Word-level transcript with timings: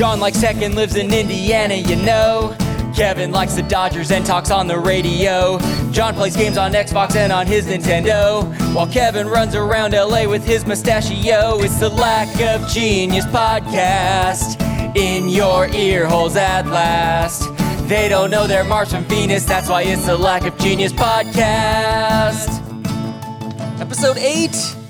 John 0.00 0.18
likes 0.18 0.40
tech 0.40 0.56
and 0.62 0.74
lives 0.74 0.96
in 0.96 1.12
Indiana, 1.12 1.74
you 1.74 1.94
know. 1.94 2.56
Kevin 2.96 3.32
likes 3.32 3.52
the 3.52 3.62
Dodgers 3.62 4.10
and 4.10 4.24
talks 4.24 4.50
on 4.50 4.66
the 4.66 4.78
radio. 4.78 5.58
John 5.92 6.14
plays 6.14 6.34
games 6.34 6.56
on 6.56 6.72
Xbox 6.72 7.16
and 7.16 7.30
on 7.30 7.46
his 7.46 7.66
Nintendo. 7.66 8.42
While 8.74 8.86
Kevin 8.86 9.26
runs 9.26 9.54
around 9.54 9.92
LA 9.92 10.26
with 10.26 10.42
his 10.42 10.64
mustachio. 10.64 11.58
It's 11.60 11.78
the 11.78 11.90
Lack 11.90 12.28
of 12.40 12.66
Genius 12.70 13.26
podcast 13.26 14.56
in 14.96 15.28
your 15.28 15.68
ear 15.68 16.06
holes 16.06 16.34
at 16.34 16.66
last. 16.68 17.42
They 17.86 18.08
don't 18.08 18.30
know 18.30 18.46
they're 18.46 18.64
Mars 18.64 18.90
from 18.94 19.04
Venus, 19.04 19.44
that's 19.44 19.68
why 19.68 19.82
it's 19.82 20.06
the 20.06 20.16
Lack 20.16 20.46
of 20.46 20.56
Genius 20.56 20.94
podcast. 20.94 22.48
Episode 23.78 24.16
8. 24.16 24.48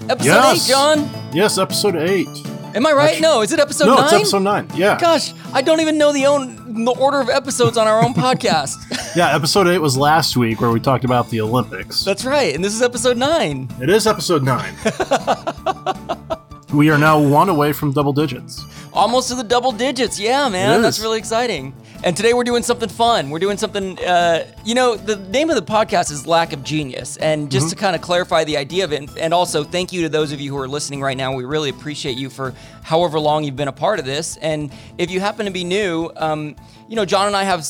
Episode 0.08 0.24
Yes. 0.24 0.68
8, 0.68 0.72
John. 0.72 1.10
Yes, 1.32 1.58
episode 1.58 1.96
eight. 1.96 2.28
Am 2.74 2.86
I 2.86 2.92
right? 2.92 3.10
Actu- 3.10 3.22
no, 3.22 3.42
is 3.42 3.52
it 3.52 3.58
episode 3.60 3.86
no, 3.86 3.96
9? 3.96 4.04
it's 4.04 4.12
episode 4.12 4.42
nine. 4.42 4.68
Yeah. 4.74 4.98
Gosh, 4.98 5.32
I 5.52 5.62
don't 5.62 5.80
even 5.80 5.98
know 5.98 6.12
the 6.12 6.26
own 6.26 6.84
the 6.84 6.92
order 6.92 7.20
of 7.20 7.28
episodes 7.28 7.76
on 7.76 7.88
our 7.88 8.02
own 8.02 8.14
podcast. 8.14 8.76
Yeah, 9.16 9.34
episode 9.34 9.66
eight 9.66 9.78
was 9.78 9.96
last 9.96 10.36
week 10.36 10.60
where 10.60 10.70
we 10.70 10.78
talked 10.78 11.04
about 11.04 11.30
the 11.30 11.40
Olympics. 11.40 12.04
That's 12.04 12.24
right, 12.24 12.54
and 12.54 12.64
this 12.64 12.72
is 12.72 12.80
episode 12.80 13.16
nine. 13.16 13.68
It 13.82 13.90
is 13.90 14.06
episode 14.06 14.44
nine. 14.44 14.72
we 16.72 16.90
are 16.90 16.98
now 16.98 17.18
one 17.18 17.48
away 17.48 17.72
from 17.72 17.90
double 17.90 18.12
digits. 18.12 18.64
Almost 18.92 19.30
to 19.30 19.34
the 19.34 19.42
double 19.42 19.72
digits. 19.72 20.20
Yeah, 20.20 20.48
man, 20.48 20.80
that's 20.80 21.00
really 21.00 21.18
exciting. 21.18 21.74
And 22.02 22.16
today 22.16 22.32
we're 22.32 22.44
doing 22.44 22.62
something 22.62 22.88
fun. 22.88 23.28
We're 23.28 23.40
doing 23.40 23.58
something. 23.58 23.98
Uh, 23.98 24.46
you 24.64 24.74
know, 24.74 24.96
the 24.96 25.16
name 25.16 25.50
of 25.50 25.56
the 25.56 25.62
podcast 25.62 26.10
is 26.10 26.26
Lack 26.26 26.54
of 26.54 26.64
Genius, 26.64 27.18
and 27.18 27.50
just 27.50 27.68
to 27.68 27.76
kind 27.76 27.94
of 27.94 28.00
clarify 28.00 28.42
the 28.44 28.56
idea 28.56 28.84
of 28.84 28.94
it, 28.94 29.02
and, 29.02 29.18
and 29.18 29.34
also 29.34 29.64
thank 29.64 29.92
you 29.92 30.00
to 30.02 30.08
those 30.08 30.32
of 30.32 30.40
you 30.40 30.50
who 30.50 30.56
are 30.56 30.66
listening 30.66 31.02
right 31.02 31.16
now. 31.16 31.34
We 31.34 31.44
really 31.44 31.68
appreciate 31.68 32.16
you 32.16 32.30
for 32.30 32.54
however 32.82 33.20
long 33.20 33.44
you've 33.44 33.56
been 33.56 33.68
a 33.68 33.72
part 33.72 33.98
of 33.98 34.06
this. 34.06 34.38
And 34.38 34.72
if 34.96 35.10
you 35.10 35.20
happen 35.20 35.44
to 35.44 35.52
be 35.52 35.62
new, 35.62 36.10
um, 36.16 36.56
you 36.88 36.96
know, 36.96 37.04
John 37.04 37.26
and 37.26 37.36
I 37.36 37.44
have 37.44 37.66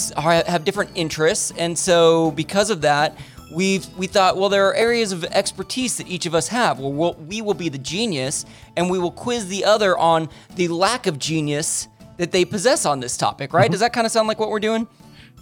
have 0.47 0.64
different 0.64 0.92
interests, 0.95 1.53
and 1.58 1.77
so 1.77 2.31
because 2.31 2.70
of 2.70 2.83
that. 2.83 3.19
We've 3.53 3.84
we 3.98 4.06
thought 4.06 4.36
well 4.36 4.48
there 4.48 4.69
are 4.69 4.75
areas 4.75 5.11
of 5.11 5.25
expertise 5.25 5.97
that 5.97 6.06
each 6.06 6.25
of 6.25 6.36
us 6.36 6.47
have. 6.47 6.78
Well, 6.78 6.92
we'll 6.92 7.14
we 7.14 7.42
will 7.42 7.55
be 7.55 7.69
the 7.69 7.78
genius, 7.78 8.47
and 8.77 8.89
we 8.89 9.01
will 9.01 9.11
quiz 9.11 9.48
the 9.48 9.64
other 9.64 9.98
on 9.98 10.28
the 10.55 10.69
lack 10.69 11.08
of 11.08 11.19
genius 11.19 11.89
that 12.21 12.33
they 12.33 12.45
possess 12.45 12.87
on 12.87 13.01
this 13.01 13.17
topic. 13.17 13.53
Right? 13.53 13.71
Does 13.71 13.81
that 13.81 13.93
kind 13.93 14.07
of 14.07 14.13
sound 14.13 14.29
like 14.29 14.39
what 14.39 14.51
we're 14.51 14.61
doing? 14.61 14.87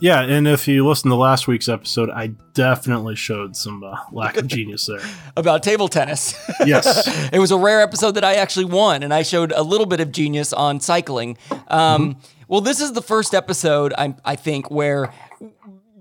Yeah, 0.00 0.22
and 0.22 0.46
if 0.46 0.68
you 0.68 0.86
listen 0.86 1.10
to 1.10 1.16
last 1.16 1.48
week's 1.48 1.68
episode, 1.68 2.08
I 2.08 2.28
definitely 2.54 3.16
showed 3.16 3.56
some 3.56 3.82
uh, 3.82 3.96
lack 4.12 4.36
of 4.36 4.46
genius 4.46 4.86
there. 4.86 5.00
About 5.36 5.64
table 5.64 5.88
tennis. 5.88 6.34
Yes. 6.64 7.30
it 7.32 7.38
was 7.40 7.50
a 7.50 7.56
rare 7.58 7.80
episode 7.82 8.12
that 8.12 8.24
I 8.24 8.34
actually 8.34 8.66
won, 8.66 9.02
and 9.02 9.12
I 9.12 9.22
showed 9.22 9.50
a 9.52 9.62
little 9.62 9.86
bit 9.86 9.98
of 10.00 10.12
genius 10.12 10.52
on 10.52 10.78
cycling. 10.80 11.36
Um, 11.66 12.18
Well, 12.46 12.60
this 12.60 12.80
is 12.80 12.92
the 12.92 13.02
first 13.02 13.34
episode 13.34 13.92
I, 13.98 14.14
I 14.24 14.36
think 14.36 14.70
where 14.70 15.12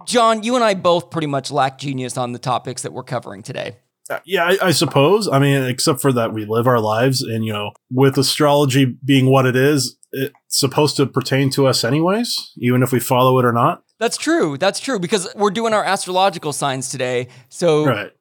John, 0.05 0.43
you 0.43 0.55
and 0.55 0.63
I 0.63 0.75
both 0.75 1.09
pretty 1.09 1.27
much 1.27 1.51
lack 1.51 1.77
genius 1.77 2.17
on 2.17 2.31
the 2.31 2.39
topics 2.39 2.83
that 2.83 2.93
we're 2.93 3.03
covering 3.03 3.43
today. 3.43 3.77
Uh, 4.09 4.19
yeah, 4.25 4.45
I, 4.45 4.67
I 4.67 4.71
suppose. 4.71 5.27
I 5.27 5.39
mean, 5.39 5.63
except 5.63 6.01
for 6.01 6.13
that 6.13 6.33
we 6.33 6.45
live 6.45 6.65
our 6.67 6.79
lives, 6.79 7.21
and 7.21 7.43
you 7.43 7.51
know, 7.51 7.71
with 7.91 8.17
astrology 8.17 8.85
being 8.85 9.29
what 9.29 9.45
it 9.45 9.55
is, 9.55 9.97
it's 10.11 10.33
supposed 10.59 10.95
to 10.97 11.05
pertain 11.05 11.49
to 11.51 11.67
us 11.67 11.83
anyways, 11.83 12.53
even 12.57 12.83
if 12.83 12.91
we 12.91 12.99
follow 12.99 13.39
it 13.39 13.45
or 13.45 13.53
not. 13.53 13.83
That's 13.99 14.17
true. 14.17 14.57
That's 14.57 14.79
true 14.79 14.99
because 14.99 15.27
we're 15.35 15.51
doing 15.51 15.73
our 15.73 15.83
astrological 15.83 16.53
signs 16.53 16.89
today. 16.89 17.27
So 17.49 17.85
Right. 17.85 18.11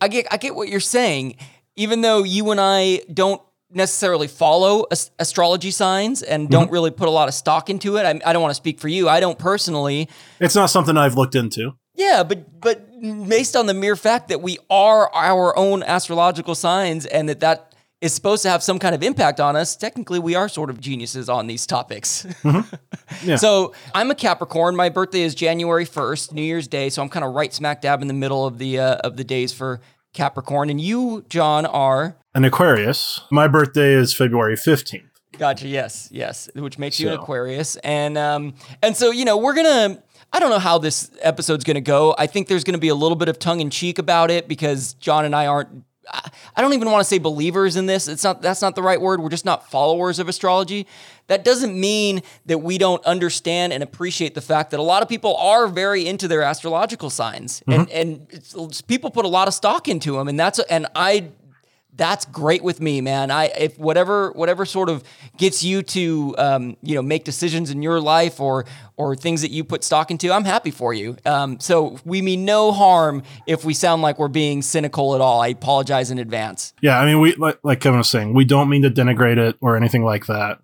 I 0.00 0.08
get 0.08 0.26
I 0.30 0.36
get 0.36 0.54
what 0.54 0.68
you're 0.68 0.80
saying. 0.80 1.36
Even 1.76 2.02
though 2.02 2.22
you 2.22 2.50
and 2.50 2.60
I 2.60 3.00
don't 3.12 3.42
necessarily 3.70 4.28
follow 4.28 4.86
as- 4.90 5.10
astrology 5.18 5.70
signs 5.70 6.22
and 6.22 6.44
mm-hmm. 6.44 6.52
don't 6.52 6.70
really 6.70 6.92
put 6.92 7.08
a 7.08 7.10
lot 7.10 7.28
of 7.28 7.34
stock 7.34 7.68
into 7.68 7.96
it, 7.96 8.06
I, 8.06 8.20
I 8.24 8.32
don't 8.32 8.40
want 8.40 8.52
to 8.52 8.56
speak 8.56 8.78
for 8.78 8.88
you. 8.88 9.08
I 9.08 9.20
don't 9.20 9.38
personally. 9.38 10.08
It's 10.40 10.54
not 10.54 10.70
something 10.70 10.96
I've 10.96 11.16
looked 11.16 11.34
into. 11.34 11.72
Yeah, 11.94 12.22
but 12.22 12.60
but 12.60 12.88
based 13.28 13.56
on 13.56 13.66
the 13.66 13.74
mere 13.74 13.96
fact 13.96 14.28
that 14.28 14.40
we 14.40 14.58
are 14.70 15.12
our 15.12 15.56
own 15.56 15.82
astrological 15.82 16.54
signs 16.54 17.06
and 17.06 17.28
that 17.28 17.40
that 17.40 17.73
is 18.04 18.14
supposed 18.14 18.42
to 18.42 18.50
have 18.50 18.62
some 18.62 18.78
kind 18.78 18.94
of 18.94 19.02
impact 19.02 19.40
on 19.40 19.56
us, 19.56 19.74
technically 19.76 20.18
we 20.18 20.34
are 20.34 20.46
sort 20.46 20.68
of 20.68 20.78
geniuses 20.78 21.28
on 21.28 21.46
these 21.46 21.66
topics. 21.66 22.26
Yeah. 23.22 23.36
So 23.36 23.74
I'm 23.94 24.10
a 24.10 24.14
Capricorn. 24.14 24.74
My 24.76 24.88
birthday 24.88 25.22
is 25.22 25.34
January 25.34 25.84
1st, 25.84 26.32
New 26.32 26.42
Year's 26.42 26.66
Day. 26.66 26.88
So 26.88 27.02
I'm 27.02 27.08
kind 27.10 27.24
of 27.24 27.34
right 27.34 27.52
smack 27.52 27.82
dab 27.82 28.00
in 28.00 28.08
the 28.08 28.14
middle 28.14 28.46
of 28.46 28.58
the 28.58 28.78
uh, 28.78 28.96
of 28.96 29.16
the 29.18 29.24
days 29.24 29.52
for 29.52 29.80
Capricorn. 30.14 30.70
And 30.70 30.80
you, 30.80 31.24
John, 31.28 31.66
are 31.66 32.16
An 32.34 32.44
Aquarius. 32.44 33.20
My 33.30 33.46
birthday 33.46 33.92
is 33.92 34.14
February 34.14 34.56
15th. 34.56 35.02
Gotcha. 35.38 35.68
Yes. 35.68 36.08
Yes. 36.12 36.48
Which 36.54 36.78
makes 36.78 36.98
you 36.98 37.08
an 37.08 37.14
Aquarius, 37.14 37.76
and 37.76 38.16
um, 38.16 38.54
and 38.82 38.96
so 38.96 39.10
you 39.10 39.24
know 39.24 39.36
we're 39.36 39.54
gonna. 39.54 40.02
I 40.32 40.40
don't 40.40 40.50
know 40.50 40.58
how 40.58 40.78
this 40.78 41.10
episode's 41.20 41.64
gonna 41.64 41.80
go. 41.82 42.14
I 42.18 42.26
think 42.26 42.48
there's 42.48 42.64
gonna 42.64 42.78
be 42.78 42.88
a 42.88 42.94
little 42.94 43.16
bit 43.16 43.28
of 43.28 43.38
tongue 43.38 43.60
in 43.60 43.68
cheek 43.70 43.98
about 43.98 44.30
it 44.30 44.48
because 44.48 44.94
John 44.94 45.24
and 45.24 45.36
I 45.36 45.46
aren't. 45.46 45.84
I- 46.08 46.60
don't 46.60 46.72
even 46.72 46.90
want 46.90 47.00
to 47.00 47.04
say 47.04 47.18
believers 47.18 47.76
in 47.76 47.86
this. 47.86 48.08
It's 48.08 48.24
not. 48.24 48.42
That's 48.42 48.62
not 48.62 48.74
the 48.74 48.82
right 48.82 49.00
word. 49.00 49.22
We're 49.22 49.28
just 49.28 49.44
not 49.44 49.70
followers 49.70 50.18
of 50.18 50.28
astrology. 50.28 50.86
That 51.26 51.44
doesn't 51.44 51.78
mean 51.78 52.22
that 52.46 52.58
we 52.58 52.78
don't 52.78 53.04
understand 53.04 53.72
and 53.72 53.82
appreciate 53.82 54.34
the 54.34 54.40
fact 54.40 54.70
that 54.72 54.80
a 54.80 54.82
lot 54.82 55.02
of 55.02 55.08
people 55.08 55.36
are 55.36 55.66
very 55.66 56.06
into 56.06 56.28
their 56.28 56.42
astrological 56.42 57.10
signs, 57.10 57.62
and 57.66 57.88
mm-hmm. 57.88 57.96
and 57.96 58.26
it's, 58.30 58.82
people 58.82 59.10
put 59.10 59.24
a 59.24 59.28
lot 59.28 59.48
of 59.48 59.54
stock 59.54 59.88
into 59.88 60.12
them, 60.12 60.28
and 60.28 60.38
that's 60.38 60.58
and 60.58 60.86
I 60.94 61.30
that's 61.96 62.24
great 62.26 62.62
with 62.62 62.80
me, 62.80 63.00
man. 63.00 63.30
I 63.30 63.46
if 63.46 63.78
whatever 63.78 64.32
whatever 64.32 64.64
sort 64.64 64.88
of 64.88 65.04
gets 65.36 65.62
you 65.62 65.82
to 65.82 66.34
um, 66.38 66.76
you 66.82 66.94
know 66.94 67.02
make 67.02 67.24
decisions 67.24 67.70
in 67.70 67.82
your 67.82 68.00
life 68.00 68.40
or 68.40 68.64
or 68.96 69.16
things 69.16 69.42
that 69.42 69.50
you 69.50 69.64
put 69.64 69.84
stock 69.84 70.10
into, 70.10 70.32
I'm 70.32 70.44
happy 70.44 70.70
for 70.70 70.94
you. 70.94 71.16
Um, 71.24 71.58
so 71.60 71.98
we 72.04 72.22
mean 72.22 72.44
no 72.44 72.72
harm 72.72 73.22
if 73.46 73.64
we 73.64 73.74
sound 73.74 74.02
like 74.02 74.18
we're 74.18 74.28
being 74.28 74.62
cynical 74.62 75.14
at 75.14 75.20
all. 75.20 75.40
I 75.40 75.48
apologize 75.48 76.10
in 76.10 76.18
advance. 76.18 76.74
Yeah, 76.80 76.98
I 76.98 77.06
mean, 77.06 77.20
we 77.20 77.34
like, 77.36 77.58
like 77.62 77.80
Kevin 77.80 77.98
was 77.98 78.10
saying, 78.10 78.34
we 78.34 78.44
don't 78.44 78.68
mean 78.68 78.82
to 78.82 78.90
denigrate 78.90 79.38
it 79.38 79.56
or 79.60 79.76
anything 79.76 80.04
like 80.04 80.26
that. 80.26 80.60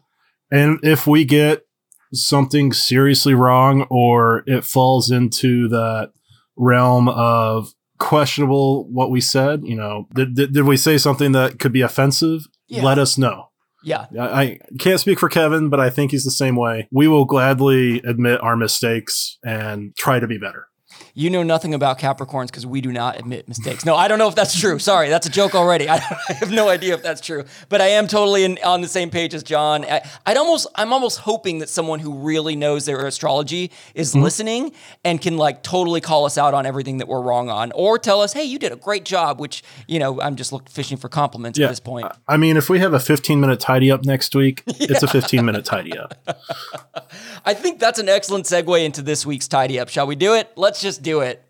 And 0.50 0.78
if 0.82 1.06
we 1.06 1.24
get 1.24 1.66
something 2.12 2.72
seriously 2.72 3.34
wrong 3.34 3.86
or 3.88 4.42
it 4.46 4.64
falls 4.64 5.10
into 5.10 5.68
that 5.68 6.12
realm 6.56 7.08
of 7.08 7.72
questionable 8.00 8.88
what 8.88 9.10
we 9.10 9.20
said, 9.20 9.60
you 9.62 9.76
know, 9.76 10.08
did, 10.14 10.34
did, 10.34 10.52
did 10.52 10.64
we 10.64 10.76
say 10.76 10.98
something 10.98 11.30
that 11.32 11.60
could 11.60 11.72
be 11.72 11.82
offensive? 11.82 12.42
Yeah. 12.66 12.82
Let 12.82 12.98
us 12.98 13.16
know. 13.16 13.50
Yeah, 13.82 14.06
I, 14.18 14.42
I 14.42 14.58
can't 14.78 15.00
speak 15.00 15.18
for 15.18 15.28
Kevin, 15.28 15.70
but 15.70 15.80
I 15.80 15.88
think 15.88 16.10
he's 16.10 16.24
the 16.24 16.30
same 16.30 16.56
way. 16.56 16.88
We 16.90 17.08
will 17.08 17.24
gladly 17.24 18.00
admit 18.02 18.42
our 18.42 18.56
mistakes 18.56 19.38
and 19.42 19.94
try 19.96 20.20
to 20.20 20.26
be 20.26 20.36
better. 20.36 20.66
You 21.14 21.30
know 21.30 21.42
nothing 21.42 21.74
about 21.74 21.98
Capricorns 21.98 22.46
because 22.46 22.66
we 22.66 22.80
do 22.80 22.92
not 22.92 23.18
admit 23.18 23.48
mistakes. 23.48 23.84
No, 23.84 23.96
I 23.96 24.08
don't 24.08 24.18
know 24.18 24.28
if 24.28 24.34
that's 24.34 24.58
true. 24.58 24.78
Sorry, 24.78 25.08
that's 25.08 25.26
a 25.26 25.30
joke 25.30 25.54
already. 25.54 25.88
I, 25.88 25.96
I 26.28 26.32
have 26.34 26.50
no 26.50 26.68
idea 26.68 26.94
if 26.94 27.02
that's 27.02 27.20
true, 27.20 27.44
but 27.68 27.80
I 27.80 27.88
am 27.88 28.06
totally 28.06 28.44
in, 28.44 28.58
on 28.64 28.80
the 28.80 28.88
same 28.88 29.10
page 29.10 29.34
as 29.34 29.42
John. 29.42 29.84
I, 29.84 30.02
I'd 30.26 30.36
almost, 30.36 30.66
I'm 30.74 30.92
almost 30.92 31.18
hoping 31.18 31.58
that 31.58 31.68
someone 31.68 32.00
who 32.00 32.14
really 32.14 32.56
knows 32.56 32.84
their 32.84 33.06
astrology 33.06 33.70
is 33.94 34.12
mm-hmm. 34.12 34.22
listening 34.22 34.72
and 35.04 35.20
can 35.20 35.36
like 35.36 35.62
totally 35.62 36.00
call 36.00 36.24
us 36.24 36.38
out 36.38 36.54
on 36.54 36.66
everything 36.66 36.98
that 36.98 37.08
we're 37.08 37.22
wrong 37.22 37.48
on, 37.48 37.72
or 37.72 37.98
tell 37.98 38.20
us, 38.20 38.32
"Hey, 38.32 38.44
you 38.44 38.58
did 38.58 38.72
a 38.72 38.76
great 38.76 39.04
job." 39.04 39.40
Which 39.40 39.62
you 39.86 39.98
know, 39.98 40.20
I'm 40.20 40.36
just 40.36 40.52
look, 40.52 40.68
fishing 40.68 40.96
for 40.96 41.08
compliments 41.08 41.58
at 41.58 41.68
this 41.68 41.80
point. 41.80 42.06
I 42.28 42.36
mean, 42.36 42.56
if 42.56 42.68
we 42.68 42.78
have 42.80 42.94
a 42.94 43.00
15 43.00 43.40
minute 43.40 43.60
tidy 43.60 43.90
up 43.90 44.04
next 44.04 44.34
week, 44.34 44.62
it's 44.66 45.02
a 45.02 45.08
15 45.08 45.44
minute 45.44 45.64
tidy 45.64 45.96
up. 45.96 46.14
I 47.44 47.54
think 47.54 47.78
that's 47.80 47.98
an 47.98 48.08
excellent 48.08 48.46
segue 48.46 48.84
into 48.84 49.02
this 49.02 49.24
week's 49.24 49.48
tidy 49.48 49.78
up. 49.78 49.88
Shall 49.88 50.06
we 50.06 50.16
do 50.16 50.34
it? 50.34 50.50
Let's 50.56 50.80
just 50.80 50.99
do 51.02 51.20
it. 51.20 51.42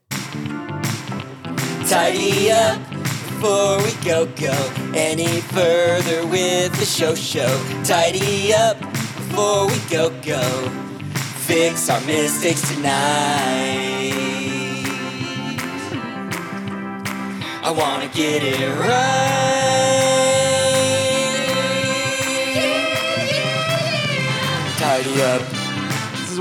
Tidy 1.89 2.53
up 2.53 2.79
before 2.89 3.79
we 3.83 3.93
go 4.05 4.27
go 4.37 4.73
any 4.95 5.41
further 5.41 6.27
with 6.27 6.73
the 6.79 6.85
show 6.85 7.15
show. 7.15 7.49
Tidy 7.83 8.53
up 8.55 8.79
before 8.79 9.67
we 9.67 9.79
go 9.91 10.11
go. 10.23 10.41
Fix 11.47 11.91
our 11.91 12.01
mistakes 12.03 12.63
tonight. 12.75 14.13
I 17.63 17.71
wanna 17.73 18.09
get 18.09 18.43
it 18.45 18.69
right. 18.79 19.51
Tidy 24.79 25.23
up. 25.23 25.60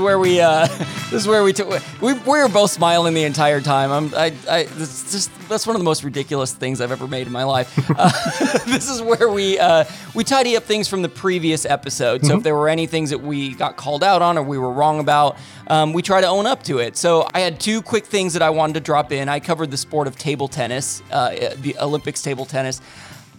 This 0.00 0.04
is 0.04 0.04
where 0.04 0.18
we 0.18 0.40
uh 0.40 0.66
this 0.66 1.12
is 1.12 1.26
where 1.26 1.42
we 1.42 1.52
took 1.52 1.68
we, 2.00 2.12
we 2.12 2.20
were 2.24 2.48
both 2.48 2.70
smiling 2.70 3.12
the 3.12 3.24
entire 3.24 3.60
time. 3.60 3.90
I'm 3.90 4.14
i 4.14 4.32
i 4.48 4.58
it's 4.60 5.10
just 5.12 5.30
that's 5.48 5.66
one 5.66 5.74
of 5.74 5.80
the 5.80 5.84
most 5.84 6.04
ridiculous 6.04 6.52
things 6.54 6.80
i've 6.80 6.92
ever 6.92 7.08
made 7.08 7.26
in 7.26 7.32
my 7.32 7.44
life. 7.44 7.68
Uh, 8.00 8.08
this 8.66 8.88
is 8.88 9.02
where 9.02 9.28
we 9.28 9.58
uh 9.58 9.84
we 10.14 10.22
tidy 10.22 10.56
up 10.56 10.62
things 10.62 10.86
from 10.88 11.02
the 11.02 11.08
previous 11.08 11.66
episode. 11.66 12.24
So 12.24 12.36
if 12.38 12.44
there 12.44 12.54
were 12.54 12.68
any 12.68 12.86
things 12.86 13.10
that 13.10 13.18
we 13.18 13.54
got 13.54 13.76
called 13.76 14.04
out 14.04 14.22
on 14.22 14.38
or 14.38 14.42
we 14.42 14.58
were 14.58 14.72
wrong 14.72 15.00
about 15.00 15.36
um, 15.66 15.92
we 15.92 16.02
try 16.02 16.20
to 16.20 16.26
own 16.26 16.46
up 16.46 16.62
to 16.64 16.78
it. 16.78 16.96
So 16.96 17.28
i 17.34 17.40
had 17.40 17.58
two 17.58 17.82
quick 17.82 18.06
things 18.06 18.32
that 18.34 18.42
i 18.42 18.50
wanted 18.50 18.74
to 18.74 18.80
drop 18.80 19.12
in. 19.12 19.28
I 19.28 19.40
covered 19.40 19.70
the 19.70 19.76
sport 19.76 20.06
of 20.06 20.16
table 20.16 20.48
tennis 20.48 21.02
uh, 21.10 21.54
the 21.60 21.76
olympics 21.78 22.22
table 22.22 22.46
tennis. 22.46 22.80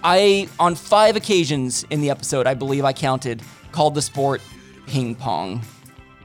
I, 0.04 0.50
on 0.60 0.76
five 0.76 1.16
occasions 1.16 1.86
in 1.90 2.02
the 2.02 2.10
episode, 2.10 2.48
I 2.48 2.56
believe 2.56 2.84
I 2.86 2.94
counted, 2.94 3.44
called 3.72 3.94
the 3.94 4.02
sport 4.02 4.42
ping 4.88 5.16
pong. 5.16 5.62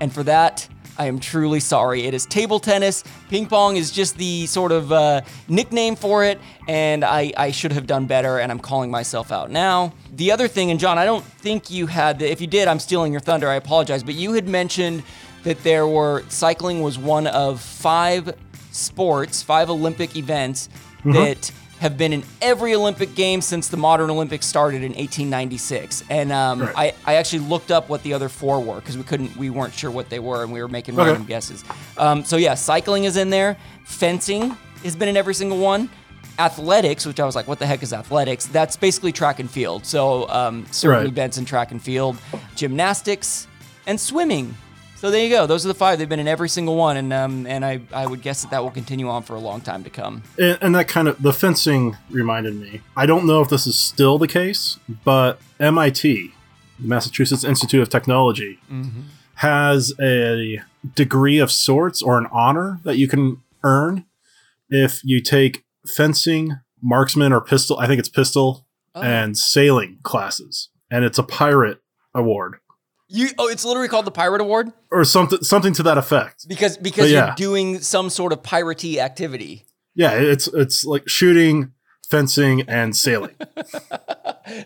And 0.00 0.12
for 0.12 0.22
that, 0.24 0.68
I 0.98 1.06
am 1.06 1.20
truly 1.20 1.60
sorry. 1.60 2.04
It 2.04 2.14
is 2.14 2.24
table 2.24 2.58
tennis. 2.58 3.04
Ping 3.28 3.46
pong 3.46 3.76
is 3.76 3.90
just 3.90 4.16
the 4.16 4.46
sort 4.46 4.72
of 4.72 4.92
uh, 4.92 5.20
nickname 5.48 5.94
for 5.94 6.24
it, 6.24 6.40
and 6.68 7.04
I, 7.04 7.32
I 7.36 7.50
should 7.50 7.72
have 7.72 7.86
done 7.86 8.06
better, 8.06 8.38
and 8.38 8.50
I'm 8.50 8.58
calling 8.58 8.90
myself 8.90 9.30
out 9.30 9.50
now. 9.50 9.92
The 10.14 10.32
other 10.32 10.48
thing, 10.48 10.70
and 10.70 10.80
John, 10.80 10.96
I 10.98 11.04
don't 11.04 11.24
think 11.24 11.70
you 11.70 11.86
had, 11.86 12.22
if 12.22 12.40
you 12.40 12.46
did, 12.46 12.66
I'm 12.66 12.78
stealing 12.78 13.12
your 13.12 13.20
thunder, 13.20 13.48
I 13.48 13.56
apologize, 13.56 14.02
but 14.02 14.14
you 14.14 14.32
had 14.32 14.48
mentioned 14.48 15.02
that 15.42 15.62
there 15.62 15.86
were, 15.86 16.24
cycling 16.28 16.80
was 16.80 16.98
one 16.98 17.26
of 17.26 17.60
five 17.60 18.34
sports, 18.72 19.42
five 19.42 19.68
Olympic 19.68 20.16
events 20.16 20.68
that 21.04 21.52
have 21.80 21.98
been 21.98 22.12
in 22.12 22.22
every 22.40 22.74
Olympic 22.74 23.14
game 23.14 23.40
since 23.42 23.68
the 23.68 23.76
modern 23.76 24.08
Olympics 24.10 24.46
started 24.46 24.78
in 24.82 24.92
1896. 24.92 26.04
And 26.08 26.32
um, 26.32 26.62
Right. 26.62 26.94
I, 27.06 27.12
I 27.12 27.14
actually 27.16 27.40
looked 27.40 27.70
up 27.70 27.88
what 27.90 28.02
the 28.02 28.14
other 28.14 28.28
four 28.30 28.60
were 28.60 28.76
because 28.76 28.96
we 28.96 29.04
couldn't, 29.04 29.36
we 29.36 29.50
weren't 29.50 29.74
sure 29.74 29.90
what 29.90 30.08
they 30.08 30.18
were, 30.18 30.42
and 30.42 30.50
we 30.52 30.62
were 30.62 30.68
making 30.68 30.98
Okay. 30.98 31.08
random 31.10 31.26
guesses. 31.26 31.64
Um, 31.98 32.24
so 32.24 32.36
yeah, 32.36 32.54
cycling 32.54 33.04
is 33.04 33.16
in 33.18 33.28
there. 33.30 33.56
Fencing 33.84 34.56
has 34.84 34.96
been 34.96 35.08
in 35.08 35.16
every 35.16 35.34
single 35.34 35.58
one. 35.58 35.90
Athletics, 36.38 37.06
which 37.06 37.18
I 37.20 37.24
was 37.24 37.34
like, 37.34 37.48
what 37.48 37.58
the 37.58 37.66
heck 37.66 37.82
is 37.82 37.92
athletics? 37.94 38.46
That's 38.46 38.76
basically 38.76 39.12
track 39.12 39.38
and 39.40 39.50
field. 39.50 39.86
So 39.86 40.28
um, 40.28 40.66
certain 40.70 40.98
Right. 41.00 41.06
events 41.06 41.38
in 41.38 41.44
track 41.46 41.70
and 41.72 41.82
field, 41.82 42.16
gymnastics, 42.54 43.46
and 43.86 43.98
swimming. 44.00 44.54
So 44.96 45.10
there 45.10 45.22
you 45.22 45.28
go. 45.30 45.46
Those 45.46 45.64
are 45.64 45.68
the 45.68 45.74
five. 45.74 45.98
They've 45.98 46.08
been 46.08 46.20
in 46.20 46.26
every 46.28 46.48
single 46.48 46.74
one, 46.76 46.96
and 46.96 47.12
um, 47.12 47.46
and 47.46 47.64
I, 47.64 47.80
I 47.92 48.06
would 48.06 48.22
guess 48.22 48.42
that 48.42 48.50
that 48.50 48.62
will 48.62 48.70
continue 48.70 49.08
on 49.08 49.22
for 49.22 49.34
a 49.36 49.38
long 49.38 49.60
time 49.60 49.84
to 49.84 49.90
come. 49.90 50.22
And, 50.38 50.58
and 50.62 50.74
that 50.74 50.88
kind 50.88 51.06
of 51.06 51.20
the 51.22 51.32
fencing 51.34 51.96
reminded 52.10 52.54
me. 52.56 52.80
I 52.96 53.04
don't 53.06 53.26
know 53.26 53.42
if 53.42 53.48
this 53.50 53.66
is 53.66 53.78
still 53.78 54.16
the 54.18 54.26
case, 54.26 54.78
but 55.04 55.38
MIT, 55.60 56.32
Massachusetts 56.78 57.44
Institute 57.44 57.82
of 57.82 57.90
Technology, 57.90 58.58
has 59.34 59.92
a 60.00 60.60
degree 60.94 61.38
of 61.38 61.52
sorts 61.52 62.00
or 62.02 62.16
an 62.18 62.26
honor 62.32 62.80
that 62.84 62.96
you 62.96 63.06
can 63.06 63.42
earn 63.62 64.06
if 64.70 65.02
you 65.04 65.20
take 65.20 65.64
fencing, 65.86 66.58
marksman, 66.82 67.32
or 67.34 67.40
pistol. 67.42 67.78
I 67.78 67.86
think 67.86 67.98
it's 67.98 68.08
pistol 68.08 68.62
Oh. 68.94 69.02
and 69.02 69.36
sailing 69.36 69.98
classes, 70.04 70.70
and 70.90 71.04
it's 71.04 71.18
a 71.18 71.22
pirate 71.22 71.82
award 72.14 72.56
You 73.08 73.28
oh, 73.38 73.48
it's 73.48 73.64
literally 73.64 73.88
called 73.88 74.04
the 74.04 74.10
Pirate 74.10 74.40
Award 74.40 74.72
or 74.90 75.04
something 75.04 75.42
something 75.42 75.72
to 75.74 75.82
that 75.84 75.98
effect. 75.98 76.48
because 76.48 76.76
because 76.76 77.04
But 77.04 77.10
you're 77.10 77.34
doing 77.36 77.80
some 77.80 78.10
sort 78.10 78.32
of 78.32 78.42
piratey 78.42 78.96
activity. 78.98 79.64
Yeah, 79.94 80.12
it's 80.12 80.48
it's 80.48 80.84
like 80.84 81.08
shooting, 81.08 81.72
fencing, 82.08 82.62
and 82.62 82.96
sailing. 82.96 83.34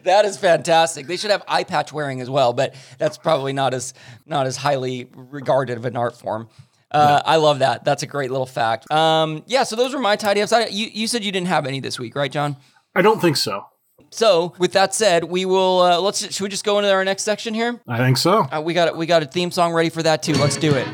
That 0.04 0.26
is 0.26 0.36
fantastic. 0.36 1.06
They 1.06 1.16
should 1.16 1.30
have 1.30 1.42
eye 1.48 1.64
patch 1.64 1.90
wearing 1.90 2.20
as 2.20 2.28
well, 2.28 2.52
but 2.52 2.74
that's 2.98 3.16
probably 3.16 3.54
not 3.54 3.72
as 3.72 3.94
not 4.26 4.46
as 4.46 4.56
highly 4.56 5.08
regarded 5.14 5.78
of 5.78 5.86
an 5.86 5.96
art 5.96 6.18
form. 6.18 6.48
Uh, 6.90 7.22
I 7.24 7.36
love 7.36 7.60
that. 7.60 7.84
That's 7.84 8.02
a 8.02 8.06
great 8.06 8.30
little 8.30 8.46
fact. 8.46 8.90
Um, 8.90 9.44
yeah, 9.46 9.62
so 9.62 9.76
those 9.76 9.94
were 9.94 10.00
my 10.00 10.16
tidy 10.16 10.42
ups. 10.42 10.52
I, 10.52 10.66
you, 10.66 10.88
you 10.92 11.06
said 11.06 11.24
you 11.24 11.30
didn't 11.30 11.46
have 11.46 11.64
any 11.64 11.80
this 11.80 11.98
week, 11.98 12.16
right, 12.16 12.30
John? 12.30 12.56
I 12.94 13.02
don't 13.02 13.20
think 13.20 13.36
so. 13.36 13.64
So 14.10 14.54
with 14.58 14.72
that 14.72 14.94
said, 14.94 15.24
we 15.24 15.44
will. 15.44 15.80
Uh, 15.80 16.00
let's. 16.00 16.18
Should 16.32 16.42
we 16.42 16.48
just 16.48 16.64
go 16.64 16.78
into 16.78 16.90
our 16.92 17.04
next 17.04 17.22
section 17.22 17.54
here? 17.54 17.80
I 17.86 17.98
think 17.98 18.16
so. 18.16 18.40
Uh, 18.50 18.60
we 18.64 18.74
got 18.74 18.96
we 18.96 19.06
got 19.06 19.22
a 19.22 19.26
theme 19.26 19.50
song 19.50 19.72
ready 19.72 19.88
for 19.88 20.02
that 20.02 20.22
too. 20.22 20.34
Let's 20.34 20.56
do 20.56 20.72
it. 20.74 20.86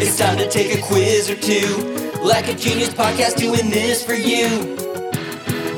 It's 0.00 0.18
time 0.18 0.36
to 0.38 0.48
take 0.48 0.78
a 0.78 0.82
quiz 0.82 1.30
or 1.30 1.36
two. 1.36 1.92
Like 2.22 2.48
a 2.48 2.54
genius 2.54 2.90
podcast 2.90 3.36
doing 3.36 3.70
this 3.70 4.04
for 4.04 4.14
you. 4.14 4.48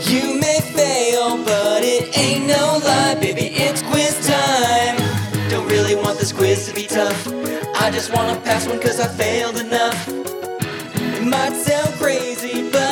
You 0.08 0.38
may 0.40 0.60
fail, 0.60 1.36
but 1.44 1.82
it 1.82 2.16
ain't 2.16 2.46
no 2.46 2.80
lie, 2.84 3.16
baby. 3.20 3.46
It's 3.54 3.82
quiz 3.82 4.26
time. 4.26 4.96
Don't 5.48 5.68
really 5.68 5.94
want 5.94 6.18
this 6.18 6.32
quiz 6.32 6.66
to 6.68 6.74
be 6.74 6.86
tough. 6.86 7.26
I 7.76 7.90
just 7.90 8.12
wanna 8.12 8.38
pass 8.40 8.66
one 8.66 8.80
cause 8.80 8.98
I 9.00 9.08
failed 9.08 9.58
enough. 9.58 10.08
It 10.08 11.24
might 11.24 11.54
sound 11.54 11.94
crazy, 11.94 12.68
but 12.70 12.85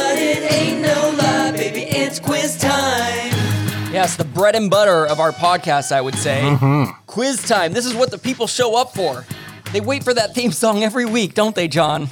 Yes, 4.04 4.16
the 4.16 4.24
bread 4.26 4.54
and 4.54 4.68
butter 4.68 5.06
of 5.06 5.18
our 5.18 5.32
podcast, 5.32 5.90
I 5.90 6.02
would 6.02 6.14
say. 6.14 6.42
Mm-hmm. 6.42 6.92
Quiz 7.06 7.42
time. 7.48 7.72
This 7.72 7.86
is 7.86 7.94
what 7.94 8.10
the 8.10 8.18
people 8.18 8.46
show 8.46 8.76
up 8.76 8.94
for. 8.94 9.24
They 9.72 9.80
wait 9.80 10.04
for 10.04 10.12
that 10.12 10.34
theme 10.34 10.52
song 10.52 10.84
every 10.84 11.06
week, 11.06 11.32
don't 11.32 11.54
they, 11.54 11.68
John? 11.68 12.08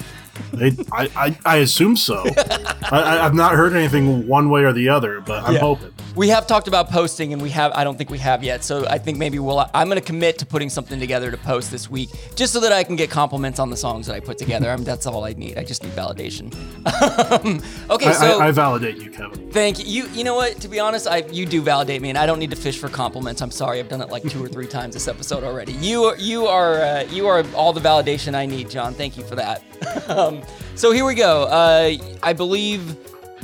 They, 0.53 0.73
I, 0.93 1.09
I, 1.17 1.39
I 1.47 1.57
assume 1.59 1.97
so. 1.97 2.25
I, 2.37 3.21
I've 3.25 3.35
not 3.35 3.53
heard 3.55 3.75
anything 3.75 4.27
one 4.29 4.51
way 4.51 4.65
or 4.65 4.73
the 4.73 4.89
other, 4.89 5.21
but 5.21 5.43
I'm 5.45 5.55
Yeah. 5.55 5.61
hoping. 5.61 5.93
We 6.15 6.29
have 6.29 6.47
talked 6.47 6.69
about 6.69 6.91
posting, 6.91 7.33
and 7.33 7.41
we 7.41 7.49
have. 7.51 7.73
I 7.75 7.85
don't 7.85 7.97
think 7.97 8.11
we 8.11 8.19
have 8.19 8.45
yet. 8.45 8.63
So 8.65 8.87
I 8.87 8.99
think 8.99 9.17
maybe 9.17 9.39
we'll. 9.39 9.59
I'm 9.73 9.89
going 9.89 9.99
to 9.99 10.05
commit 10.07 10.39
to 10.41 10.47
putting 10.47 10.69
something 10.69 11.01
together 11.01 11.31
to 11.31 11.39
post 11.39 11.71
this 11.71 11.89
week, 11.89 12.11
just 12.35 12.53
so 12.53 12.61
that 12.61 12.71
I 12.71 12.85
can 12.85 12.97
get 12.97 13.09
compliments 13.09 13.59
on 13.59 13.71
the 13.71 13.79
songs 13.79 14.07
that 14.09 14.15
I 14.15 14.21
put 14.21 14.37
together. 14.37 14.69
I 14.71 14.77
mean, 14.77 14.85
that's 14.85 15.07
all 15.07 15.25
I 15.25 15.33
need. 15.33 15.57
I 15.57 15.65
just 15.65 15.83
need 15.83 15.93
validation. 15.93 16.53
okay, 17.91 18.07
I, 18.09 18.13
so 18.13 18.41
I, 18.41 18.49
I 18.49 18.51
validate 18.51 18.97
you, 18.99 19.11
Kevin. 19.11 19.51
Thank 19.51 19.79
you. 19.79 19.87
You 19.87 20.09
you 20.13 20.23
know 20.25 20.35
what? 20.35 20.61
To 20.61 20.69
be 20.69 20.79
honest, 20.81 21.07
I 21.09 21.19
you 21.33 21.47
do 21.47 21.63
validate 21.63 22.03
me, 22.03 22.11
and 22.11 22.19
I 22.19 22.27
don't 22.27 22.39
need 22.39 22.51
to 22.51 22.57
fish 22.57 22.79
for 22.79 22.91
compliments. 22.91 23.41
I'm 23.41 23.51
sorry, 23.51 23.79
I've 23.81 23.89
done 23.89 24.03
it 24.03 24.11
like 24.11 24.23
two 24.25 24.45
or 24.45 24.49
three 24.49 24.67
times 24.67 24.93
this 24.93 25.09
episode 25.09 25.45
already. 25.45 25.73
You 25.75 26.05
are 26.05 26.17
you 26.19 26.47
are 26.47 26.75
uh, 26.83 27.03
you 27.05 27.27
are 27.27 27.43
all 27.55 27.73
the 27.73 27.81
validation 27.81 28.35
I 28.35 28.45
need, 28.45 28.69
John. 28.69 28.93
Thank 28.93 29.17
you 29.17 29.25
for 29.25 29.37
that. 29.37 29.63
um, 30.08 30.43
so 30.75 30.93
here 30.93 31.05
we 31.05 31.14
go. 31.14 31.44
Uh, 31.44 31.93
I 32.23 32.32
believe 32.32 32.96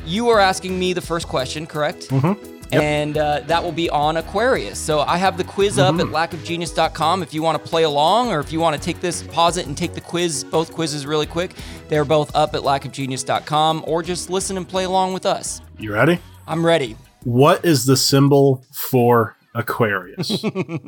you 0.05 0.29
are 0.29 0.40
asking 0.40 0.79
me 0.79 0.93
the 0.93 1.00
first 1.00 1.29
question, 1.29 1.67
correct? 1.67 2.08
Mm-hmm. 2.08 2.55
Yep. 2.70 2.82
And 2.82 3.17
uh, 3.17 3.40
that 3.46 3.64
will 3.64 3.73
be 3.73 3.88
on 3.88 4.19
Aquarius. 4.19 4.79
So 4.79 5.00
I 5.00 5.17
have 5.17 5.38
the 5.38 5.44
quiz 5.44 5.79
up 5.79 5.94
at 6.00 6.06
lackofgenius.com 6.08 7.23
if 7.23 7.32
you 7.32 7.43
want 7.43 7.62
to 7.62 7.67
play 7.70 7.85
along 7.85 8.31
or 8.31 8.40
if 8.40 8.52
you 8.52 8.61
want 8.61 8.76
to 8.76 8.82
take 8.82 9.00
this, 9.00 9.23
pause 9.23 9.56
it, 9.56 9.67
and 9.67 9.75
take 9.76 9.94
the 9.94 10.02
quiz, 10.02 10.44
both 10.44 10.70
quizzes 10.75 11.06
really 11.06 11.25
quick. 11.25 11.55
They're 11.88 12.05
both 12.05 12.35
up 12.37 12.55
at 12.55 12.61
lackofgenius.com 12.61 13.85
or 13.87 14.02
just 14.02 14.29
listen 14.29 14.58
and 14.58 14.69
play 14.69 14.85
along 14.85 15.14
with 15.14 15.25
us. 15.25 15.62
You 15.79 15.94
ready? 15.94 16.19
I'm 16.46 16.64
ready. 16.64 16.94
What 17.25 17.64
is 17.64 17.87
the 17.87 17.96
symbol 17.96 18.62
for 18.70 19.35
Aquarius? 19.55 20.44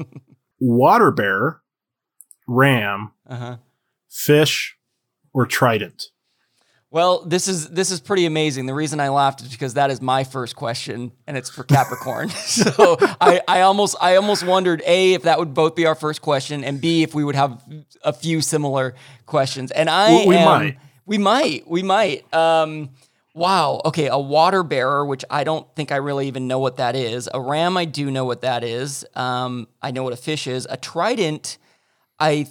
Water 0.61 1.11
bear, 1.11 1.61
ram, 2.47 3.12
Uh-huh. 3.26 3.56
fish, 4.11 4.76
or 5.32 5.47
trident? 5.47 6.05
Well, 6.93 7.25
this 7.25 7.47
is 7.47 7.69
this 7.69 7.93
is 7.93 8.00
pretty 8.00 8.27
amazing. 8.27 8.67
The 8.67 8.75
reason 8.75 8.99
I 8.99 9.11
laughed 9.11 9.43
is 9.43 9.49
because 9.49 9.75
that 9.75 9.91
is 9.93 10.03
my 10.03 10.25
first 10.25 10.56
question, 10.56 11.12
and 11.29 11.37
it's 11.37 11.49
for 11.49 11.62
Capricorn. 11.62 12.29
so 12.47 12.97
I, 13.21 13.41
I 13.47 13.61
almost 13.61 13.94
I 14.00 14.17
almost 14.17 14.44
wondered 14.44 14.83
a 14.85 15.14
if 15.14 15.23
that 15.23 15.38
would 15.38 15.55
both 15.55 15.76
be 15.76 15.87
our 15.87 15.95
first 15.95 16.21
question, 16.21 16.64
and 16.64 16.81
b 16.81 17.05
if 17.05 17.14
we 17.14 17.23
would 17.23 17.37
have 17.37 17.62
a 18.02 18.12
few 18.12 18.40
similar 18.40 18.97
questions. 19.26 19.71
And 19.71 19.88
I 19.88 20.11
Well, 20.11 20.26
we 20.26 20.37
am- 20.37 20.45
might. 20.47 20.78
we 21.07 21.19
might 21.19 21.69
we 21.69 21.83
might. 21.85 22.35
Um, 22.35 22.90
wow. 23.35 23.81
Okay, 23.85 24.09
a 24.09 24.19
water 24.19 24.64
bearer, 24.64 25.07
which 25.07 25.25
I 25.31 25.45
don't 25.45 25.73
think 25.76 25.93
I 25.93 25.97
really 25.97 26.26
even 26.26 26.49
know 26.49 26.59
what 26.59 26.78
that 26.78 26.97
is. 26.97 27.28
A 27.33 27.40
ram, 27.40 27.76
I 27.76 27.85
do 27.85 28.11
know 28.11 28.25
what 28.25 28.40
that 28.40 28.64
is. 28.64 29.07
Um, 29.14 29.69
I 29.81 29.93
know 29.93 30.02
what 30.02 30.12
a 30.12 30.16
fish 30.16 30.49
is. 30.49 30.66
A 30.69 30.76
trident, 30.76 31.57
I 32.19 32.49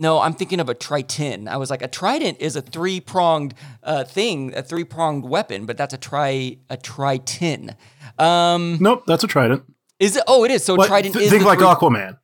no, 0.00 0.18
I'm 0.20 0.32
thinking 0.34 0.58
of 0.58 0.68
a 0.68 0.74
triton. 0.74 1.46
I 1.46 1.56
was 1.56 1.70
like, 1.70 1.82
a 1.82 1.88
trident 1.88 2.38
is 2.40 2.56
a 2.56 2.62
three 2.62 2.98
pronged 3.00 3.54
uh, 3.84 4.02
thing, 4.04 4.52
a 4.56 4.62
three 4.62 4.84
pronged 4.84 5.24
weapon, 5.24 5.66
but 5.66 5.76
that's 5.76 5.94
a 5.94 5.98
tri 5.98 6.56
a 6.68 6.76
triton. 6.76 7.76
Um, 8.18 8.78
Nope, 8.80 9.04
that's 9.06 9.22
a 9.24 9.26
trident. 9.28 9.62
is 9.98 10.16
it? 10.16 10.24
Oh, 10.26 10.44
it 10.44 10.50
is. 10.50 10.64
So 10.64 10.76
But 10.76 10.86
trident 10.88 11.14
th- 11.14 11.26
is 11.26 11.30
think 11.30 11.44
like 11.44 11.58
three- 11.58 11.68
Aquaman. 11.68 12.18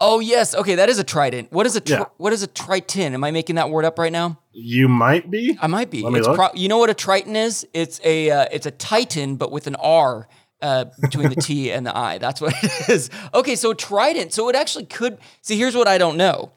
Oh 0.00 0.18
yes, 0.20 0.54
okay, 0.56 0.74
that 0.74 0.88
is 0.88 0.98
a 0.98 1.04
trident. 1.04 1.52
What 1.52 1.66
is 1.66 1.76
a 1.76 1.80
tri- 1.80 1.98
Yeah. 1.98 2.04
what 2.16 2.32
is 2.32 2.42
a 2.42 2.48
triton? 2.48 3.14
Am 3.14 3.22
I 3.24 3.30
making 3.30 3.54
that 3.56 3.70
word 3.70 3.84
up 3.84 3.96
right 3.98 4.10
now? 4.12 4.38
You 4.52 4.88
might 4.88 5.30
be. 5.30 5.56
I 5.62 5.68
might 5.68 5.88
be. 5.90 6.02
Let 6.02 6.12
me 6.12 6.18
It's 6.18 6.26
look. 6.28 6.36
pro- 6.36 6.52
you 6.54 6.68
know 6.68 6.78
what 6.78 6.90
a 6.90 6.94
triton 6.94 7.36
is? 7.36 7.66
It's 7.72 8.00
a 8.04 8.30
uh, 8.30 8.46
it's 8.50 8.66
a 8.66 8.72
titan, 8.72 9.36
but 9.36 9.52
with 9.52 9.66
an 9.68 9.76
R 9.76 10.28
uh, 10.60 10.86
between 11.00 11.28
the 11.28 11.36
T 11.36 11.70
and 11.74 11.86
the 11.86 11.96
I. 11.96 12.18
That's 12.18 12.40
what 12.40 12.52
it 12.62 12.88
is. 12.88 13.08
Okay, 13.32 13.54
so 13.54 13.72
trident. 13.72 14.32
So 14.32 14.48
it 14.48 14.56
actually 14.56 14.86
could. 14.86 15.16
See, 15.42 15.56
here's 15.56 15.76
what 15.76 15.86
I 15.86 15.96
don't 15.96 16.16
know. 16.16 16.50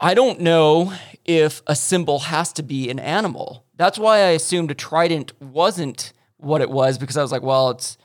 I 0.00 0.14
don't 0.14 0.40
know 0.40 0.94
if 1.24 1.62
a 1.66 1.76
symbol 1.76 2.20
has 2.20 2.52
to 2.54 2.62
be 2.62 2.88
an 2.90 2.98
animal. 2.98 3.66
That's 3.76 3.98
why 3.98 4.18
I 4.18 4.30
assumed 4.30 4.70
a 4.70 4.74
trident 4.74 5.32
wasn't 5.40 6.12
what 6.38 6.62
it 6.62 6.70
was 6.70 6.96
because 6.96 7.16
I 7.16 7.22
was 7.22 7.32
like, 7.32 7.42
well, 7.42 7.70
it's. 7.70 7.98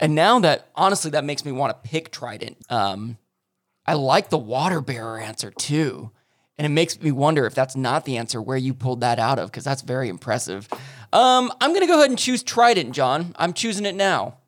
And 0.00 0.14
now 0.14 0.38
that 0.40 0.70
honestly, 0.74 1.10
that 1.10 1.24
makes 1.24 1.44
me 1.44 1.52
want 1.52 1.70
to 1.70 1.88
pick 1.88 2.10
trident. 2.10 2.56
Um, 2.70 3.18
I 3.84 3.92
like 3.92 4.30
the 4.30 4.38
water 4.38 4.80
bearer 4.80 5.18
answer 5.18 5.50
too. 5.50 6.10
And 6.58 6.64
it 6.64 6.70
makes 6.70 6.98
me 6.98 7.12
wonder 7.12 7.44
if 7.44 7.54
that's 7.54 7.76
not 7.76 8.06
the 8.06 8.16
answer 8.16 8.40
where 8.40 8.56
you 8.56 8.72
pulled 8.72 9.02
that 9.02 9.18
out 9.18 9.38
of, 9.38 9.50
because 9.50 9.64
that's 9.64 9.82
very 9.82 10.08
impressive. 10.08 10.66
Um, 11.12 11.52
I'm 11.60 11.72
going 11.72 11.82
to 11.82 11.86
go 11.86 11.98
ahead 11.98 12.08
and 12.08 12.18
choose 12.18 12.42
Trident, 12.42 12.92
John. 12.92 13.34
I'm 13.38 13.52
choosing 13.52 13.84
it 13.84 13.94
now. 13.94 14.38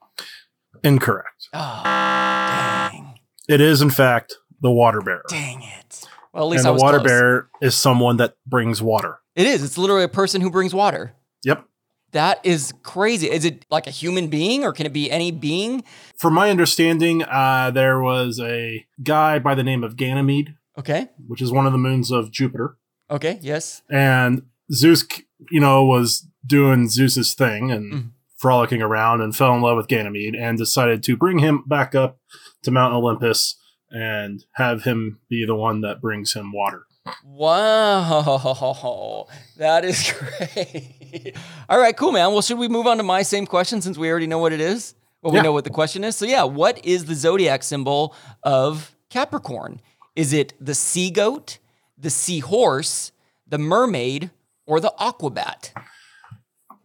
Incorrect. 0.82 1.50
Dang. 1.52 3.20
It 3.46 3.60
is, 3.60 3.82
in 3.82 3.90
fact, 3.90 4.38
the 4.62 4.70
water 4.70 5.02
bearer. 5.02 5.24
Dang 5.28 5.60
it. 5.60 6.07
Well, 6.32 6.44
at 6.44 6.50
least 6.50 6.60
And 6.60 6.68
I 6.68 6.70
the 6.70 6.74
was 6.74 6.82
water 6.82 6.98
close. 6.98 7.08
bearer 7.10 7.50
is 7.62 7.74
someone 7.74 8.16
that 8.18 8.34
brings 8.46 8.82
water. 8.82 9.18
It 9.34 9.46
is. 9.46 9.62
It's 9.62 9.78
literally 9.78 10.04
a 10.04 10.08
person 10.08 10.40
who 10.40 10.50
brings 10.50 10.74
water. 10.74 11.14
Yep. 11.44 11.64
That 12.12 12.40
is 12.44 12.72
crazy. 12.82 13.30
Is 13.30 13.44
it 13.44 13.66
like 13.70 13.86
a 13.86 13.90
human 13.90 14.28
being 14.28 14.64
or 14.64 14.72
can 14.72 14.86
it 14.86 14.92
be 14.92 15.10
any 15.10 15.30
being? 15.30 15.84
From 16.18 16.34
my 16.34 16.50
understanding, 16.50 17.22
uh, 17.24 17.70
there 17.72 18.00
was 18.00 18.40
a 18.40 18.84
guy 19.02 19.38
by 19.38 19.54
the 19.54 19.62
name 19.62 19.84
of 19.84 19.96
Ganymede, 19.96 20.54
Okay. 20.78 21.08
which 21.26 21.42
is 21.42 21.52
one 21.52 21.66
of 21.66 21.72
the 21.72 21.78
moons 21.78 22.10
of 22.10 22.30
Jupiter. 22.30 22.76
Okay. 23.10 23.38
Yes. 23.42 23.82
And 23.90 24.42
Zeus, 24.72 25.04
you 25.50 25.60
know, 25.60 25.84
was 25.84 26.26
doing 26.46 26.88
Zeus's 26.88 27.34
thing 27.34 27.70
and 27.70 27.92
Mhm. 27.92 28.10
frolicking 28.38 28.80
around 28.82 29.20
and 29.20 29.34
fell 29.36 29.54
in 29.54 29.60
love 29.60 29.76
with 29.76 29.88
Ganymede 29.88 30.34
and 30.34 30.56
decided 30.56 31.02
to 31.04 31.16
bring 31.16 31.38
him 31.40 31.62
back 31.66 31.94
up 31.94 32.18
to 32.62 32.70
Mount 32.70 32.94
Olympus 32.94 33.56
and 33.90 34.44
have 34.52 34.84
him 34.84 35.18
be 35.28 35.44
the 35.44 35.54
one 35.54 35.80
that 35.82 36.00
brings 36.00 36.34
him 36.34 36.52
water. 36.52 36.84
Wow. 37.24 39.26
That 39.56 39.84
is 39.84 40.12
great. 40.18 41.34
All 41.68 41.78
right, 41.80 41.96
cool, 41.96 42.12
man. 42.12 42.32
Well, 42.32 42.42
should 42.42 42.58
we 42.58 42.68
move 42.68 42.86
on 42.86 42.98
to 42.98 43.02
my 43.02 43.22
same 43.22 43.46
question 43.46 43.80
since 43.80 43.98
we 43.98 44.10
already 44.10 44.26
know 44.26 44.38
what 44.38 44.52
it 44.52 44.60
is? 44.60 44.94
Well, 45.22 45.32
we 45.32 45.38
Yeah. 45.38 45.42
know 45.42 45.52
what 45.52 45.64
the 45.64 45.70
question 45.70 46.04
is. 46.04 46.16
So, 46.16 46.26
yeah, 46.26 46.44
what 46.44 46.84
is 46.84 47.06
the 47.06 47.14
zodiac 47.14 47.62
symbol 47.64 48.14
of 48.44 48.94
Capricorn? 49.10 49.80
Is 50.14 50.32
it 50.32 50.52
the 50.60 50.74
sea 50.74 51.10
goat, 51.10 51.58
the 51.96 52.10
seahorse, 52.10 53.10
the 53.48 53.58
mermaid, 53.58 54.30
or 54.66 54.78
the 54.80 54.92
aquabat? 55.00 55.72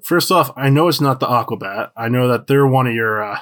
First 0.03 0.31
off, 0.31 0.51
I 0.57 0.69
know 0.69 0.87
it's 0.87 0.99
not 1.01 1.19
the 1.19 1.27
Aquabat. 1.27 1.91
I 1.95 2.09
know 2.09 2.27
that 2.27 2.47
they're 2.47 2.67
one 2.67 2.87
of 2.87 2.93
your 2.93 3.23
uh, 3.23 3.39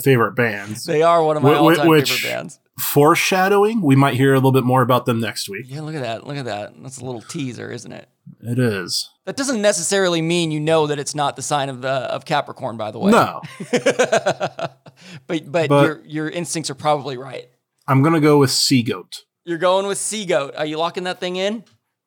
favorite 0.00 0.32
bands. 0.36 0.84
They 0.84 1.02
are 1.02 1.22
one 1.24 1.36
of 1.36 1.42
my 1.42 1.54
all-time 1.54 1.88
which- 1.88 2.12
favorite 2.12 2.30
bands. 2.32 2.60
Foreshadowing, 2.78 3.80
we 3.82 3.96
might 3.96 4.14
hear 4.14 4.32
a 4.32 4.36
little 4.36 4.52
bit 4.52 4.64
more 4.64 4.82
about 4.82 5.06
them 5.06 5.18
next 5.20 5.48
week. 5.48 5.64
Yeah, 5.66 5.80
look 5.80 5.94
at 5.94 6.02
that. 6.02 6.26
Look 6.26 6.36
at 6.36 6.44
that. 6.44 6.74
That's 6.82 6.98
a 6.98 7.04
little 7.04 7.22
teaser, 7.22 7.70
isn't 7.70 7.90
it? 7.92 8.08
It 8.40 8.58
is. 8.58 9.10
That 9.24 9.36
doesn't 9.36 9.62
necessarily 9.62 10.20
mean 10.20 10.50
you 10.50 10.60
know 10.60 10.86
that 10.86 10.98
it's 10.98 11.14
not 11.14 11.36
the 11.36 11.42
sign 11.42 11.68
of 11.68 11.80
the 11.82 11.88
of 11.88 12.24
Capricorn, 12.24 12.76
by 12.76 12.90
the 12.90 12.98
way. 12.98 13.12
No, 13.12 13.40
but, 15.26 15.50
but 15.50 15.68
But- 15.68 15.84
your 15.84 16.00
your 16.04 16.28
instincts 16.30 16.70
are 16.70 16.74
probably 16.74 17.16
right. 17.16 17.48
I'm 17.88 18.02
going 18.02 18.14
to 18.14 18.20
go 18.20 18.38
with 18.38 18.50
Sea 18.50 18.82
Goat. 18.82 19.24
You're 19.44 19.58
going 19.58 19.86
with 19.86 19.98
sea 19.98 20.24
goat. 20.26 20.54
Are 20.56 20.66
you 20.66 20.76
locking 20.76 21.04
that 21.04 21.20
thing 21.20 21.36
in? 21.36 21.62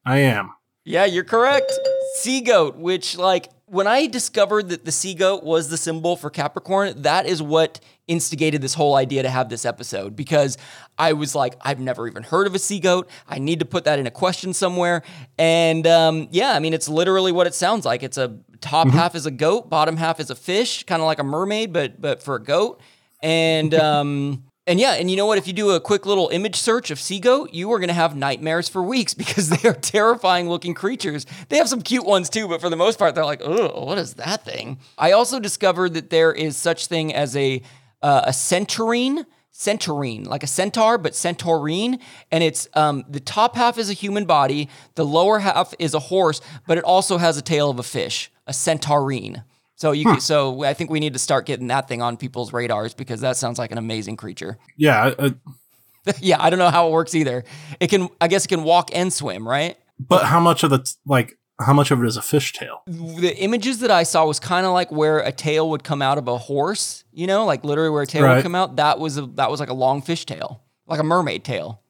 I 0.05 0.17
am. 0.17 0.51
Yeah, 0.83 1.05
you're 1.05 1.23
correct. 1.23 1.71
Sea 2.15 2.41
goat, 2.41 2.75
which 2.75 3.17
like 3.17 3.47
when 3.69 3.87
I 3.87 4.07
discovered 4.07 4.69
that 4.69 4.85
the 4.85 4.91
sea 4.91 5.13
goat 5.13 5.43
was 5.43 5.69
the 5.69 5.77
symbol 5.77 6.15
for 6.15 6.29
Capricorn, 6.29 7.01
that 7.03 7.25
is 7.25 7.41
what 7.41 7.79
instigated 8.07 8.61
this 8.61 8.73
whole 8.73 8.95
idea 8.95 9.21
to 9.21 9.29
have 9.29 9.49
this 9.49 9.65
episode 9.65 10.15
because 10.15 10.57
I 10.97 11.13
was 11.13 11.35
like, 11.35 11.55
I've 11.61 11.79
never 11.79 12.07
even 12.07 12.23
heard 12.23 12.47
of 12.47 12.55
a 12.55 12.59
sea 12.59 12.79
goat. 12.79 13.07
I 13.27 13.37
need 13.37 13.59
to 13.59 13.65
put 13.65 13.83
that 13.83 13.99
in 13.99 14.07
a 14.07 14.11
question 14.11 14.53
somewhere. 14.53 15.03
And 15.37 15.85
um, 15.85 16.27
yeah, 16.31 16.53
I 16.53 16.59
mean, 16.59 16.73
it's 16.73 16.89
literally 16.89 17.31
what 17.31 17.45
it 17.45 17.53
sounds 17.53 17.85
like. 17.85 18.01
It's 18.01 18.17
a 18.17 18.39
top 18.61 18.89
half 18.89 19.15
is 19.15 19.25
a 19.25 19.31
goat, 19.31 19.69
bottom 19.69 19.97
half 19.97 20.19
is 20.19 20.29
a 20.29 20.35
fish, 20.35 20.83
kind 20.83 21.01
of 21.01 21.05
like 21.05 21.19
a 21.19 21.23
mermaid, 21.23 21.71
but 21.71 22.01
but 22.01 22.23
for 22.23 22.35
a 22.35 22.43
goat. 22.43 22.81
And 23.21 23.73
um, 23.75 24.43
and 24.69 24.79
yeah, 24.79 24.93
and 24.93 25.09
you 25.09 25.17
know 25.17 25.25
what? 25.25 25.39
If 25.39 25.47
you 25.47 25.53
do 25.53 25.71
a 25.71 25.79
quick 25.79 26.05
little 26.05 26.29
image 26.29 26.55
search 26.55 26.91
of 26.91 26.99
sea 26.99 27.19
goat, 27.19 27.53
you 27.53 27.71
are 27.73 27.79
going 27.79 27.87
to 27.87 27.93
have 27.95 28.15
nightmares 28.15 28.69
for 28.69 28.83
weeks 28.83 29.13
because 29.15 29.49
they 29.49 29.67
are 29.67 29.73
terrifying 29.73 30.47
looking 30.47 30.75
creatures. 30.75 31.25
They 31.49 31.57
have 31.57 31.67
some 31.67 31.81
cute 31.81 32.05
ones 32.05 32.29
too, 32.29 32.47
but 32.47 32.61
for 32.61 32.69
the 32.69 32.75
most 32.75 32.99
part, 32.99 33.15
they're 33.15 33.25
like, 33.25 33.41
oh, 33.43 33.83
what 33.83 33.97
is 33.97 34.13
that 34.13 34.45
thing? 34.45 34.77
I 34.97 35.11
also 35.11 35.39
discovered 35.39 35.95
that 35.95 36.11
there 36.11 36.31
is 36.31 36.55
such 36.55 36.85
thing 36.85 37.13
as 37.13 37.35
a 37.35 37.61
uh, 38.01 38.21
a 38.27 38.31
centaurine. 38.31 39.25
Centaurine, 39.51 40.25
like 40.25 40.43
a 40.43 40.47
centaur, 40.47 40.97
but 40.97 41.11
centaurine, 41.11 41.99
and 42.31 42.41
it's 42.45 42.69
um, 42.75 43.03
the 43.09 43.19
top 43.19 43.57
half 43.57 43.77
is 43.77 43.89
a 43.89 43.93
human 43.93 44.23
body, 44.23 44.69
the 44.95 45.03
lower 45.03 45.39
half 45.39 45.73
is 45.79 45.93
a 45.93 45.99
horse, 45.99 46.39
but 46.65 46.77
it 46.77 46.83
also 46.85 47.17
has 47.17 47.35
a 47.35 47.41
tail 47.41 47.69
of 47.69 47.77
a 47.77 47.83
fish, 47.83 48.31
a 48.47 48.53
centaurine. 48.53 49.43
So 49.79 49.93
you, 49.93 50.03
could, 50.03 50.21
so 50.21 50.65
I 50.65 50.73
think 50.73 50.89
we 50.91 50.99
need 50.99 51.13
to 51.13 51.19
start 51.19 51.45
getting 51.45 51.67
that 51.67 51.87
thing 51.87 52.01
on 52.01 52.17
people's 52.17 52.51
radars 52.51 52.93
because 52.93 53.21
that 53.21 53.37
sounds 53.37 53.57
like 53.57 53.71
an 53.71 53.77
amazing 53.77 54.17
creature. 54.17 54.57
Yeah, 54.75 55.13
uh, 55.17 55.29
yeah, 56.19 56.35
I 56.37 56.49
don't 56.49 56.59
know 56.59 56.69
how 56.69 56.89
it 56.89 56.91
works 56.91 57.15
either. 57.15 57.45
It 57.79 57.87
can, 57.87 58.09
I 58.19 58.27
guess, 58.27 58.43
it 58.43 58.49
can 58.49 58.63
walk 58.63 58.89
and 58.93 59.11
swim, 59.11 59.47
right? 59.47 59.77
but 59.97 60.25
how 60.25 60.39
much 60.39 60.63
of 60.63 60.69
the 60.69 60.79
t- 60.79 60.91
like 61.05 61.37
how 61.61 61.73
much 61.73 61.91
of 61.91 62.01
it 62.01 62.07
is 62.07 62.17
a 62.17 62.21
fishtail? 62.21 62.79
The 62.87 63.35
images 63.37 63.79
that 63.79 63.91
I 63.91 64.03
saw 64.03 64.25
was 64.25 64.39
kind 64.39 64.65
of 64.65 64.73
like 64.73 64.91
where 64.91 65.19
a 65.19 65.31
tail 65.31 65.69
would 65.69 65.83
come 65.83 66.01
out 66.01 66.17
of 66.17 66.27
a 66.27 66.37
horse, 66.37 67.03
you 67.11 67.27
know, 67.27 67.45
like 67.45 67.63
literally 67.63 67.89
where 67.89 68.01
a 68.01 68.07
tail 68.07 68.27
would 68.27 68.43
come 68.43 68.55
out. 68.55 68.75
That 68.77 68.99
was 68.99 69.17
a, 69.17 69.25
that 69.35 69.49
was 69.49 69.59
like 69.61 69.69
a 69.69 69.73
long 69.73 70.01
fish 70.01 70.25
tail, 70.25 70.61
like 70.87 70.99
a 70.99 71.03
mermaid 71.03 71.43
tail, 71.45 71.81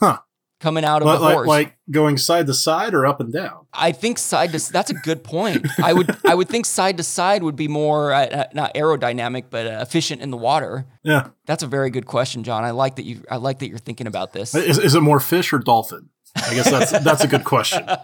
Huh. 0.00 0.18
Coming 0.60 0.84
out 0.84 1.02
of 1.02 1.06
But 1.06 1.18
a 1.18 1.22
like, 1.22 1.34
horse. 1.34 1.48
like 1.48 1.76
going 1.90 2.16
side 2.16 2.46
to 2.46 2.54
side 2.54 2.94
or 2.94 3.06
up 3.06 3.20
and 3.20 3.32
down? 3.32 3.66
I 3.72 3.92
think 3.92 4.18
side 4.18 4.52
to 4.52 4.72
that's 4.72 4.90
a 4.90 4.94
good 4.94 5.22
point. 5.24 5.66
I 5.82 5.92
would 5.92 6.16
I 6.26 6.34
would 6.34 6.48
think 6.48 6.66
side 6.66 6.96
to 6.96 7.02
side 7.02 7.42
would 7.42 7.56
be 7.56 7.68
more 7.68 8.12
uh, 8.12 8.26
uh, 8.26 8.44
not 8.54 8.74
aerodynamic 8.74 9.44
but 9.50 9.66
uh, 9.66 9.78
efficient 9.80 10.20
in 10.22 10.30
the 10.30 10.36
water. 10.36 10.86
Yeah. 11.02 11.28
That's 11.46 11.62
a 11.62 11.66
very 11.66 11.90
good 11.90 12.06
question, 12.06 12.42
John. 12.44 12.64
I 12.64 12.72
like 12.72 12.96
that 12.96 13.04
you 13.04 13.22
I 13.30 13.36
like 13.36 13.60
that 13.60 13.68
you're 13.68 13.78
thinking 13.78 14.06
about 14.06 14.32
this. 14.32 14.54
Is, 14.54 14.78
is 14.78 14.94
it 14.94 15.00
more 15.00 15.20
fish 15.20 15.52
or 15.52 15.58
dolphin? 15.58 16.08
I 16.36 16.54
guess 16.54 16.70
that's 16.70 16.90
that's 17.04 17.24
a 17.24 17.28
good 17.28 17.44
question. 17.44 17.84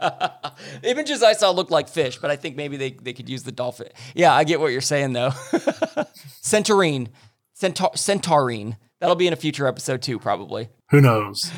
The 0.82 0.90
images 0.90 1.23
I 1.23 1.32
saw 1.32 1.50
looked 1.50 1.73
like 1.73 1.88
fish, 1.88 2.18
but 2.18 2.30
I 2.30 2.37
think 2.37 2.54
maybe 2.54 2.76
they, 2.76 2.90
they 2.92 3.12
could 3.12 3.28
use 3.28 3.42
the 3.42 3.50
dolphin. 3.50 3.88
Yeah, 4.14 4.32
I 4.32 4.44
get 4.44 4.61
what 4.61 4.70
you're 4.70 4.80
saying 4.80 5.12
though. 5.12 5.30
Centaurine, 6.42 7.08
Centaur, 7.54 7.90
Centaurine. 7.90 8.76
That'll 9.00 9.16
be 9.16 9.26
in 9.26 9.32
a 9.32 9.37
future 9.37 9.66
episode 9.66 10.00
too, 10.02 10.18
probably. 10.18 10.68
Who 10.90 11.00
knows? 11.00 11.50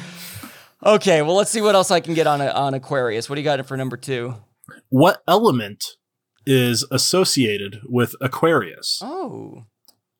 Okay, 0.86 1.20
well 1.22 1.34
let's 1.34 1.50
see 1.50 1.60
what 1.60 1.74
else 1.74 1.90
I 1.90 1.98
can 1.98 2.14
get 2.14 2.28
on 2.28 2.40
a, 2.40 2.46
on 2.46 2.72
Aquarius. 2.72 3.28
What 3.28 3.34
do 3.34 3.40
you 3.40 3.44
got 3.44 3.64
for 3.66 3.76
number 3.76 3.96
two? 3.96 4.34
What 4.88 5.20
element 5.26 5.82
is 6.46 6.84
associated 6.92 7.80
with 7.88 8.14
Aquarius? 8.20 9.00
Oh, 9.02 9.64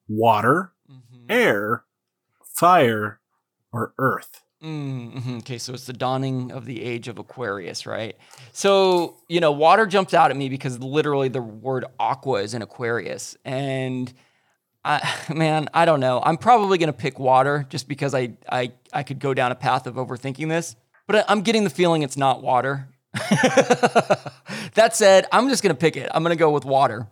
Water, 0.08 0.72
Mhm. 0.90 1.30
air, 1.30 1.84
fire, 2.44 3.20
or 3.72 3.94
earth? 3.98 4.42
Mm-hmm. 4.62 5.38
Okay, 5.38 5.58
so 5.58 5.72
it's 5.74 5.86
the 5.86 5.92
dawning 5.92 6.50
of 6.50 6.64
the 6.64 6.82
age 6.82 7.06
of 7.08 7.18
Aquarius, 7.18 7.86
right? 7.86 8.16
So, 8.52 9.18
you 9.28 9.38
know, 9.38 9.52
water 9.52 9.86
jumps 9.86 10.14
out 10.14 10.30
at 10.32 10.36
me 10.36 10.48
because 10.48 10.80
literally 10.80 11.28
the 11.28 11.42
word 11.42 11.84
aqua 12.00 12.42
is 12.42 12.54
in 12.54 12.62
Aquarius. 12.62 13.36
And 13.44 14.12
I, 14.86 15.14
man, 15.34 15.68
I 15.74 15.84
don't 15.84 16.00
know. 16.00 16.22
I'm 16.24 16.36
probably 16.38 16.78
going 16.78 16.88
to 16.88 16.92
pick 16.92 17.18
water 17.18 17.66
just 17.68 17.88
because 17.88 18.14
I, 18.14 18.32
I, 18.50 18.72
I 18.92 19.02
could 19.02 19.18
go 19.18 19.34
down 19.34 19.52
a 19.52 19.56
path 19.56 19.86
of 19.86 19.96
overthinking 19.96 20.48
this, 20.48 20.76
but 21.06 21.16
I, 21.16 21.24
I'm 21.28 21.42
getting 21.42 21.64
the 21.64 21.70
feeling 21.70 22.02
it's 22.02 22.16
not 22.16 22.42
water. 22.42 22.88
that 23.14 24.90
said, 24.92 25.26
I'm 25.32 25.48
just 25.48 25.62
going 25.62 25.74
to 25.74 25.78
pick 25.78 25.96
it. 25.96 26.08
I'm 26.14 26.22
going 26.22 26.36
to 26.36 26.38
go 26.38 26.50
with 26.50 26.64
water. 26.64 27.08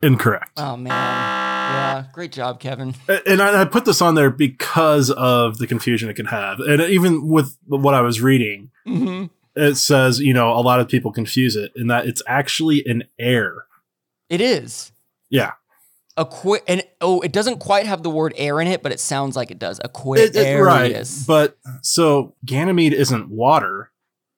Incorrect. 0.00 0.52
Oh, 0.56 0.76
man. 0.76 0.92
Yeah, 0.92 2.04
great 2.12 2.32
job, 2.32 2.60
Kevin. 2.60 2.94
and 3.26 3.42
I, 3.42 3.62
I 3.62 3.64
put 3.64 3.84
this 3.84 4.00
on 4.00 4.14
there 4.14 4.30
because 4.30 5.10
of 5.10 5.58
the 5.58 5.66
confusion 5.66 6.08
it 6.08 6.14
can 6.14 6.26
have. 6.26 6.60
And 6.60 6.80
even 6.80 7.28
with 7.28 7.58
what 7.66 7.94
I 7.94 8.00
was 8.00 8.20
reading, 8.20 8.70
hmm 8.86 9.26
it 9.58 9.74
says, 9.76 10.20
you 10.20 10.32
know, 10.32 10.52
a 10.52 10.62
lot 10.62 10.78
of 10.78 10.88
people 10.88 11.10
confuse 11.10 11.56
it 11.56 11.72
in 11.74 11.88
that 11.88 12.06
it's 12.06 12.22
actually 12.28 12.86
an 12.86 13.02
air. 13.18 13.64
It 14.28 14.40
is. 14.40 14.92
Yeah. 15.30 15.52
Aqu- 16.18 16.60
and 16.68 16.82
oh, 17.00 17.20
it 17.20 17.32
doesn't 17.32 17.58
quite 17.58 17.86
have 17.86 18.02
the 18.02 18.10
word 18.10 18.34
air 18.36 18.60
in 18.60 18.66
it, 18.68 18.82
but 18.82 18.92
it 18.92 19.00
sounds 19.00 19.36
like 19.36 19.50
it 19.50 19.58
does. 19.58 19.78
It- 19.78 19.90
it- 20.36 20.60
right. 20.60 20.86
Aquarius. 20.90 21.24
But 21.24 21.56
so 21.82 22.34
Ganymede 22.44 22.92
isn't 22.92 23.30
water, 23.30 23.90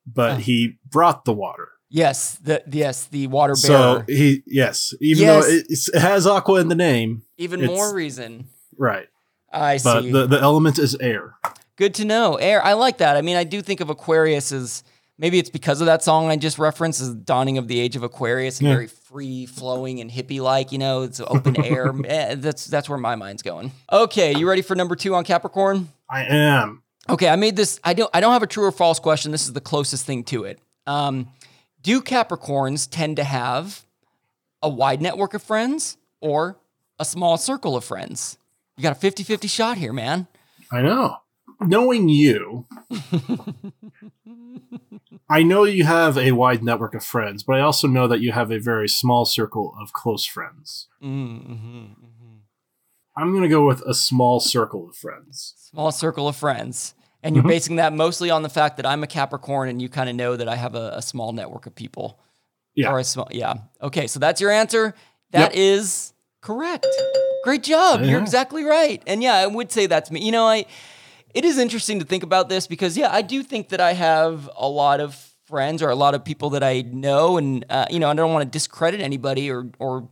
but 0.06 0.32
Oh. 0.32 0.36
he 0.36 0.78
brought 0.88 1.24
the 1.24 1.32
water. 1.32 1.68
yes, 1.88 2.38
the 2.42 2.62
yes, 2.70 3.04
the 3.06 3.26
water 3.26 3.54
So 3.56 4.04
he, 4.06 4.42
yes, 4.46 4.94
even 5.00 5.24
Yes. 5.24 5.44
though 5.46 5.52
it, 5.52 5.66
it 5.96 6.00
has 6.00 6.26
aqua 6.26 6.60
in 6.60 6.68
the 6.68 6.74
name, 6.76 7.22
Even 7.36 7.64
more 7.66 7.92
reason. 7.94 8.46
right. 8.78 9.08
I 9.52 9.80
But 9.82 10.02
see. 10.02 10.12
the, 10.12 10.26
the 10.28 10.40
element 10.40 10.78
is 10.78 10.94
air. 11.00 11.34
Good 11.74 11.94
to 11.94 12.04
know. 12.04 12.36
Air. 12.36 12.64
I 12.64 12.74
like 12.74 12.98
that. 12.98 13.16
I 13.16 13.22
mean, 13.22 13.34
I 13.36 13.42
do 13.42 13.60
think 13.62 13.80
of 13.80 13.90
Aquarius 13.90 14.52
as 14.52 14.84
maybe 15.18 15.38
it's 15.40 15.50
because 15.50 15.80
of 15.80 15.86
that 15.86 16.04
song 16.04 16.28
I 16.28 16.36
just 16.36 16.56
referenced 16.58 17.00
as 17.00 17.12
dawning 17.14 17.58
of 17.58 17.66
the 17.66 17.80
age 17.80 17.96
of 17.96 18.04
Aquarius 18.04 18.60
and 18.60 18.68
Yeah. 18.68 18.74
very 18.74 18.86
free 19.10 19.46
flowing 19.46 20.00
and 20.00 20.10
hippie 20.10 20.40
like, 20.40 20.72
you 20.72 20.78
know, 20.78 21.02
it's 21.02 21.20
open 21.20 21.62
air. 21.64 21.92
Eh, 22.10 22.34
that's 22.36 22.66
that's 22.66 22.88
where 22.88 22.98
my 22.98 23.14
mind's 23.14 23.42
going. 23.42 23.72
Okay, 23.92 24.36
you 24.36 24.48
ready 24.48 24.62
for 24.62 24.74
number 24.74 24.96
2 24.96 25.14
on 25.14 25.24
Capricorn? 25.24 25.88
I 26.08 26.24
am. 26.24 26.82
Okay, 27.08 27.28
I 27.28 27.36
made 27.36 27.56
this. 27.56 27.78
I 27.84 27.94
don't. 27.94 28.10
I 28.14 28.20
don't 28.20 28.32
have 28.32 28.42
a 28.42 28.46
true 28.46 28.64
or 28.64 28.72
false 28.72 28.98
question. 28.98 29.32
This 29.32 29.46
is 29.46 29.52
the 29.52 29.60
closest 29.60 30.06
thing 30.06 30.24
to 30.24 30.44
it. 30.44 30.58
Um, 30.86 31.28
do 31.82 32.00
Capricorns 32.00 32.88
tend 32.90 33.16
to 33.16 33.24
have 33.24 33.84
a 34.62 34.68
wide 34.68 35.00
network 35.02 35.34
of 35.34 35.42
friends 35.42 35.96
or 36.20 36.56
a 36.98 37.04
small 37.04 37.36
circle 37.36 37.76
of 37.76 37.84
friends? 37.84 38.38
You 38.76 38.82
got 38.82 38.96
a 38.96 39.06
50-50 39.06 39.48
shot 39.50 39.76
here, 39.76 39.92
man. 39.92 40.26
I 40.72 40.82
know. 40.82 41.16
Knowing 41.60 42.08
you, 42.08 42.66
I 45.28 45.42
know 45.42 45.64
you 45.64 45.84
have 45.84 46.16
a 46.18 46.32
wide 46.32 46.62
network 46.62 46.94
of 46.94 47.04
friends, 47.04 47.42
but 47.42 47.56
I 47.56 47.60
also 47.60 47.86
know 47.86 48.08
that 48.08 48.20
you 48.20 48.32
have 48.32 48.50
a 48.50 48.58
very 48.58 48.88
small 48.88 49.24
circle 49.24 49.74
of 49.80 49.92
close 49.92 50.24
friends. 50.26 50.88
Mm-hmm, 51.02 51.52
mm-hmm. 51.52 51.86
I'm 53.16 53.30
going 53.32 53.42
to 53.42 53.48
go 53.48 53.66
with 53.66 53.82
a 53.82 53.94
small 53.94 54.40
circle 54.40 54.88
of 54.88 54.96
friends. 54.96 55.54
Small 55.70 55.92
circle 55.92 56.28
of 56.28 56.36
friends, 56.36 56.94
and 57.22 57.34
you're 57.36 57.44
Mhm. 57.44 57.48
basing 57.48 57.76
that 57.76 57.92
mostly 57.92 58.30
on 58.30 58.42
the 58.42 58.48
fact 58.48 58.76
that 58.78 58.86
I'm 58.86 59.02
a 59.02 59.06
Capricorn, 59.06 59.68
and 59.68 59.82
you 59.82 59.88
kind 59.88 60.08
of 60.08 60.16
know 60.16 60.36
that 60.36 60.48
I 60.48 60.56
have 60.56 60.74
a, 60.74 60.92
a 60.96 61.02
small 61.02 61.32
network 61.32 61.66
of 61.66 61.74
people. 61.74 62.18
Yeah. 62.74 62.90
Or 62.90 63.00
a 63.00 63.04
small. 63.04 63.28
Yeah. 63.30 63.54
Okay. 63.82 64.06
So 64.06 64.18
that's 64.20 64.40
your 64.40 64.50
answer. 64.50 64.94
That 65.32 65.54
is 65.56 66.12
correct. 66.40 66.86
Great 67.44 67.64
job. 67.64 68.02
You're 68.02 68.20
exactly 68.20 68.64
right. 68.64 69.02
And 69.08 69.22
yeah, 69.22 69.34
I 69.34 69.46
would 69.46 69.70
say 69.72 69.86
that's 69.86 70.10
me. 70.10 70.24
You 70.24 70.32
know, 70.32 70.46
I. 70.46 70.66
It 71.34 71.44
is 71.44 71.58
interesting 71.58 72.00
to 72.00 72.04
think 72.04 72.22
about 72.22 72.48
this 72.48 72.66
because 72.66 72.96
yeah, 72.96 73.12
I 73.12 73.22
do 73.22 73.42
think 73.42 73.68
that 73.70 73.80
I 73.80 73.92
have 73.92 74.50
a 74.56 74.68
lot 74.68 75.00
of 75.00 75.14
friends 75.46 75.82
or 75.82 75.90
a 75.90 75.94
lot 75.94 76.14
of 76.14 76.24
people 76.24 76.50
that 76.50 76.62
I 76.62 76.82
know, 76.82 77.36
and 77.36 77.64
uh, 77.68 77.86
you 77.90 77.98
know, 77.98 78.08
I 78.08 78.14
don't 78.14 78.32
want 78.32 78.44
to 78.44 78.50
discredit 78.50 79.00
anybody 79.00 79.50
or 79.50 79.70
or 79.78 80.08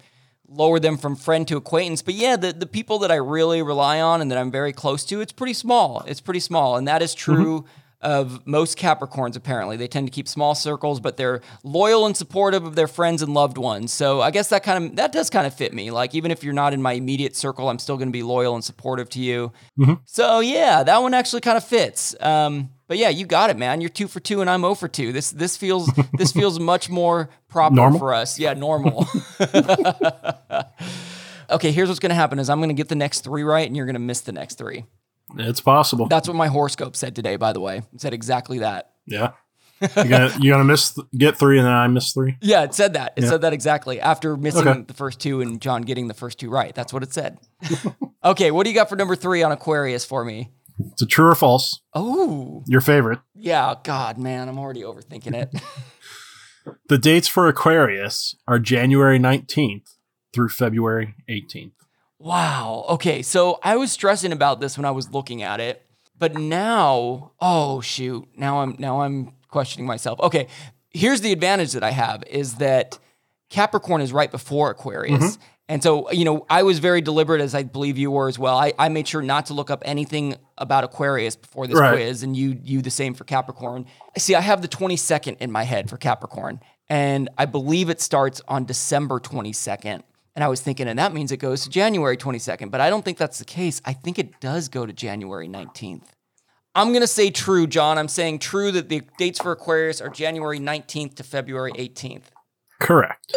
lower 0.48 0.80
them 0.80 0.96
from 0.96 1.14
friend 1.14 1.46
to 1.48 1.56
acquaintance. 1.56 2.02
But 2.02 2.14
yeah, 2.14 2.36
the, 2.36 2.52
the 2.52 2.66
people 2.66 3.00
that 3.00 3.10
I 3.10 3.16
really 3.16 3.62
rely 3.62 4.00
on 4.00 4.20
and 4.20 4.30
that 4.30 4.38
I'm 4.38 4.50
very 4.50 4.72
close 4.72 5.04
to, 5.06 5.20
it's 5.20 5.32
pretty 5.32 5.52
small. 5.52 6.02
It's 6.06 6.20
pretty 6.22 6.40
small. 6.40 6.76
And 6.76 6.88
that 6.88 7.02
is 7.02 7.14
true 7.14 7.66
of 8.00 8.46
most 8.46 8.78
Capricorns, 8.78 9.36
apparently. 9.36 9.76
They 9.76 9.88
tend 9.88 10.06
to 10.06 10.12
keep 10.12 10.28
small 10.28 10.54
circles, 10.54 11.00
but 11.00 11.16
they're 11.16 11.40
loyal 11.64 12.06
and 12.06 12.16
supportive 12.16 12.64
of 12.64 12.76
their 12.76 12.86
friends 12.86 13.22
and 13.22 13.34
loved 13.34 13.58
ones. 13.58 13.92
So 13.92 14.20
I 14.20 14.30
guess 14.30 14.48
that 14.48 14.62
kind 14.62 14.84
of 14.84 14.96
that 14.96 15.12
does 15.12 15.30
kind 15.30 15.46
of 15.46 15.54
fit 15.54 15.74
me. 15.74 15.90
Like 15.90 16.14
even 16.14 16.30
if 16.30 16.44
you're 16.44 16.54
not 16.54 16.72
in 16.72 16.80
my 16.80 16.92
immediate 16.92 17.34
circle, 17.34 17.68
I'm 17.68 17.78
still 17.78 17.96
gonna 17.96 18.10
be 18.10 18.22
loyal 18.22 18.54
and 18.54 18.64
supportive 18.64 19.08
to 19.10 19.20
you. 19.20 19.52
So 20.04 20.40
yeah, 20.40 20.82
that 20.84 21.02
one 21.02 21.14
actually 21.14 21.40
kind 21.40 21.56
of 21.56 21.64
fits. 21.64 22.14
Um, 22.20 22.70
but 22.86 22.98
yeah, 22.98 23.10
you 23.10 23.26
got 23.26 23.50
it, 23.50 23.58
man. 23.58 23.80
You're 23.80 23.90
two 23.90 24.08
for 24.08 24.20
two, 24.20 24.40
and 24.40 24.48
I'm 24.48 24.62
0 24.62 24.74
for 24.74 24.88
two. 24.88 25.12
This 25.12 25.30
this 25.30 25.56
feels 25.56 25.90
this 26.14 26.32
feels 26.32 26.58
much 26.58 26.88
more 26.88 27.28
proper 27.48 27.74
Normal? 27.74 27.98
for 27.98 28.14
us. 28.14 28.38
Yeah, 28.38 28.54
normal. 28.54 29.06
okay, 31.50 31.72
here's 31.72 31.88
what's 31.88 32.00
gonna 32.00 32.14
happen: 32.14 32.38
is 32.38 32.48
I'm 32.48 32.60
gonna 32.60 32.74
get 32.74 32.88
the 32.88 32.94
next 32.94 33.24
three 33.24 33.42
right, 33.42 33.66
and 33.66 33.76
you're 33.76 33.86
gonna 33.86 33.98
miss 33.98 34.20
the 34.20 34.32
next 34.32 34.56
three. 34.56 34.84
It's 35.36 35.60
possible. 35.60 36.06
That's 36.08 36.26
what 36.28 36.36
my 36.36 36.48
horoscope 36.48 36.96
said 36.96 37.14
today, 37.14 37.36
by 37.36 37.52
the 37.52 37.60
way. 37.60 37.82
It 37.92 38.00
said 38.00 38.14
exactly 38.14 38.58
that. 38.60 38.90
yeah. 39.06 39.32
You're 39.80 40.04
gonna, 40.06 40.32
you're 40.40 40.54
gonna 40.54 40.64
miss 40.64 40.92
th- 40.94 41.06
get 41.16 41.36
three 41.36 41.58
and 41.58 41.66
then 41.66 41.72
I 41.72 41.86
miss 41.86 42.12
three. 42.12 42.36
Yeah, 42.40 42.64
it 42.64 42.74
said 42.74 42.94
that. 42.94 43.12
It 43.16 43.22
Yeah. 43.24 43.30
said 43.30 43.40
that 43.42 43.52
exactly 43.52 44.00
after 44.00 44.36
missing 44.36 44.66
Okay. 44.66 44.82
the 44.82 44.94
first 44.94 45.20
two 45.20 45.40
and 45.40 45.60
John 45.60 45.82
getting 45.82 46.08
the 46.08 46.14
first 46.14 46.38
two 46.40 46.50
right. 46.50 46.74
That's 46.74 46.92
what 46.92 47.02
it 47.04 47.12
said. 47.12 47.38
okay, 48.24 48.50
what 48.50 48.64
do 48.64 48.70
you 48.70 48.74
got 48.74 48.88
for 48.88 48.96
number 48.96 49.14
three 49.14 49.42
on 49.44 49.52
Aquarius 49.52 50.04
for 50.04 50.24
me? 50.24 50.50
It's 50.92 51.02
a 51.02 51.06
true 51.06 51.26
or 51.26 51.34
false. 51.34 51.80
Oh, 51.94 52.62
Your 52.66 52.80
favorite. 52.80 53.20
yeah. 53.34 53.74
God, 53.84 54.18
man, 54.18 54.48
I'm 54.48 54.58
already 54.58 54.82
overthinking 54.82 55.34
it. 55.34 55.50
The 56.88 56.98
dates 56.98 57.28
for 57.28 57.48
Aquarius 57.48 58.34
are 58.46 58.58
January 58.58 59.18
19th 59.18 59.94
through 60.34 60.50
February 60.50 61.14
18th. 61.30 61.72
Wow. 62.18 62.84
Okay. 62.90 63.22
So 63.22 63.58
I 63.62 63.76
was 63.76 63.92
stressing 63.92 64.32
about 64.32 64.60
this 64.60 64.76
when 64.76 64.84
I 64.84 64.90
was 64.90 65.10
looking 65.12 65.42
at 65.42 65.60
it, 65.60 65.84
but 66.18 66.34
now, 66.34 67.32
oh 67.40 67.80
shoot, 67.80 68.28
now 68.36 68.60
I'm 68.60 68.76
now 68.78 69.02
I'm 69.02 69.32
questioning 69.48 69.86
myself. 69.86 70.18
Okay. 70.20 70.48
Here's 70.90 71.20
the 71.20 71.32
advantage 71.32 71.72
that 71.72 71.84
I 71.84 71.90
have 71.90 72.24
is 72.28 72.56
that 72.56 72.98
Capricorn 73.50 74.00
is 74.00 74.12
right 74.12 74.30
before 74.30 74.70
Aquarius. 74.70 75.22
Mm-hmm. 75.36 75.42
And 75.70 75.82
so, 75.82 76.10
you 76.10 76.24
know, 76.24 76.46
I 76.48 76.62
was 76.62 76.78
very 76.78 77.02
deliberate, 77.02 77.42
as 77.42 77.54
I 77.54 77.62
believe 77.62 77.98
you 77.98 78.10
were 78.10 78.26
as 78.28 78.38
well. 78.38 78.56
I, 78.56 78.72
I 78.78 78.88
made 78.88 79.06
sure 79.06 79.20
not 79.20 79.46
to 79.46 79.54
look 79.54 79.70
up 79.70 79.82
anything 79.84 80.34
about 80.56 80.82
Aquarius 80.82 81.36
before 81.36 81.66
this 81.66 81.78
Right. 81.78 81.92
quiz, 81.92 82.22
and 82.22 82.34
you 82.34 82.58
you 82.64 82.80
the 82.80 82.90
same 82.90 83.12
for 83.12 83.24
Capricorn. 83.24 83.84
See, 84.16 84.34
I 84.34 84.40
have 84.40 84.62
the 84.62 84.68
22nd 84.68 85.36
in 85.40 85.52
my 85.52 85.64
head 85.64 85.90
for 85.90 85.98
Capricorn, 85.98 86.60
and 86.88 87.28
I 87.36 87.44
believe 87.44 87.90
it 87.90 88.00
starts 88.00 88.40
on 88.48 88.64
December 88.64 89.20
22nd. 89.20 90.02
And 90.38 90.44
I 90.44 90.46
was 90.46 90.60
thinking, 90.60 90.86
and 90.86 90.96
that 91.00 91.12
means 91.12 91.32
it 91.32 91.38
goes 91.38 91.64
to 91.64 91.68
January 91.68 92.16
22nd, 92.16 92.70
but 92.70 92.80
I 92.80 92.90
don't 92.90 93.04
think 93.04 93.18
that's 93.18 93.40
the 93.40 93.44
case. 93.44 93.82
I 93.84 93.92
think 93.92 94.20
it 94.20 94.38
does 94.38 94.68
go 94.68 94.86
to 94.86 94.92
January 94.92 95.48
19th. 95.48 96.04
I'm 96.76 96.90
going 96.90 97.00
to 97.00 97.08
say 97.08 97.30
true, 97.30 97.66
John. 97.66 97.98
I'm 97.98 98.06
saying 98.06 98.38
true 98.38 98.70
that 98.70 98.88
the 98.88 99.02
dates 99.18 99.40
for 99.40 99.50
Aquarius 99.50 100.00
are 100.00 100.08
January 100.08 100.60
19th 100.60 101.16
to 101.16 101.24
February 101.24 101.72
18th. 101.72 102.26
Correct. 102.78 103.32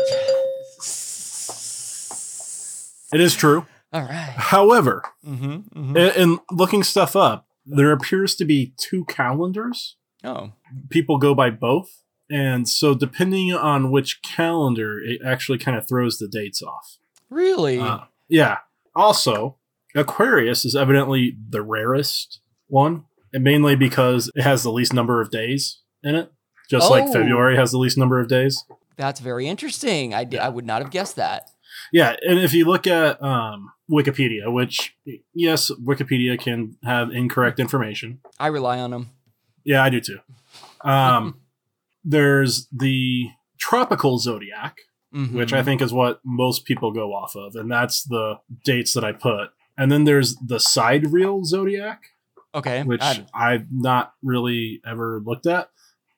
It 3.11 3.19
is 3.19 3.35
true. 3.35 3.65
All 3.91 4.01
right. 4.03 4.33
However, 4.37 5.01
Mm-hmm, 5.27 5.97
in, 5.97 6.11
in 6.15 6.39
looking 6.51 6.83
stuff 6.83 7.15
up, 7.15 7.47
there 7.65 7.91
appears 7.91 8.35
to 8.35 8.45
be 8.45 8.75
two 8.77 9.05
calendars. 9.05 9.95
Oh, 10.23 10.51
People 10.91 11.17
go 11.17 11.33
by 11.33 11.49
both. 11.49 12.03
And 12.29 12.69
so, 12.69 12.93
depending 12.95 13.51
on 13.51 13.91
which 13.91 14.21
calendar, 14.21 14.99
it 15.01 15.19
actually 15.25 15.57
kind 15.57 15.75
of 15.77 15.85
throws 15.85 16.17
the 16.17 16.29
dates 16.29 16.61
off. 16.63 16.97
Really? 17.31 17.79
Uh, 17.79 17.99
yeah. 18.29 18.57
Also, 18.95 19.57
Aquarius 19.95 20.63
is 20.65 20.75
evidently 20.75 21.35
the 21.49 21.61
rarest 21.63 22.39
one, 22.67 23.05
and 23.33 23.43
mainly 23.43 23.75
because 23.75 24.31
it 24.35 24.41
has 24.43 24.61
the 24.63 24.71
least 24.71 24.93
number 24.93 25.19
of 25.21 25.31
days 25.31 25.79
in 26.03 26.13
it, 26.15 26.31
just 26.69 26.87
Oh. 26.87 26.91
like 26.91 27.11
February 27.11 27.55
has 27.55 27.71
the 27.71 27.77
least 27.79 27.97
number 27.97 28.19
of 28.19 28.27
days. 28.27 28.63
That's 28.97 29.19
very 29.19 29.47
interesting. 29.47 30.13
I, 30.13 30.27
I 30.39 30.49
would 30.49 30.65
not 30.65 30.81
have 30.81 30.91
guessed 30.91 31.15
that. 31.15 31.49
Yeah, 31.91 32.15
and 32.27 32.37
if 32.37 32.53
you 32.53 32.65
look 32.65 32.85
at 32.85 33.21
um, 33.23 33.71
Wikipedia, 33.89 34.51
which 34.53 34.95
yes, 35.33 35.71
Wikipedia 35.71 36.39
can 36.39 36.77
have 36.83 37.09
incorrect 37.11 37.59
information. 37.59 38.19
I 38.39 38.47
rely 38.47 38.79
on 38.79 38.91
them. 38.91 39.09
Yeah, 39.63 39.81
I 39.83 39.89
do 39.89 39.99
too. 40.01 40.19
Um, 40.83 41.39
there's 42.03 42.67
the 42.71 43.29
tropical 43.57 44.17
zodiac, 44.19 44.77
Mm-hmm. 45.13 45.35
which 45.35 45.51
I 45.51 45.61
think 45.61 45.81
is 45.81 45.91
what 45.91 46.21
most 46.23 46.63
people 46.63 46.91
go 46.91 47.13
off 47.13 47.35
of, 47.35 47.55
and 47.55 47.69
that's 47.69 48.03
the 48.03 48.39
dates 48.63 48.93
that 48.93 49.03
I 49.03 49.11
put. 49.11 49.49
And 49.77 49.91
then 49.91 50.05
there's 50.05 50.35
the 50.37 50.57
side 50.59 51.03
sidereal 51.03 51.43
zodiac, 51.43 52.01
okay. 52.55 52.83
which 52.83 53.01
I- 53.01 53.25
I've 53.33 53.67
not 53.71 54.13
really 54.23 54.79
ever 54.85 55.21
looked 55.25 55.47
at. 55.47 55.69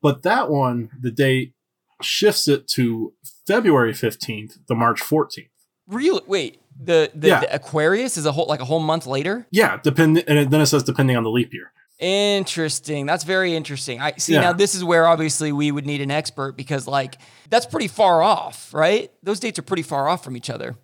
But 0.01 0.21
that 0.23 0.49
one, 0.49 0.89
the 1.01 1.10
date 1.12 1.53
shifts 2.01 2.47
it 2.47 2.67
to 2.69 3.13
February 3.47 3.93
15th 3.93 4.63
to 4.67 4.75
March 4.75 5.01
14th. 5.01 5.47
really? 5.88 6.21
Wait. 6.27 6.60
The 6.79 7.12
the, 7.15 7.27
Yeah. 7.29 7.39
the 7.41 7.56
Aquarius 7.56 8.17
is 8.17 8.25
a 8.25 8.32
whole 8.32 8.47
like 8.47 8.60
a 8.60 8.65
whole 8.65 8.79
month 8.79 9.06
later. 9.08 9.47
Yeah, 9.51 9.77
depend 9.82 10.23
and 10.27 10.49
then 10.51 10.62
it 10.62 10.65
says 10.67 10.84
depending 10.84 11.15
on 11.17 11.23
the 11.23 11.29
leap 11.32 11.53
year. 11.53 11.71
Interesting. 12.03 13.05
That's 13.05 13.23
very 13.23 13.55
interesting. 13.55 14.01
I 14.01 14.13
see 14.17 14.33
Yeah. 14.33 14.41
now 14.41 14.53
this 14.53 14.75
is 14.75 14.83
where 14.83 15.07
obviously 15.07 15.53
we 15.53 15.71
would 15.71 15.85
need 15.85 16.01
an 16.01 16.11
expert 16.11 16.57
because 16.57 16.85
like 16.85 17.17
that's 17.49 17.65
pretty 17.65 17.87
far 17.87 18.21
off, 18.21 18.73
right? 18.73 19.09
Those 19.23 19.39
dates 19.39 19.57
are 19.57 19.63
pretty 19.63 19.83
far 19.83 20.09
off 20.09 20.21
from 20.21 20.35
each 20.35 20.49
other. 20.49 20.75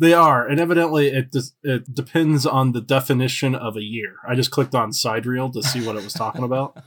They 0.00 0.12
are, 0.12 0.46
and 0.46 0.58
evidently 0.60 1.08
it 1.08 1.30
des- 1.30 1.54
it 1.62 1.94
depends 1.94 2.44
on 2.44 2.72
the 2.72 2.80
definition 2.80 3.54
of 3.54 3.76
a 3.76 3.82
year. 3.82 4.16
I 4.26 4.34
just 4.34 4.50
clicked 4.50 4.74
on 4.74 4.92
sidereal 4.92 5.50
to 5.52 5.62
see 5.62 5.84
what 5.84 5.94
it 5.96 6.02
was 6.04 6.12
talking 6.12 6.42
about. 6.44 6.76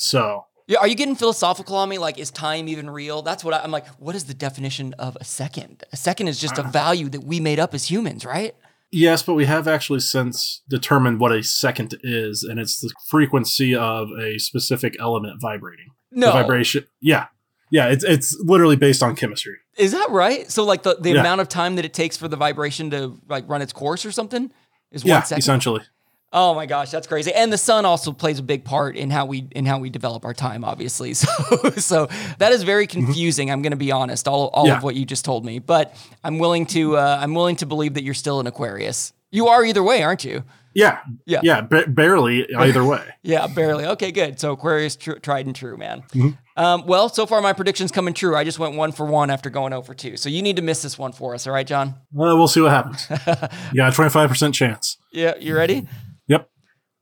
So 0.00 0.44
Yeah, 0.68 0.78
are 0.78 0.86
you 0.86 0.94
getting 0.94 1.16
philosophical 1.16 1.74
on 1.74 1.88
me? 1.88 1.98
Like, 1.98 2.18
is 2.18 2.30
time 2.30 2.68
even 2.68 2.88
real? 2.88 3.22
That's 3.22 3.42
what 3.42 3.52
I, 3.52 3.58
I'm 3.64 3.72
like. 3.72 3.88
What 3.98 4.14
is 4.14 4.26
the 4.26 4.34
definition 4.34 4.94
of 4.96 5.16
a 5.20 5.24
second? 5.24 5.82
A 5.92 5.96
second 5.96 6.28
is 6.28 6.38
just 6.38 6.56
a 6.56 6.62
ah. 6.62 6.70
value 6.70 7.08
that 7.08 7.24
we 7.24 7.40
made 7.40 7.58
up 7.58 7.74
as 7.74 7.90
humans, 7.90 8.24
right? 8.24 8.54
Yes, 8.90 9.22
but 9.22 9.34
we 9.34 9.44
have 9.46 9.68
actually 9.68 10.00
since 10.00 10.62
determined 10.68 11.20
what 11.20 11.32
a 11.32 11.42
second 11.42 11.94
is, 12.02 12.42
and 12.42 12.58
it's 12.60 12.80
the 12.80 12.92
frequency 13.08 13.74
of 13.74 14.08
a 14.18 14.38
specific 14.38 14.96
element 15.00 15.40
vibrating. 15.40 15.88
No, 16.10 16.26
The 16.28 16.32
vibration. 16.42 16.84
Yeah, 17.00 17.26
yeah. 17.70 17.88
It's 17.88 18.04
it's 18.04 18.36
literally 18.40 18.76
based 18.76 19.02
on 19.02 19.14
chemistry. 19.16 19.56
is 19.76 19.92
that 19.92 20.08
right? 20.10 20.50
So, 20.50 20.64
like 20.64 20.82
the, 20.82 20.96
the 21.00 21.10
Yeah. 21.12 21.20
amount 21.20 21.40
of 21.42 21.48
time 21.48 21.76
that 21.76 21.84
it 21.84 21.92
takes 21.94 22.16
for 22.16 22.28
the 22.28 22.36
vibration 22.36 22.90
to 22.90 23.20
like 23.28 23.48
run 23.48 23.62
its 23.62 23.72
course 23.72 24.04
or 24.06 24.10
something 24.12 24.50
is 24.90 25.04
Yeah, 25.04 25.16
one 25.18 25.26
second. 25.26 25.38
essentially. 25.40 25.82
Oh 26.32 26.54
my 26.54 26.66
gosh, 26.66 26.90
that's 26.90 27.06
crazy. 27.06 27.32
And 27.32 27.50
the 27.52 27.56
sun 27.58 27.86
also 27.86 28.12
plays 28.12 28.38
a 28.38 28.42
big 28.42 28.62
part 28.64 28.96
in 28.96 29.08
how 29.08 29.24
we 29.24 29.48
in 29.52 29.64
how 29.64 29.78
we 29.78 29.88
develop 29.88 30.24
our 30.26 30.34
time, 30.34 30.62
obviously. 30.64 31.14
So 31.14 31.70
so 31.76 32.08
that 32.38 32.52
is 32.52 32.64
very 32.64 32.86
confusing. 32.86 33.50
I'm 33.50 33.62
going 33.62 33.70
to 33.72 33.76
be 33.78 33.90
honest, 33.92 34.28
all, 34.28 34.48
all 34.48 34.64
Mm-hmm. 34.64 34.68
Yeah. 34.72 34.76
of 34.76 34.82
what 34.82 34.94
you 34.94 35.06
just 35.06 35.24
told 35.24 35.44
me. 35.44 35.58
But 35.58 35.94
I'm 36.22 36.38
willing 36.38 36.66
to 36.66 36.96
uh, 36.98 37.18
I'm 37.20 37.34
willing 37.34 37.56
to 37.56 37.66
believe 37.66 37.94
that 37.94 38.02
you're 38.04 38.12
still 38.14 38.40
an 38.40 38.46
Aquarius. 38.46 39.12
You 39.30 39.48
are 39.48 39.64
either 39.64 39.82
way, 39.82 40.02
aren't 40.02 40.24
you? 40.24 40.44
Yeah, 40.74 40.98
Yeah. 41.26 41.40
yeah. 41.42 41.60
ba- 41.62 41.86
barely 41.88 42.46
either 42.56 42.84
way. 42.84 43.02
Yeah, 43.22 43.46
barely. 43.46 43.84
Okay, 43.86 44.12
good. 44.12 44.38
So 44.38 44.52
Aquarius, 44.52 44.96
tr- 44.96 45.12
tried 45.18 45.46
and 45.46 45.56
true, 45.56 45.76
man. 45.76 46.02
Mm-hmm. 46.14 46.62
Um, 46.62 46.86
well, 46.86 47.08
so 47.08 47.24
far 47.26 47.40
my 47.40 47.52
prediction's 47.52 47.90
coming 47.90 48.14
true. 48.14 48.36
I 48.36 48.44
just 48.44 48.58
went 48.58 48.74
one 48.76 48.92
for 48.92 49.04
one 49.06 49.30
after 49.30 49.50
going 49.50 49.72
over 49.72 49.92
two. 49.94 50.16
So 50.16 50.28
you 50.28 50.40
need 50.42 50.56
to 50.56 50.62
miss 50.62 50.82
this 50.82 50.98
one 50.98 51.12
for 51.12 51.34
us, 51.34 51.46
all 51.46 51.52
right, 51.52 51.66
John? 51.66 51.94
Well, 52.12 52.36
we'll 52.38 52.48
see 52.48 52.60
what 52.60 52.70
happens. 52.70 53.06
you 53.72 53.76
got 53.78 53.92
a 53.92 53.96
twenty 53.96 54.10
five 54.10 54.28
percent 54.28 54.54
chance. 54.54 54.98
Yeah, 55.12 55.34
you 55.40 55.56
ready? 55.56 55.86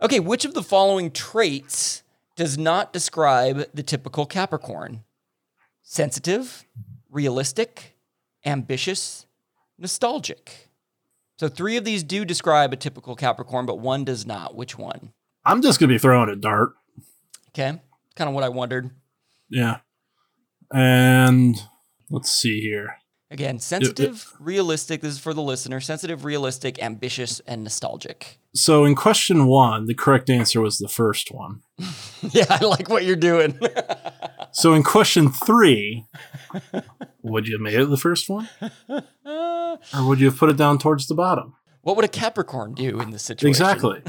Okay, 0.02 0.20
which 0.20 0.44
of 0.44 0.54
the 0.54 0.62
following 0.62 1.10
traits 1.10 2.02
does 2.36 2.58
not 2.58 2.92
describe 2.92 3.64
the 3.72 3.82
typical 3.82 4.26
Capricorn? 4.26 5.04
Sensitive, 5.82 6.66
realistic, 7.10 7.96
ambitious, 8.44 9.26
nostalgic. 9.78 10.68
So 11.38 11.48
three 11.48 11.76
of 11.76 11.84
these 11.84 12.02
do 12.02 12.24
describe 12.24 12.72
a 12.72 12.76
typical 12.76 13.14
Capricorn, 13.16 13.66
but 13.66 13.78
one 13.78 14.04
does 14.04 14.26
not. 14.26 14.54
Which 14.54 14.78
one? 14.78 15.12
I'm 15.44 15.62
just 15.62 15.80
gonna 15.80 15.92
be 15.92 15.98
throwing 15.98 16.28
a 16.28 16.36
dart. 16.36 16.72
Okay, 17.50 17.80
kind 18.16 18.28
of 18.28 18.34
what 18.34 18.44
I 18.44 18.48
wondered. 18.48 18.90
Yeah. 19.48 19.78
And 20.72 21.56
let's 22.10 22.30
see 22.30 22.60
here. 22.60 22.96
Again, 23.30 23.58
sensitive, 23.58 24.32
realistic. 24.38 25.00
This 25.00 25.14
is 25.14 25.18
for 25.18 25.34
the 25.34 25.42
listener. 25.42 25.80
Sensitive, 25.80 26.24
realistic, 26.24 26.82
ambitious, 26.82 27.40
and 27.46 27.64
nostalgic. 27.64 28.38
So 28.56 28.84
in 28.84 28.94
question 28.94 29.46
one, 29.46 29.86
the 29.86 29.94
correct 29.94 30.30
answer 30.30 30.60
was 30.60 30.78
the 30.78 30.88
first 30.88 31.30
one. 31.30 31.62
yeah, 32.30 32.46
I 32.48 32.64
like 32.64 32.88
what 32.88 33.04
you're 33.04 33.16
doing. 33.16 33.58
So 34.52 34.72
in 34.72 34.82
question 34.82 35.30
three, 35.30 36.06
would 37.22 37.46
you 37.46 37.56
have 37.56 37.60
made 37.60 37.74
it 37.78 37.90
the 37.90 37.98
first 37.98 38.30
one, 38.30 38.48
or 38.88 39.78
would 40.08 40.18
you 40.18 40.30
have 40.30 40.38
put 40.38 40.48
it 40.48 40.56
down 40.56 40.78
towards 40.78 41.08
the 41.08 41.14
bottom? 41.14 41.52
What 41.82 41.96
would 41.96 42.06
a 42.06 42.08
Capricorn 42.08 42.72
do 42.72 42.98
in 43.00 43.10
this 43.10 43.22
situation? 43.22 43.48
Exactly. 43.50 44.00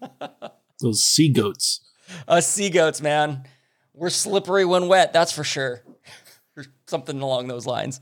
Those 0.80 1.02
sea 1.04 1.28
goats. 1.28 1.82
Us 2.26 2.46
sea 2.46 2.70
goats, 2.70 3.02
man. 3.02 3.44
We're 3.92 4.08
slippery 4.08 4.64
when 4.64 4.88
wet, 4.88 5.12
that's 5.12 5.32
for 5.32 5.44
sure. 5.44 5.82
or 6.56 6.64
something 6.86 7.20
along 7.20 7.48
those 7.48 7.66
lines. 7.66 8.00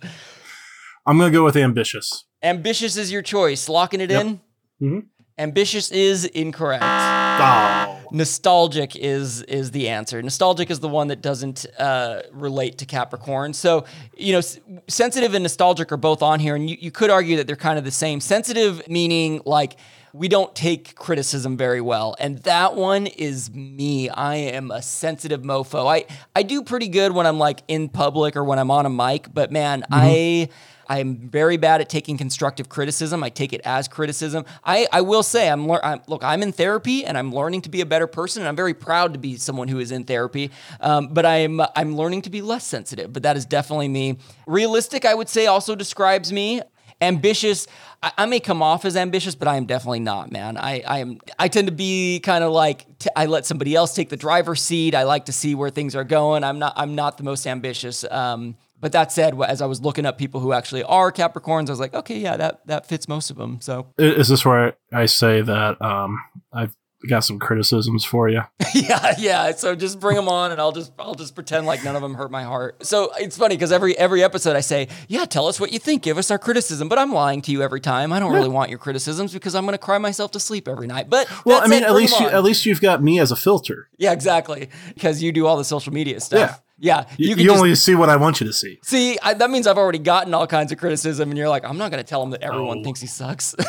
I'm 1.07 1.19
gonna 1.19 1.33
go 1.33 1.43
with 1.45 1.57
ambitious. 1.57 2.25
Ambitious 2.41 2.97
is 2.97 3.11
your 3.11 3.23
choice. 3.23 3.69
Locking 3.69 4.01
it 4.01 4.11
Yep. 4.11 4.27
in? 4.27 4.41
Mhm. 4.81 5.07
Ambitious 5.39 5.91
is 5.93 6.25
incorrect. 6.25 6.83
Oh, 6.85 8.01
Nostalgic 8.11 8.97
is 8.97 9.43
is 9.43 9.71
the 9.71 9.89
answer. 9.89 10.21
Nostalgic 10.23 10.71
is 10.71 10.81
the 10.81 10.89
one 10.89 11.09
that 11.09 11.21
doesn't 11.23 11.67
uh, 11.79 12.23
relate 12.33 12.79
to 12.79 12.87
Capricorn. 12.87 13.53
So 13.53 13.85
you 14.17 14.33
know, 14.33 14.39
s- 14.39 14.59
sensitive 14.89 15.35
and 15.35 15.43
nostalgic 15.43 15.93
are 15.93 15.97
both 15.97 16.23
on 16.23 16.41
here, 16.41 16.55
and 16.57 16.69
you, 16.69 16.77
you 16.81 16.91
could 16.91 17.11
argue 17.11 17.37
that 17.37 17.47
they're 17.47 17.55
kind 17.57 17.79
of 17.79 17.85
the 17.85 17.91
same. 17.91 18.21
Sensitive 18.21 18.87
meaning 18.89 19.41
like 19.45 19.77
we 20.15 20.27
don't 20.27 20.55
take 20.57 20.95
criticism 20.97 21.57
very 21.57 21.81
well, 21.83 22.17
and 22.19 22.39
that 22.39 22.75
one 22.75 23.07
is 23.07 23.53
me. 23.53 24.09
I 24.09 24.37
am 24.37 24.71
a 24.71 24.83
sensitive 24.83 25.43
mofo. 25.43 25.87
I 25.87 26.07
I 26.35 26.43
do 26.43 26.63
pretty 26.63 26.89
good 26.89 27.13
when 27.13 27.27
I'm 27.27 27.39
like 27.39 27.63
in 27.69 27.89
public 27.91 28.35
or 28.37 28.43
when 28.43 28.59
I'm 28.59 28.71
on 28.71 28.87
a 28.87 28.91
mic, 28.91 29.29
but 29.33 29.53
man, 29.53 29.85
I. 29.93 30.49
I'm 30.89 31.29
very 31.29 31.57
bad 31.57 31.81
at 31.81 31.89
taking 31.89 32.17
constructive 32.17 32.69
criticism. 32.69 33.23
I 33.23 33.29
take 33.29 33.53
it 33.53 33.61
as 33.65 33.89
criticism. 33.89 34.45
I, 34.65 34.87
I 34.93 35.03
will 35.03 35.23
say 35.23 35.49
I'm, 35.51 35.67
lear- 35.69 35.81
I'm 35.85 36.01
look 36.07 36.25
I'm 36.25 36.43
in 36.43 36.53
therapy 36.53 37.05
and 37.05 37.19
I'm 37.19 37.33
learning 37.33 37.63
to 37.63 37.69
be 37.69 37.81
a 37.81 37.87
better 37.87 38.07
person 38.07 38.43
and 38.43 38.49
I'm 38.49 38.57
very 38.57 38.75
proud 38.75 39.13
to 39.13 39.19
be 39.19 39.37
someone 39.37 39.69
who 39.69 39.79
is 39.79 39.93
in 39.93 40.05
therapy. 40.05 40.51
Um, 40.81 41.09
but 41.09 41.27
I'm 41.27 41.61
I'm 41.77 41.97
learning 41.97 42.23
to 42.23 42.31
be 42.31 42.43
less 42.43 42.65
sensitive. 42.67 43.13
But 43.13 43.23
that 43.23 43.37
is 43.37 43.45
definitely 43.45 43.89
me. 43.89 44.19
Realistic, 44.47 45.05
I 45.05 45.15
would 45.15 45.29
say, 45.29 45.47
also 45.47 45.75
describes 45.75 46.33
me. 46.33 46.63
Ambitious, 47.01 47.69
I, 48.03 48.13
I 48.19 48.27
may 48.27 48.41
come 48.41 48.61
off 48.61 48.85
as 48.85 48.97
ambitious, 48.97 49.37
but 49.37 49.47
I 49.47 49.57
am 49.57 49.67
definitely 49.67 50.01
not, 50.01 50.33
man. 50.33 50.57
I, 50.57 50.81
I 50.81 50.99
am 50.99 51.19
I 51.39 51.47
tend 51.47 51.69
to 51.69 51.73
be 51.73 52.19
kind 52.21 52.43
of 52.43 52.51
like 52.51 52.87
t- 52.99 53.11
I 53.15 53.27
let 53.27 53.47
somebody 53.47 53.77
else 53.77 53.95
take 53.95 54.09
the 54.09 54.17
driver's 54.17 54.61
seat. 54.63 54.97
I 54.97 55.05
like 55.05 55.27
to 55.27 55.33
see 55.33 55.55
where 55.55 55.71
things 55.71 55.95
are 55.95 56.03
going. 56.03 56.43
I'm 56.43 56.59
not 56.59 56.73
I'm 56.77 56.97
not 56.97 57.17
the 57.17 57.23
most 57.23 57.47
ambitious. 57.47 58.05
Um, 58.11 58.57
but 58.81 58.93
that 58.93 59.13
said, 59.13 59.41
as 59.43 59.61
I 59.61 59.67
was 59.67 59.81
looking 59.81 60.07
up 60.07 60.19
people 60.19 60.41
who 60.41 60.53
actually 60.53 60.83
are 60.85 61.11
Capricorns, 61.13 61.69
I 61.69 61.73
was 61.73 61.81
like, 61.81 61.95
okay, 61.95 62.19
yeah, 62.19 62.37
that 62.37 62.67
that 62.67 62.87
fits 62.87 63.09
most 63.09 63.31
of 63.31 63.37
them. 63.37 63.61
So 63.61 63.87
is 63.99 64.29
this 64.29 64.45
where 64.45 64.75
I 64.93 65.07
say 65.07 65.41
that 65.43 65.81
um, 65.83 66.19
I've 66.53 66.75
got 67.09 67.21
some 67.21 67.39
criticisms 67.39 68.05
for 68.05 68.29
you? 68.29 68.43
yeah, 68.75 69.15
yeah. 69.19 69.53
So 69.53 69.77
just 69.77 70.01
bring 70.01 70.17
them 70.17 70.29
on, 70.29 70.51
and 70.51 70.61
I'll 70.61 70.73
just 70.73 70.93
I'll 70.99 71.15
just 71.15 71.35
pretend 71.35 71.67
like 71.67 71.85
none 71.85 71.95
of 71.97 72.03
them 72.03 72.15
hurt 72.15 72.31
my 72.31 72.43
heart. 72.43 72.85
So 72.85 73.13
it's 73.19 73.37
funny 73.37 73.55
because 73.57 73.71
every 73.73 73.97
every 73.97 74.23
episode 74.23 74.57
I 74.57 74.61
say, 74.61 74.89
yeah, 75.07 75.25
tell 75.25 75.47
us 75.47 75.61
what 75.61 75.73
you 75.73 75.79
think, 75.79 76.03
give 76.03 76.19
us 76.19 76.31
our 76.31 76.39
criticism. 76.39 76.89
But 76.89 76.99
I'm 76.99 77.13
lying 77.13 77.41
to 77.43 77.53
you 77.53 77.63
every 77.63 77.81
time. 77.81 78.13
I 78.13 78.19
don't 78.19 78.33
really 78.33 78.49
want 78.49 78.71
your 78.71 78.79
criticisms 78.79 79.33
because 79.33 79.55
I'm 79.55 79.65
going 79.65 79.75
to 79.75 79.79
cry 79.79 79.99
myself 79.99 80.33
to 80.33 80.41
sleep 80.41 80.67
every 80.69 80.87
night. 80.87 81.09
But 81.09 81.29
Well, 81.45 81.61
I 81.61 81.67
mean, 81.69 81.81
said, 81.81 81.89
at 81.89 81.95
least 81.95 82.19
you, 82.21 82.27
at 82.29 82.43
least 82.43 82.67
you've 82.67 82.81
got 82.81 83.03
me 83.03 83.21
as 83.21 83.31
a 83.31 83.37
filter. 83.37 83.89
yeah, 83.97 84.13
exactly. 84.13 84.69
Because 84.95 85.23
you 85.23 85.31
do 85.33 85.47
all 85.47 85.57
the 85.57 85.65
social 85.65 85.93
media 85.93 86.21
stuff. 86.21 86.39
Yeah, 86.39 86.57
You, 86.81 86.93
can 86.95 87.07
you 87.19 87.35
just- 87.37 87.51
only 87.51 87.75
see 87.75 87.95
what 87.97 88.09
I 88.09 88.17
want 88.17 88.41
you 88.41 88.47
to 88.47 88.53
see. 88.53 88.79
See, 88.85 89.19
I, 89.23 89.35
that 89.35 89.51
means 89.51 89.67
I've 89.67 89.79
already 89.79 89.99
gotten 89.99 90.33
all 90.33 90.47
kinds 90.47 90.71
of 90.71 90.79
criticism, 90.79 91.29
and 91.31 91.37
you're 91.37 91.49
like, 91.49 91.65
I'm 91.65 91.77
not 91.77 91.91
going 91.91 92.03
to 92.03 92.09
tell 92.09 92.23
him 92.23 92.31
that 92.31 92.43
everyone 92.43 92.79
Oh. 92.79 92.85
thinks 92.85 93.01
he 93.01 93.07
sucks. 93.09 93.55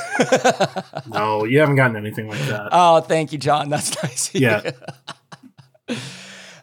No, 1.08 1.43
you 1.45 1.60
haven't 1.60 1.76
gotten 1.76 1.95
anything 1.95 2.28
like 2.28 2.39
that. 2.41 2.69
oh, 2.72 3.02
thank 3.02 3.32
you, 3.32 3.38
John. 3.39 3.69
That's 3.74 4.02
nice. 4.04 4.34
you. 4.36 4.41
yeah. 4.41 4.72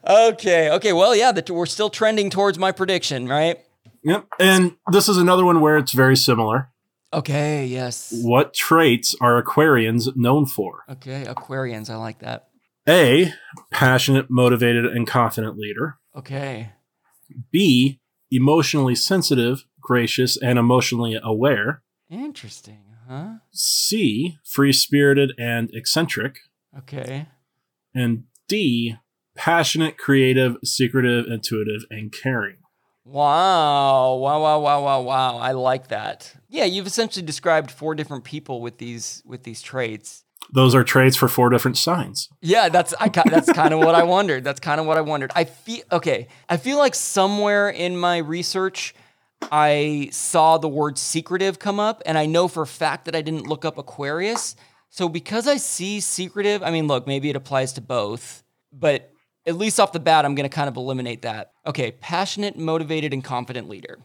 Okay. 0.09 0.71
Okay. 0.71 0.93
Well, 0.93 1.17
yeah, 1.17 1.33
the, 1.33 1.53
we're 1.53 1.67
still 1.67 1.91
trending 1.91 2.31
towards 2.31 2.59
my 2.59 2.71
prediction, 2.71 3.27
right? 3.27 3.59
Yep. 4.05 4.27
And 4.39 4.77
this 4.93 5.09
is 5.09 5.17
another 5.17 5.45
one 5.45 5.61
where 5.61 5.77
it's 5.79 5.91
very 5.93 6.17
similar. 6.17 6.69
Okay. 7.13 7.67
Yes. 7.67 8.13
What 8.23 8.55
traits 8.55 9.17
are 9.21 9.43
Aquarians 9.43 10.15
known 10.17 10.47
for? 10.47 10.85
Okay. 10.89 11.25
Aquarians. 11.27 11.91
I 11.91 11.97
like 11.97 12.21
that. 12.21 12.47
A. 12.89 13.33
Passionate, 13.73 14.31
motivated, 14.31 14.87
and 14.87 15.09
confident 15.09 15.59
leader. 15.59 15.97
Okay. 16.17 16.73
B. 17.51 18.01
Emotionally 18.31 18.95
sensitive, 18.95 19.65
gracious, 19.81 20.37
and 20.37 20.59
emotionally 20.59 21.19
aware. 21.23 21.83
Interesting. 22.11 22.83
Huh? 23.09 23.35
C. 23.53 24.39
Free 24.45 24.73
spirited 24.73 25.33
and 25.39 25.71
eccentric. 25.73 26.39
Okay. 26.77 27.27
And 27.95 28.25
D. 28.49 28.97
Passionate, 29.37 29.99
creative, 29.99 30.57
secretive, 30.65 31.27
intuitive, 31.27 31.83
and 31.91 32.11
caring. 32.13 32.57
Wow. 33.05 34.17
Wow. 34.17 34.41
Wow. 34.41 34.61
Wow. 34.61 34.83
Wow. 34.83 35.01
Wow. 35.03 35.37
I 35.37 35.53
like 35.53 35.89
that. 35.89 36.35
Yeah, 36.49 36.65
you've 36.65 36.87
essentially 36.87 37.25
described 37.25 37.71
four 37.71 37.95
different 37.95 38.25
people 38.25 38.61
with 38.61 38.79
these 38.79 39.23
with 39.25 39.45
these 39.45 39.63
traits. 39.63 40.25
Those 40.53 40.75
are 40.75 40.85
traits 40.85 41.17
for 41.17 41.29
four 41.29 41.51
different 41.51 41.77
signs. 41.77 42.29
Yeah, 42.41 42.69
that's 42.69 42.95
I 43.01 43.09
that's 43.09 43.53
kind 43.53 43.75
of 43.75 43.81
what 43.81 43.95
I 43.95 44.05
wondered. 44.05 44.45
That's 44.45 44.61
kind 44.61 44.81
of 44.81 44.87
what 44.87 44.97
I 44.97 45.01
wondered. 45.01 45.33
I 45.35 45.45
feel 45.45 45.83
okay. 45.93 46.29
I 46.49 46.57
feel 46.57 46.79
like 46.79 46.95
somewhere 46.95 47.69
in 47.69 47.97
my 47.97 48.19
research 48.19 48.95
I 49.51 50.09
saw 50.13 50.59
the 50.59 50.69
word 50.69 50.99
secretive 50.99 51.59
come 51.59 51.79
up 51.79 52.03
and 52.07 52.17
I 52.17 52.27
know 52.27 52.49
for 52.49 52.63
a 52.63 52.67
fact 52.67 53.05
that 53.05 53.15
I 53.15 53.23
didn't 53.23 53.47
look 53.47 53.65
up 53.65 53.79
Aquarius. 53.79 54.57
So 54.89 55.09
because 55.09 55.47
I 55.47 55.57
see 55.57 56.01
secretive, 56.01 56.63
I 56.63 56.71
mean, 56.71 56.87
look, 56.87 57.07
maybe 57.07 57.29
it 57.29 57.37
applies 57.37 57.75
to 57.75 57.81
both, 57.81 58.43
but 58.73 59.11
at 59.45 59.57
least 59.57 59.79
off 59.79 59.93
the 59.93 60.01
bat 60.01 60.25
I'm 60.25 60.35
going 60.35 60.49
to 60.49 60.55
kind 60.55 60.69
of 60.69 60.77
eliminate 60.77 61.23
that. 61.23 61.53
Okay, 61.67 61.93
passionate, 61.93 62.57
motivated 62.57 63.13
and 63.13 63.23
confident 63.23 63.69
leader. 63.69 63.99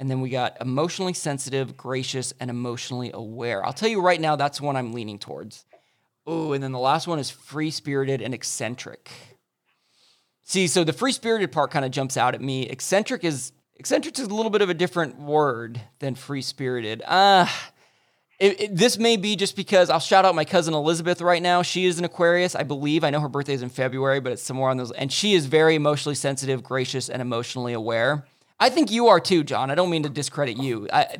And 0.00 0.10
then 0.10 0.22
we 0.22 0.30
got 0.30 0.56
emotionally 0.62 1.12
sensitive, 1.12 1.76
gracious, 1.76 2.32
and 2.40 2.48
emotionally 2.48 3.10
aware. 3.12 3.62
I'll 3.64 3.74
tell 3.74 3.90
you 3.90 4.00
right 4.00 4.18
now, 4.18 4.34
that's 4.34 4.58
one 4.58 4.74
I'm 4.74 4.94
leaning 4.94 5.18
towards. 5.18 5.66
Oh, 6.26 6.54
and 6.54 6.64
then 6.64 6.72
the 6.72 6.78
last 6.78 7.06
one 7.06 7.18
is 7.18 7.30
free 7.30 7.70
spirited 7.70 8.22
and 8.22 8.32
eccentric. 8.32 9.10
See, 10.42 10.68
so 10.68 10.84
the 10.84 10.94
free 10.94 11.12
spirited 11.12 11.52
part 11.52 11.70
kind 11.70 11.84
of 11.84 11.90
jumps 11.90 12.16
out 12.16 12.34
at 12.34 12.40
me. 12.40 12.62
Eccentric 12.62 13.24
is 13.24 13.52
eccentric 13.76 14.18
is 14.18 14.26
a 14.26 14.34
little 14.34 14.50
bit 14.50 14.62
of 14.62 14.70
a 14.70 14.74
different 14.74 15.20
word 15.20 15.78
than 15.98 16.14
free 16.14 16.42
spirited. 16.42 17.02
Ah. 17.06 17.70
it- 18.38 18.74
this 18.74 18.96
may 18.96 19.18
be 19.18 19.36
just 19.36 19.54
because 19.54 19.90
I'll 19.90 20.00
shout 20.00 20.24
out 20.24 20.34
my 20.34 20.46
cousin 20.46 20.72
Elizabeth 20.72 21.20
right 21.20 21.42
now. 21.42 21.60
She 21.60 21.84
is 21.84 21.98
an 21.98 22.06
Aquarius, 22.06 22.54
I 22.54 22.62
believe. 22.62 23.04
I 23.04 23.10
know 23.10 23.20
her 23.20 23.28
birthday 23.28 23.52
is 23.52 23.60
in 23.62 23.68
February, 23.68 24.20
but 24.20 24.32
it's 24.32 24.42
somewhere 24.42 24.70
on 24.70 24.78
those. 24.78 24.92
And 24.92 25.12
she 25.12 25.34
is 25.34 25.44
very 25.44 25.74
emotionally 25.74 26.14
sensitive, 26.14 26.62
gracious, 26.62 27.10
and 27.10 27.20
emotionally 27.20 27.74
aware. 27.74 28.24
I 28.60 28.68
think 28.68 28.90
you 28.90 29.08
are 29.08 29.18
too, 29.18 29.42
John. 29.42 29.70
I 29.70 29.74
don't 29.74 29.88
mean 29.88 30.02
to 30.02 30.10
discredit 30.10 30.58
you. 30.58 30.86
I, 30.92 31.16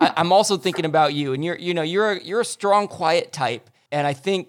I 0.00 0.12
I'm 0.16 0.32
also 0.32 0.56
thinking 0.56 0.84
about 0.84 1.14
you, 1.14 1.32
and 1.32 1.44
you're 1.44 1.56
you 1.56 1.72
know 1.72 1.82
you're 1.82 2.12
a, 2.12 2.22
you're 2.22 2.40
a 2.40 2.44
strong, 2.44 2.88
quiet 2.88 3.32
type, 3.32 3.70
and 3.92 4.06
I 4.06 4.12
think 4.12 4.48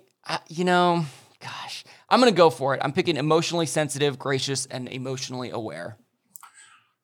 you 0.49 0.65
know, 0.65 1.05
gosh, 1.39 1.83
I'm 2.09 2.19
gonna 2.19 2.31
go 2.31 2.49
for 2.49 2.73
it. 2.73 2.81
I'm 2.83 2.91
picking 2.91 3.15
emotionally 3.15 3.67
sensitive, 3.67 4.17
gracious, 4.17 4.65
and 4.65 4.89
emotionally 4.89 5.51
aware. 5.51 5.97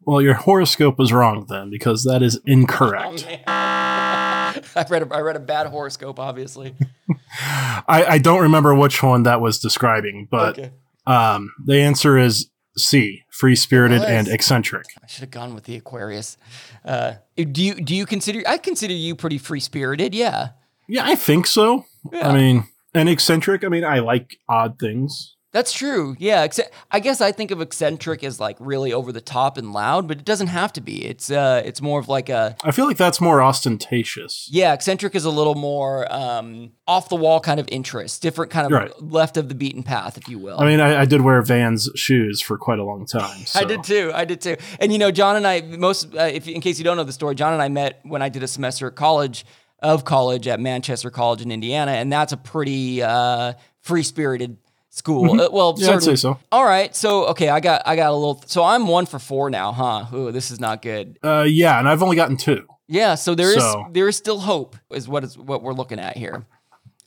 Well, 0.08 0.22
your 0.22 0.36
horoscope 0.36 0.98
was 0.98 1.12
wrong 1.12 1.46
then 1.50 1.70
because 1.70 2.04
that 2.06 2.24
is 2.24 2.40
incorrect. 2.46 3.28
I 3.48 4.86
read 4.90 5.04
a, 5.04 5.14
I 5.14 5.20
read 5.20 5.36
a 5.36 5.42
bad 5.42 5.68
horoscope, 5.68 6.18
obviously. 6.18 6.76
I, 7.42 8.06
I 8.08 8.18
don't 8.18 8.42
remember 8.42 8.74
which 8.74 9.04
one 9.04 9.24
that 9.24 9.42
was 9.42 9.60
describing, 9.60 10.28
but 10.32 10.58
okay. 10.58 10.72
um, 11.06 11.54
the 11.66 11.82
answer 11.82 12.18
is 12.18 12.50
C, 12.78 13.24
free 13.30 13.56
spirited 13.56 14.02
and 14.02 14.28
eccentric. 14.28 14.86
I 15.04 15.08
should 15.08 15.22
have 15.22 15.32
gone 15.32 15.56
with 15.56 15.64
the 15.66 15.76
Aquarius. 15.76 16.38
Uh, 16.86 17.16
do 17.36 17.64
you 17.64 17.76
do 17.76 17.96
you 17.96 18.06
consider? 18.06 18.44
I 18.48 18.58
consider 18.58 18.94
you 18.94 19.16
pretty 19.16 19.38
free 19.38 19.60
spirited. 19.60 20.14
Yeah, 20.14 20.50
Yeah, 20.88 21.06
I 21.06 21.16
think 21.16 21.48
so. 21.48 21.86
Yeah. 22.12 22.30
I 22.30 22.34
mean, 22.36 22.66
and 22.94 23.10
eccentric, 23.10 23.64
I 23.64 23.68
mean, 23.70 23.84
I 23.84 24.00
like 24.00 24.38
odd 24.48 24.80
things. 24.80 25.36
That's 25.54 25.72
true. 25.72 26.16
Yeah, 26.20 26.44
except 26.44 26.74
I 26.92 27.00
guess 27.00 27.22
I 27.22 27.32
think 27.32 27.52
of 27.52 27.62
eccentric 27.62 28.24
as 28.24 28.40
like 28.40 28.58
really 28.60 28.92
over 28.94 29.12
the 29.12 29.22
top 29.22 29.58
and 29.58 29.72
loud, 29.74 30.08
but 30.08 30.18
it 30.20 30.26
doesn't 30.26 30.48
have 30.48 30.74
to 30.74 30.82
be. 30.82 31.06
It's 31.06 31.32
uh, 31.32 31.62
it's 31.66 31.82
more 31.82 32.00
of 32.00 32.08
like 32.10 32.30
a 32.30 32.56
I 32.64 32.72
feel 32.72 32.86
like 32.86 32.98
that's 32.98 33.22
more 33.22 33.42
ostentatious. 33.42 34.48
yeah. 34.52 34.74
Eccentric 34.74 35.16
is 35.16 35.26
a 35.26 35.30
little 35.32 35.56
more 35.56 36.12
um, 36.14 36.72
off 36.88 37.10
the 37.10 37.16
wall 37.16 37.40
kind 37.40 37.60
of 37.60 37.68
interest, 37.72 38.22
different 38.22 38.52
kind 38.52 38.66
of 38.66 38.72
Right. 38.72 39.02
left 39.02 39.38
of 39.38 39.50
the 39.50 39.56
beaten 39.56 39.84
path, 39.84 40.18
if 40.18 40.28
you 40.28 40.38
will. 40.38 40.60
I 40.60 40.66
mean, 40.66 40.80
I, 40.80 41.02
I 41.02 41.06
did 41.06 41.22
wear 41.22 41.42
Vans 41.42 41.90
shoes 41.96 42.42
for 42.42 42.58
quite 42.58 42.80
a 42.80 42.84
long 42.84 43.06
time. 43.06 43.46
I 43.56 43.64
did 43.64 43.84
too. 43.84 44.12
I 44.14 44.26
did 44.26 44.42
too. 44.42 44.58
And 44.80 44.92
you 44.92 44.98
know, 45.00 45.12
John 45.12 45.36
and 45.38 45.48
I, 45.48 45.62
most, 45.62 46.14
uh, 46.16 46.24
if 46.24 46.48
in 46.48 46.62
case 46.62 46.78
you 46.78 46.84
don't 46.84 46.98
know 46.98 47.04
the 47.04 47.14
story, 47.14 47.36
John 47.36 47.54
and 47.54 47.62
I 47.62 47.70
met 47.70 48.02
when 48.04 48.22
I 48.22 48.30
did 48.30 48.44
a 48.44 48.48
semester 48.48 48.88
at 48.88 48.96
college 48.96 49.46
of 49.80 50.04
college 50.06 50.48
at 50.48 50.60
Manchester 50.60 51.10
College 51.12 51.42
in 51.42 51.52
Indiana, 51.52 51.92
and 51.92 52.12
that's 52.12 52.34
a 52.34 52.38
pretty 52.38 53.02
uh, 53.04 53.54
free 53.82 54.02
spirited 54.04 54.58
school. 54.90 55.40
Uh, 55.42 55.50
well, 55.52 55.74
Mm-hmm. 55.74 55.84
Yeah, 55.84 55.92
I'd 55.94 56.04
say 56.04 56.16
so. 56.16 56.40
All 56.52 56.66
right, 56.66 56.96
so 56.96 57.28
okay, 57.28 57.50
I 57.50 57.60
got 57.60 57.82
I 57.86 57.96
got 57.96 58.12
a 58.12 58.14
little. 58.16 58.42
So 58.48 58.64
I'm 58.64 58.88
one 58.88 59.06
for 59.06 59.20
four 59.20 59.50
now, 59.50 59.72
huh? 59.72 60.06
Ooh, 60.16 60.32
this 60.32 60.52
is 60.52 60.60
not 60.60 60.82
good. 60.82 61.18
Uh, 61.24 61.46
yeah, 61.48 61.78
and 61.80 61.88
I've 61.88 62.02
only 62.04 62.16
gotten 62.16 62.38
two. 62.38 62.66
Yeah, 62.88 63.16
so 63.16 63.36
there 63.36 63.50
is 63.56 63.64
So- 63.64 63.86
there 63.92 64.08
is 64.08 64.16
still 64.16 64.40
hope, 64.40 64.76
is 64.92 65.08
what 65.08 65.24
is 65.24 65.38
what 65.38 65.62
we're 65.62 65.74
looking 65.74 66.00
at 66.00 66.16
here. 66.18 66.46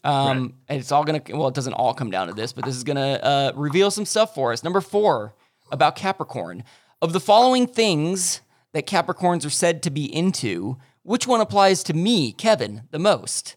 Um, 0.03 0.27
Right. 0.27 0.51
and 0.69 0.81
it's 0.81 0.93
all 0.93 1.05
gonna 1.05 1.21
well, 1.31 1.49
it 1.49 1.55
doesn't 1.55 1.75
all 1.75 1.93
come 1.95 2.11
down 2.11 2.29
to 2.29 2.33
this, 2.35 2.53
but 2.53 2.65
this 2.65 2.75
is 2.77 2.85
gonna 2.85 3.19
uh, 3.23 3.53
reveal 3.55 3.91
some 3.91 4.05
stuff 4.07 4.35
for 4.35 4.53
us. 4.53 4.63
Number 4.65 4.81
four, 4.81 5.35
about 5.73 5.97
Capricorn. 5.97 6.65
Of 7.03 7.13
the 7.15 7.21
following 7.21 7.67
things 7.67 8.41
that 8.73 8.87
Capricorns 8.87 9.45
are 9.47 9.51
said 9.51 9.83
to 9.85 9.91
be 9.91 10.05
into, 10.15 10.77
which 11.03 11.27
one 11.27 11.41
applies 11.41 11.83
to 11.85 11.95
me, 11.95 12.33
Kevin, 12.33 12.83
the 12.91 12.99
most? 12.99 13.57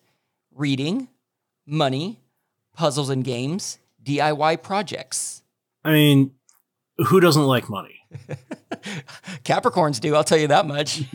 Reading, 0.55 1.09
money, 1.65 2.19
puzzles 2.75 3.09
and 3.09 3.23
games, 3.23 3.79
DIY 4.03 4.61
projects. 4.61 5.41
I 5.83 5.91
mean, 5.91 6.31
who 6.97 7.19
doesn't 7.19 7.45
like 7.45 7.69
money? 7.69 7.99
Capricorns 9.43 9.99
do, 9.99 10.15
I'll 10.15 10.23
tell 10.23 10.37
you 10.37 10.47
that 10.47 10.65
much. 10.65 11.03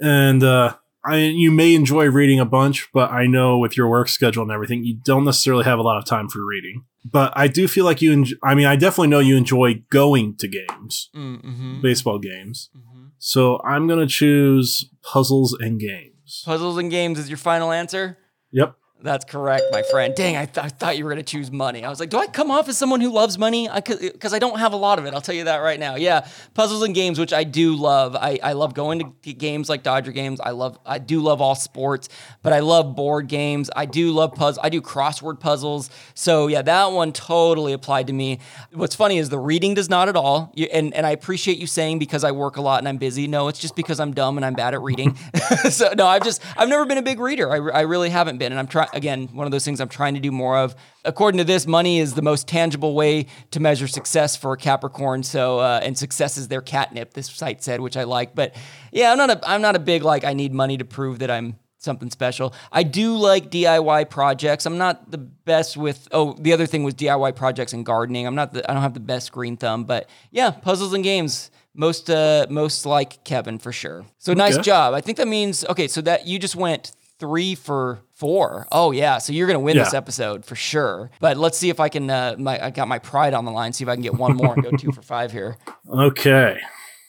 And 0.00 0.42
uh, 0.42 0.74
I, 1.04 1.16
you 1.18 1.50
may 1.50 1.74
enjoy 1.74 2.06
reading 2.06 2.40
a 2.40 2.44
bunch, 2.44 2.88
but 2.92 3.10
I 3.10 3.26
know 3.26 3.58
with 3.58 3.76
your 3.76 3.88
work 3.88 4.08
schedule 4.08 4.42
and 4.42 4.52
everything, 4.52 4.84
you 4.84 4.94
don't 4.94 5.24
necessarily 5.24 5.64
have 5.64 5.78
a 5.78 5.82
lot 5.82 5.96
of 5.96 6.04
time 6.04 6.28
for 6.28 6.44
reading. 6.44 6.84
But 7.04 7.32
I 7.36 7.46
do 7.46 7.68
feel 7.68 7.84
like 7.84 8.02
you. 8.02 8.12
Enjoy, 8.12 8.36
I 8.42 8.54
mean, 8.54 8.66
I 8.66 8.74
definitely 8.74 9.08
know 9.08 9.20
you 9.20 9.36
enjoy 9.36 9.84
going 9.90 10.36
to 10.38 10.48
games, 10.48 11.08
mm-hmm. 11.14 11.80
baseball 11.80 12.18
games. 12.18 12.68
Mm-hmm. 12.76 13.06
So 13.18 13.60
I'm 13.64 13.86
gonna 13.86 14.08
choose 14.08 14.90
puzzles 15.02 15.56
and 15.58 15.78
games. 15.78 16.42
Puzzles 16.44 16.78
and 16.78 16.90
games 16.90 17.20
is 17.20 17.28
your 17.28 17.38
final 17.38 17.70
answer? 17.70 18.18
Yep. 18.50 18.74
That's 19.02 19.26
correct, 19.26 19.64
my 19.72 19.82
friend. 19.82 20.14
Dang, 20.14 20.36
I, 20.36 20.46
th- 20.46 20.64
I 20.64 20.68
thought 20.70 20.96
you 20.96 21.04
were 21.04 21.10
going 21.10 21.22
to 21.22 21.30
choose 21.30 21.50
money. 21.50 21.84
I 21.84 21.90
was 21.90 22.00
like, 22.00 22.08
do 22.08 22.18
I 22.18 22.26
come 22.26 22.50
off 22.50 22.66
as 22.66 22.78
someone 22.78 23.02
who 23.02 23.10
loves 23.10 23.36
money? 23.36 23.68
I 23.68 23.80
Because 23.80 24.32
I, 24.32 24.36
I, 24.36 24.38
don't 24.38 24.58
have 24.58 24.72
a 24.72 24.76
lot 24.76 24.98
of 24.98 25.04
it. 25.04 25.12
I'll 25.12 25.20
tell 25.20 25.34
you 25.34 25.44
that 25.44 25.58
right 25.58 25.78
now. 25.78 25.96
Yeah, 25.96 26.26
puzzles 26.54 26.82
and 26.82 26.94
games, 26.94 27.18
which 27.18 27.34
I 27.34 27.44
do 27.44 27.76
love. 27.76 28.16
I, 28.16 28.38
I 28.42 28.54
love 28.54 28.72
going 28.72 29.14
to 29.22 29.32
games 29.34 29.68
like 29.68 29.82
Dodger 29.82 30.12
games. 30.12 30.40
I 30.40 30.50
love 30.50 30.78
I 30.86 30.98
do 30.98 31.20
love 31.20 31.42
all 31.42 31.54
sports, 31.54 32.08
but 32.42 32.54
I 32.54 32.60
love 32.60 32.96
board 32.96 33.28
games. 33.28 33.70
I 33.76 33.84
do 33.84 34.12
love 34.12 34.34
puzzles. 34.34 34.64
I 34.64 34.70
do 34.70 34.80
crossword 34.80 35.40
puzzles. 35.40 35.90
So 36.14 36.46
yeah, 36.46 36.62
that 36.62 36.92
one 36.92 37.12
totally 37.12 37.74
applied 37.74 38.06
to 38.06 38.14
me. 38.14 38.38
What's 38.72 38.94
funny 38.94 39.18
is 39.18 39.28
the 39.28 39.38
reading 39.38 39.74
does 39.74 39.90
not 39.90 40.08
at 40.08 40.16
all. 40.16 40.52
You, 40.54 40.68
and 40.72 40.94
and 40.94 41.04
I 41.04 41.10
appreciate 41.10 41.58
you 41.58 41.66
saying 41.66 41.98
because 41.98 42.24
I 42.24 42.32
work 42.32 42.56
a 42.56 42.62
lot 42.62 42.78
and 42.78 42.88
I'm 42.88 42.96
busy. 42.96 43.26
No, 43.26 43.48
it's 43.48 43.58
just 43.58 43.76
because 43.76 44.00
I'm 44.00 44.14
dumb 44.14 44.38
and 44.38 44.44
I'm 44.44 44.54
bad 44.54 44.72
at 44.72 44.80
reading. 44.80 45.16
so 45.70 45.92
no, 45.96 46.06
I've 46.06 46.24
just 46.24 46.42
I've 46.56 46.70
never 46.70 46.86
been 46.86 46.98
a 46.98 47.02
big 47.02 47.20
reader. 47.20 47.52
I, 47.52 47.80
I 47.80 47.80
really 47.82 48.08
haven't 48.08 48.38
been, 48.38 48.52
and 48.52 48.58
I'm 48.58 48.66
trying 48.66 48.85
again 48.92 49.28
one 49.32 49.46
of 49.46 49.50
those 49.50 49.64
things 49.64 49.80
I'm 49.80 49.88
trying 49.88 50.14
to 50.14 50.20
do 50.20 50.32
more 50.32 50.56
of. 50.56 50.74
According 51.04 51.38
to 51.38 51.44
this, 51.44 51.66
money 51.66 51.98
is 51.98 52.14
the 52.14 52.22
most 52.22 52.48
tangible 52.48 52.94
way 52.94 53.26
to 53.52 53.60
measure 53.60 53.86
success 53.86 54.36
for 54.36 54.52
a 54.52 54.56
Capricorn. 54.56 55.22
So, 55.22 55.60
uh, 55.60 55.80
and 55.82 55.96
success 55.96 56.36
is 56.36 56.48
their 56.48 56.60
catnip. 56.60 57.14
This 57.14 57.30
site 57.30 57.62
said, 57.62 57.80
which 57.80 57.96
I 57.96 58.04
like. 58.04 58.34
But 58.34 58.54
yeah, 58.92 59.12
I'm 59.12 59.18
not 59.18 59.30
a 59.30 59.40
I'm 59.48 59.62
not 59.62 59.76
a 59.76 59.80
big 59.80 60.02
like 60.02 60.24
I 60.24 60.32
need 60.32 60.52
money 60.52 60.76
to 60.78 60.84
prove 60.84 61.20
that 61.20 61.30
I'm 61.30 61.56
something 61.78 62.10
special. 62.10 62.52
I 62.72 62.82
do 62.82 63.16
like 63.16 63.50
DIY 63.50 64.10
projects. 64.10 64.66
I'm 64.66 64.78
not 64.78 65.10
the 65.10 65.18
best 65.18 65.76
with 65.76 66.08
oh 66.12 66.34
the 66.38 66.52
other 66.52 66.66
thing 66.66 66.84
was 66.84 66.94
DIY 66.94 67.34
projects 67.36 67.72
and 67.72 67.86
gardening. 67.86 68.26
I'm 68.26 68.34
not 68.34 68.52
the 68.52 68.68
I 68.68 68.74
don't 68.74 68.82
have 68.82 68.94
the 68.94 69.00
best 69.00 69.32
green 69.32 69.56
thumb, 69.56 69.84
but 69.84 70.08
yeah, 70.30 70.50
puzzles 70.50 70.92
and 70.92 71.02
games 71.02 71.50
most 71.74 72.10
uh 72.10 72.46
most 72.50 72.86
like 72.86 73.22
Kevin 73.24 73.58
for 73.58 73.72
sure. 73.72 74.04
So 74.18 74.32
okay. 74.32 74.38
nice 74.38 74.58
job. 74.58 74.94
I 74.94 75.00
think 75.00 75.18
that 75.18 75.28
means 75.28 75.64
okay, 75.66 75.88
so 75.88 76.00
that 76.02 76.26
you 76.26 76.38
just 76.38 76.56
went 76.56 76.92
three 77.18 77.54
for 77.54 78.00
four. 78.12 78.66
Oh 78.72 78.90
yeah, 78.90 79.18
so 79.18 79.32
you're 79.32 79.46
gonna 79.46 79.60
win 79.60 79.76
yeah. 79.76 79.84
this 79.84 79.94
episode 79.94 80.44
for 80.44 80.54
sure. 80.54 81.10
But 81.20 81.36
let's 81.36 81.58
see 81.58 81.70
if 81.70 81.80
I 81.80 81.88
can. 81.88 82.10
Uh, 82.10 82.36
my 82.38 82.66
I 82.66 82.70
got 82.70 82.88
my 82.88 82.98
pride 82.98 83.34
on 83.34 83.44
the 83.44 83.50
line. 83.50 83.72
See 83.72 83.84
if 83.84 83.88
I 83.88 83.94
can 83.94 84.02
get 84.02 84.14
one 84.14 84.36
more 84.36 84.54
and 84.54 84.62
go 84.62 84.70
two 84.72 84.92
for 84.92 85.02
five 85.02 85.32
here. 85.32 85.56
Okay, 85.88 86.58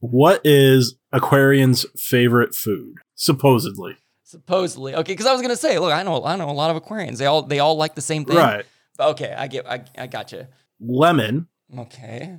what 0.01 0.41
is 0.43 0.95
Aquarian's 1.11 1.85
favorite 1.97 2.53
food? 2.53 2.95
Supposedly. 3.15 3.97
Supposedly, 4.23 4.93
okay. 4.93 5.13
Because 5.13 5.25
I 5.25 5.33
was 5.33 5.41
gonna 5.41 5.55
say, 5.55 5.79
look, 5.79 5.91
I 5.91 6.03
know 6.03 6.23
I 6.23 6.35
know 6.35 6.49
a 6.49 6.51
lot 6.51 6.75
of 6.75 6.81
Aquarians. 6.81 7.17
They 7.17 7.25
all 7.25 7.41
they 7.41 7.59
all 7.59 7.75
like 7.75 7.95
the 7.95 8.01
same 8.01 8.23
thing. 8.23 8.37
Right. 8.37 8.65
But 8.97 9.09
okay, 9.09 9.33
I 9.35 9.47
get 9.47 9.65
I 9.65 9.83
I 9.97 10.07
got 10.07 10.31
you. 10.31 10.47
Lemon. 10.79 11.47
Okay. 11.75 12.37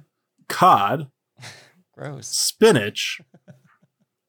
Cod. 0.49 1.11
Gross. 1.93 2.29
Spinach 2.29 3.21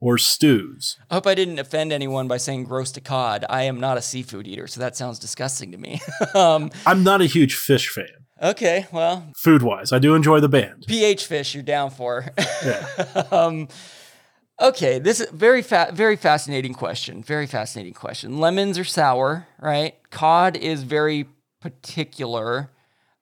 or 0.01 0.17
stews. 0.17 0.97
I 1.09 1.15
hope 1.15 1.27
I 1.27 1.35
didn't 1.35 1.59
offend 1.59 1.91
anyone 1.91 2.27
by 2.27 2.37
saying 2.37 2.65
gross 2.65 2.91
to 2.93 3.01
cod. 3.01 3.45
I 3.49 3.63
am 3.63 3.79
not 3.79 3.97
a 3.97 4.01
seafood 4.01 4.47
eater, 4.47 4.67
so 4.67 4.79
that 4.79 4.95
sounds 4.95 5.19
disgusting 5.19 5.71
to 5.71 5.77
me. 5.77 6.01
um, 6.33 6.71
I'm 6.85 7.03
not 7.03 7.21
a 7.21 7.25
huge 7.25 7.55
fish 7.55 7.89
fan. 7.89 8.07
Okay, 8.41 8.87
well, 8.93 9.31
food 9.35 9.61
wise, 9.61 9.91
I 9.91 9.99
do 9.99 10.15
enjoy 10.15 10.39
the 10.39 10.47
band. 10.47 10.85
PH 10.87 11.25
fish, 11.25 11.53
you're 11.53 11.63
down 11.63 11.89
for. 11.89 12.25
Yeah. 12.63 13.23
um, 13.31 13.67
okay, 14.61 14.97
this 14.97 15.19
is 15.19 15.29
very 15.31 15.61
fa- 15.61 15.91
very 15.93 16.15
fascinating 16.15 16.73
question. 16.73 17.21
Very 17.21 17.47
fascinating 17.47 17.93
question. 17.93 18.39
Lemons 18.39 18.79
are 18.79 18.85
sour, 18.85 19.47
right? 19.59 19.95
Cod 20.09 20.55
is 20.55 20.83
very 20.83 21.27
particular. 21.59 22.71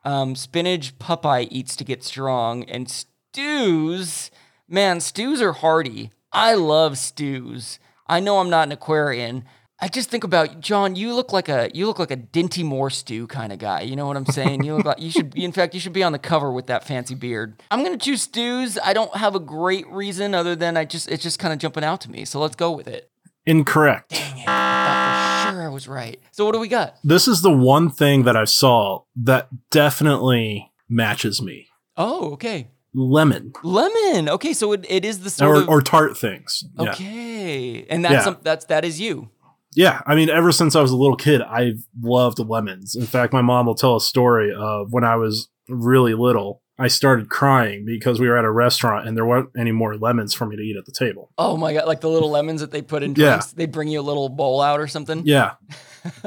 Um, 0.06 0.36
spinach 0.36 1.00
Popeye 1.00 1.48
eats 1.50 1.76
to 1.78 1.84
get 1.84 2.04
strong, 2.04 2.64
and 2.66 2.88
stews, 2.90 4.30
man, 4.70 5.00
stews 5.00 5.42
are 5.42 5.54
hearty. 5.54 6.12
I 6.32 6.56
love 6.56 6.98
stews. 6.98 7.80
I 8.08 8.20
know 8.20 8.40
I'm 8.40 8.50
not 8.50 8.68
an 8.68 8.72
Aquarian. 8.72 9.46
I 9.80 9.88
just 9.88 10.10
think 10.10 10.24
about 10.24 10.60
John. 10.60 10.96
You 10.96 11.14
look 11.14 11.32
like 11.32 11.50
a 11.50 11.70
you 11.74 11.86
look 11.86 12.00
like 12.00 12.10
a 12.10 12.18
Dinty 12.18 12.64
Moore 12.64 12.90
stew 12.90 13.28
kind 13.28 13.54
of 13.54 13.60
guy. 13.60 13.82
You 13.82 13.96
know 13.96 14.08
what 14.08 14.18
I'm 14.18 14.26
saying? 14.26 14.64
You 14.64 14.76
look 14.76 14.86
like 14.86 15.00
you 15.00 15.12
should. 15.12 15.36
In 15.36 15.52
fact, 15.52 15.76
you 15.76 15.80
should 15.80 15.94
be 15.94 16.02
on 16.04 16.14
the 16.14 16.20
cover 16.20 16.52
with 16.52 16.66
that 16.68 16.84
fancy 16.84 17.14
beard. 17.14 17.62
I'm 17.70 17.84
gonna 17.84 17.98
choose 17.98 18.24
stews. 18.24 18.80
I 18.84 18.94
don't 18.94 19.16
have 19.16 19.36
a 19.36 19.40
great 19.40 19.88
reason 19.88 20.34
other 20.34 20.56
than 20.56 20.78
I 20.78 20.86
just 20.86 21.10
it's 21.10 21.22
just 21.22 21.38
kind 21.38 21.54
of 21.54 21.60
jumping 21.60 21.84
out 21.84 22.02
to 22.02 22.12
me. 22.12 22.26
So 22.26 22.40
let's 22.40 22.56
go 22.56 22.72
with 22.72 22.88
it. 22.88 23.12
Incorrect. 23.46 24.10
Dang 24.10 24.40
it! 24.40 24.48
I 24.48 24.86
thought 24.86 25.46
for 25.46 25.52
sure 25.54 25.64
I 25.64 25.70
was 25.70 25.88
right. 25.88 26.20
So 26.32 26.44
what 26.44 26.54
do 26.54 26.60
we 26.60 26.68
got? 26.68 26.96
This 27.04 27.28
is 27.28 27.42
the 27.42 27.56
one 27.56 27.92
thing 27.92 28.24
that 28.24 28.36
I 28.36 28.46
saw 28.46 29.04
that 29.16 29.48
definitely 29.70 30.72
matches 30.90 31.40
me. 31.40 31.68
Oh, 31.96 32.32
okay 32.32 32.70
lemon. 32.98 33.54
Lemon. 33.64 34.28
Okay, 34.28 34.54
so 34.54 34.74
it, 34.74 34.86
it 34.90 35.06
is 35.06 35.22
the 35.22 35.30
sort 35.30 35.58
or, 35.58 35.62
of 35.62 35.70
or 35.70 35.82
tart 35.82 36.18
things. 36.18 36.64
Okay, 36.78 37.80
yeah. 37.80 37.86
and 37.90 38.04
that's 38.04 38.14
yeah. 38.14 38.24
some, 38.24 38.38
that's 38.42 38.66
that 38.66 38.84
is 38.84 39.00
you. 39.00 39.30
Yeah, 39.76 40.02
I 40.08 40.16
mean, 40.16 40.30
ever 40.30 40.52
since 40.52 40.76
I 40.76 40.82
was 40.82 40.92
a 40.92 40.98
little 40.98 41.16
kid, 41.16 41.42
I've 41.42 41.86
loved 42.02 42.40
lemons. 42.40 42.96
In 42.96 43.06
fact, 43.06 43.32
my 43.32 43.44
mom 43.44 43.68
will 43.68 43.76
tell 43.76 43.96
a 43.96 44.02
story 44.02 44.52
of 44.52 44.92
when 44.92 45.04
I 45.04 45.16
was 45.16 45.50
really 45.70 46.16
little. 46.16 46.64
I 46.80 46.88
started 46.88 47.30
crying 47.30 47.86
because 47.86 48.20
we 48.20 48.28
were 48.28 48.38
at 48.38 48.46
a 48.46 48.52
restaurant 48.52 49.08
and 49.08 49.18
there 49.18 49.26
weren't 49.26 49.50
any 49.58 49.72
more 49.72 49.98
lemons 49.98 50.34
for 50.34 50.46
me 50.46 50.56
to 50.56 50.62
eat 50.62 50.78
at 50.78 50.86
the 50.86 50.92
table. 50.92 51.32
Oh 51.38 51.58
my 51.58 51.74
god! 51.74 51.88
Like 51.88 52.02
the 52.02 52.10
little 52.10 52.30
lemons 52.30 52.62
that 52.62 52.72
they 52.72 52.82
put 52.82 53.04
in 53.04 53.14
drinks. 53.16 53.54
Yeah. 53.54 53.58
They 53.58 53.66
bring 53.68 53.88
you 53.88 54.00
a 54.00 54.02
little 54.02 54.30
bowl 54.30 54.62
out 54.62 54.80
or 54.80 54.88
something. 54.88 55.24
Yeah. 55.26 55.56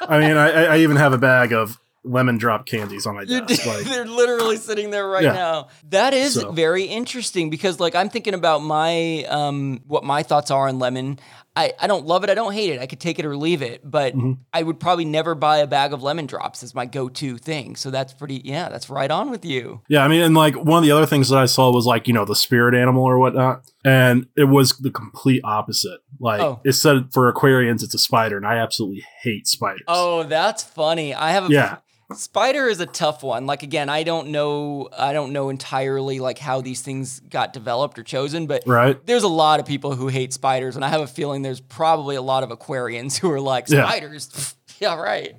I 0.00 0.18
mean, 0.18 0.36
I, 0.36 0.64
I 0.64 0.78
even 0.78 0.96
have 0.96 1.12
a 1.12 1.18
bag 1.18 1.52
of 1.52 1.78
lemon 2.02 2.38
drop 2.38 2.66
candies 2.66 3.06
on 3.06 3.14
my 3.14 3.24
desk. 3.24 3.66
Like, 3.66 3.84
they're 3.84 4.06
literally 4.06 4.56
sitting 4.56 4.90
there 4.90 5.06
right 5.06 5.22
yeah. 5.22 5.32
now. 5.32 5.68
That 5.90 6.14
is 6.14 6.34
so. 6.34 6.50
very 6.50 6.84
interesting 6.84 7.50
because 7.50 7.78
like 7.78 7.94
I'm 7.94 8.08
thinking 8.08 8.34
about 8.34 8.62
my 8.62 9.24
um 9.24 9.82
what 9.86 10.02
my 10.04 10.22
thoughts 10.22 10.50
are 10.50 10.68
on 10.68 10.78
lemon. 10.78 11.18
I, 11.56 11.72
I 11.80 11.88
don't 11.88 12.06
love 12.06 12.22
it. 12.22 12.30
I 12.30 12.34
don't 12.34 12.52
hate 12.52 12.70
it. 12.70 12.80
I 12.80 12.86
could 12.86 13.00
take 13.00 13.18
it 13.18 13.26
or 13.26 13.36
leave 13.36 13.60
it, 13.60 13.82
but 13.84 14.14
mm-hmm. 14.14 14.34
I 14.52 14.62
would 14.62 14.78
probably 14.78 15.04
never 15.04 15.34
buy 15.34 15.58
a 15.58 15.66
bag 15.66 15.92
of 15.92 16.00
lemon 16.00 16.26
drops 16.26 16.62
as 16.62 16.76
my 16.76 16.86
go-to 16.86 17.38
thing. 17.38 17.74
So 17.74 17.90
that's 17.90 18.12
pretty, 18.12 18.40
yeah, 18.44 18.68
that's 18.68 18.88
right 18.88 19.10
on 19.10 19.30
with 19.30 19.44
you. 19.44 19.82
Yeah, 19.88 20.04
I 20.04 20.08
mean, 20.08 20.22
and 20.22 20.34
like 20.34 20.54
one 20.54 20.78
of 20.78 20.84
the 20.84 20.92
other 20.92 21.06
things 21.06 21.28
that 21.28 21.38
I 21.38 21.46
saw 21.46 21.72
was 21.72 21.86
like 21.86 22.06
you 22.06 22.14
know 22.14 22.24
the 22.24 22.36
spirit 22.36 22.74
animal 22.74 23.02
or 23.02 23.18
whatnot, 23.18 23.64
and 23.84 24.26
it 24.36 24.44
was 24.44 24.78
the 24.78 24.90
complete 24.90 25.40
opposite. 25.42 26.00
Like 26.20 26.40
oh. 26.40 26.60
it 26.64 26.72
said 26.72 27.12
for 27.12 27.30
Aquarians, 27.32 27.82
it's 27.82 27.94
a 27.94 27.98
spider, 27.98 28.36
and 28.36 28.46
I 28.46 28.56
absolutely 28.56 29.04
hate 29.20 29.48
spiders. 29.48 29.82
Oh, 29.88 30.22
that's 30.22 30.62
funny. 30.62 31.14
I 31.14 31.32
have 31.32 31.50
a 31.50 31.52
yeah. 31.52 31.78
Spider 32.14 32.66
is 32.66 32.80
a 32.80 32.86
tough 32.86 33.22
one. 33.22 33.46
Like 33.46 33.62
again, 33.62 33.88
I 33.88 34.02
don't 34.02 34.28
know 34.28 34.88
I 34.96 35.12
don't 35.12 35.32
know 35.32 35.48
entirely 35.48 36.18
like 36.18 36.38
how 36.38 36.60
these 36.60 36.82
things 36.82 37.20
got 37.20 37.52
developed 37.52 37.98
or 37.98 38.02
chosen, 38.02 38.46
but 38.46 38.62
right. 38.66 39.04
there's 39.06 39.22
a 39.22 39.28
lot 39.28 39.60
of 39.60 39.66
people 39.66 39.94
who 39.94 40.08
hate 40.08 40.32
spiders 40.32 40.76
and 40.76 40.84
I 40.84 40.88
have 40.88 41.00
a 41.00 41.06
feeling 41.06 41.42
there's 41.42 41.60
probably 41.60 42.16
a 42.16 42.22
lot 42.22 42.42
of 42.42 42.50
Aquarians 42.50 43.18
who 43.18 43.30
are 43.30 43.40
like 43.40 43.68
spiders. 43.68 44.54
Yeah, 44.78 44.94
yeah 44.96 45.00
right. 45.00 45.34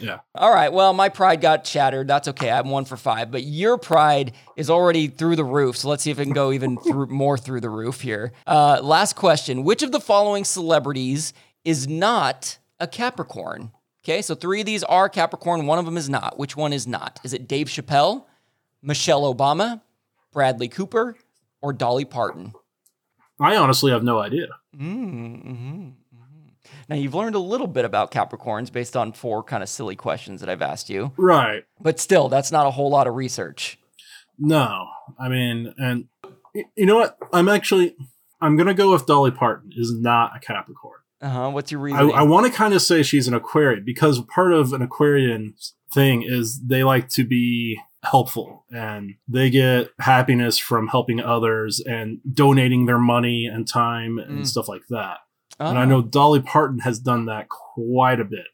Yeah. 0.00 0.18
All 0.34 0.52
right. 0.52 0.72
Well, 0.72 0.92
my 0.92 1.08
pride 1.08 1.40
got 1.40 1.66
shattered. 1.66 2.08
That's 2.08 2.28
okay. 2.28 2.50
I'm 2.50 2.68
one 2.68 2.84
for 2.84 2.96
five. 2.96 3.30
But 3.30 3.44
your 3.44 3.78
pride 3.78 4.32
is 4.56 4.70
already 4.70 5.08
through 5.08 5.36
the 5.36 5.44
roof. 5.44 5.76
So 5.76 5.88
let's 5.88 6.02
see 6.02 6.10
if 6.10 6.18
it 6.18 6.24
can 6.24 6.32
go 6.32 6.52
even 6.52 6.76
through, 6.76 7.06
more 7.10 7.38
through 7.38 7.60
the 7.60 7.70
roof 7.70 8.00
here. 8.00 8.32
Uh, 8.46 8.80
last 8.82 9.16
question: 9.16 9.64
Which 9.64 9.82
of 9.82 9.92
the 9.92 10.00
following 10.00 10.44
celebrities 10.44 11.32
is 11.64 11.88
not 11.88 12.58
a 12.78 12.86
Capricorn? 12.86 13.70
Okay, 14.04 14.20
so 14.20 14.34
three 14.34 14.60
of 14.60 14.66
these 14.66 14.84
are 14.84 15.08
Capricorn, 15.08 15.66
one 15.66 15.78
of 15.78 15.86
them 15.86 15.96
is 15.96 16.10
not. 16.10 16.38
Which 16.38 16.56
one 16.56 16.74
is 16.74 16.86
not? 16.86 17.20
Is 17.24 17.32
it 17.32 17.48
Dave 17.48 17.68
Chappelle, 17.68 18.26
Michelle 18.82 19.34
Obama, 19.34 19.80
Bradley 20.30 20.68
Cooper, 20.68 21.16
or 21.62 21.72
Dolly 21.72 22.04
Parton? 22.04 22.52
I 23.40 23.56
honestly 23.56 23.90
have 23.92 24.04
no 24.04 24.18
idea. 24.18 24.48
Mm-hmm, 24.76 25.50
mm-hmm. 25.50 25.88
Now, 26.88 26.96
you've 26.96 27.14
learned 27.14 27.34
a 27.34 27.40
little 27.40 27.66
bit 27.66 27.86
about 27.86 28.10
Capricorns 28.10 28.70
based 28.70 28.94
on 28.94 29.12
four 29.12 29.42
kind 29.42 29.62
of 29.62 29.70
silly 29.70 29.96
questions 29.96 30.40
that 30.40 30.50
I've 30.50 30.60
asked 30.60 30.90
you. 30.90 31.12
Right. 31.16 31.64
But 31.80 31.98
still, 31.98 32.28
that's 32.28 32.52
not 32.52 32.66
a 32.66 32.70
whole 32.70 32.90
lot 32.90 33.06
of 33.06 33.14
research. 33.14 33.78
No. 34.38 34.86
I 35.18 35.30
mean, 35.30 35.72
and 35.78 36.08
you 36.76 36.84
know 36.84 36.96
what? 36.96 37.16
I'm 37.32 37.48
actually, 37.48 37.96
I'm 38.40 38.56
going 38.56 38.66
to 38.66 38.74
go 38.74 38.92
with 38.92 39.06
Dolly 39.06 39.30
Parton 39.30 39.72
is 39.74 39.94
not 39.98 40.36
a 40.36 40.40
Capricorn. 40.40 41.00
Uh 41.24 41.28
huh. 41.30 41.50
What's 41.50 41.72
your 41.72 41.80
reason? 41.80 41.98
I, 42.12 42.18
I 42.18 42.22
want 42.22 42.46
to 42.46 42.52
kind 42.52 42.74
of 42.74 42.82
say 42.82 43.02
she's 43.02 43.26
an 43.26 43.34
Aquarian 43.34 43.82
because 43.84 44.20
part 44.26 44.52
of 44.52 44.72
an 44.74 44.82
Aquarian 44.82 45.54
thing 45.92 46.22
is 46.22 46.60
they 46.60 46.84
like 46.84 47.08
to 47.10 47.24
be 47.24 47.80
helpful 48.02 48.64
and 48.70 49.14
they 49.26 49.48
get 49.48 49.88
happiness 49.98 50.58
from 50.58 50.88
helping 50.88 51.20
others 51.20 51.80
and 51.80 52.18
donating 52.32 52.84
their 52.84 52.98
money 52.98 53.46
and 53.46 53.66
time 53.66 54.18
and 54.18 54.40
Mm. 54.40 54.46
stuff 54.46 54.68
like 54.68 54.82
that. 54.90 55.18
And 55.58 55.78
I 55.78 55.82
Oh, 55.84 55.86
know 55.86 56.02
Dolly 56.02 56.42
Parton 56.42 56.80
has 56.80 56.98
done 56.98 57.24
that 57.26 57.48
quite 57.48 58.20
a 58.20 58.24
bit. 58.24 58.46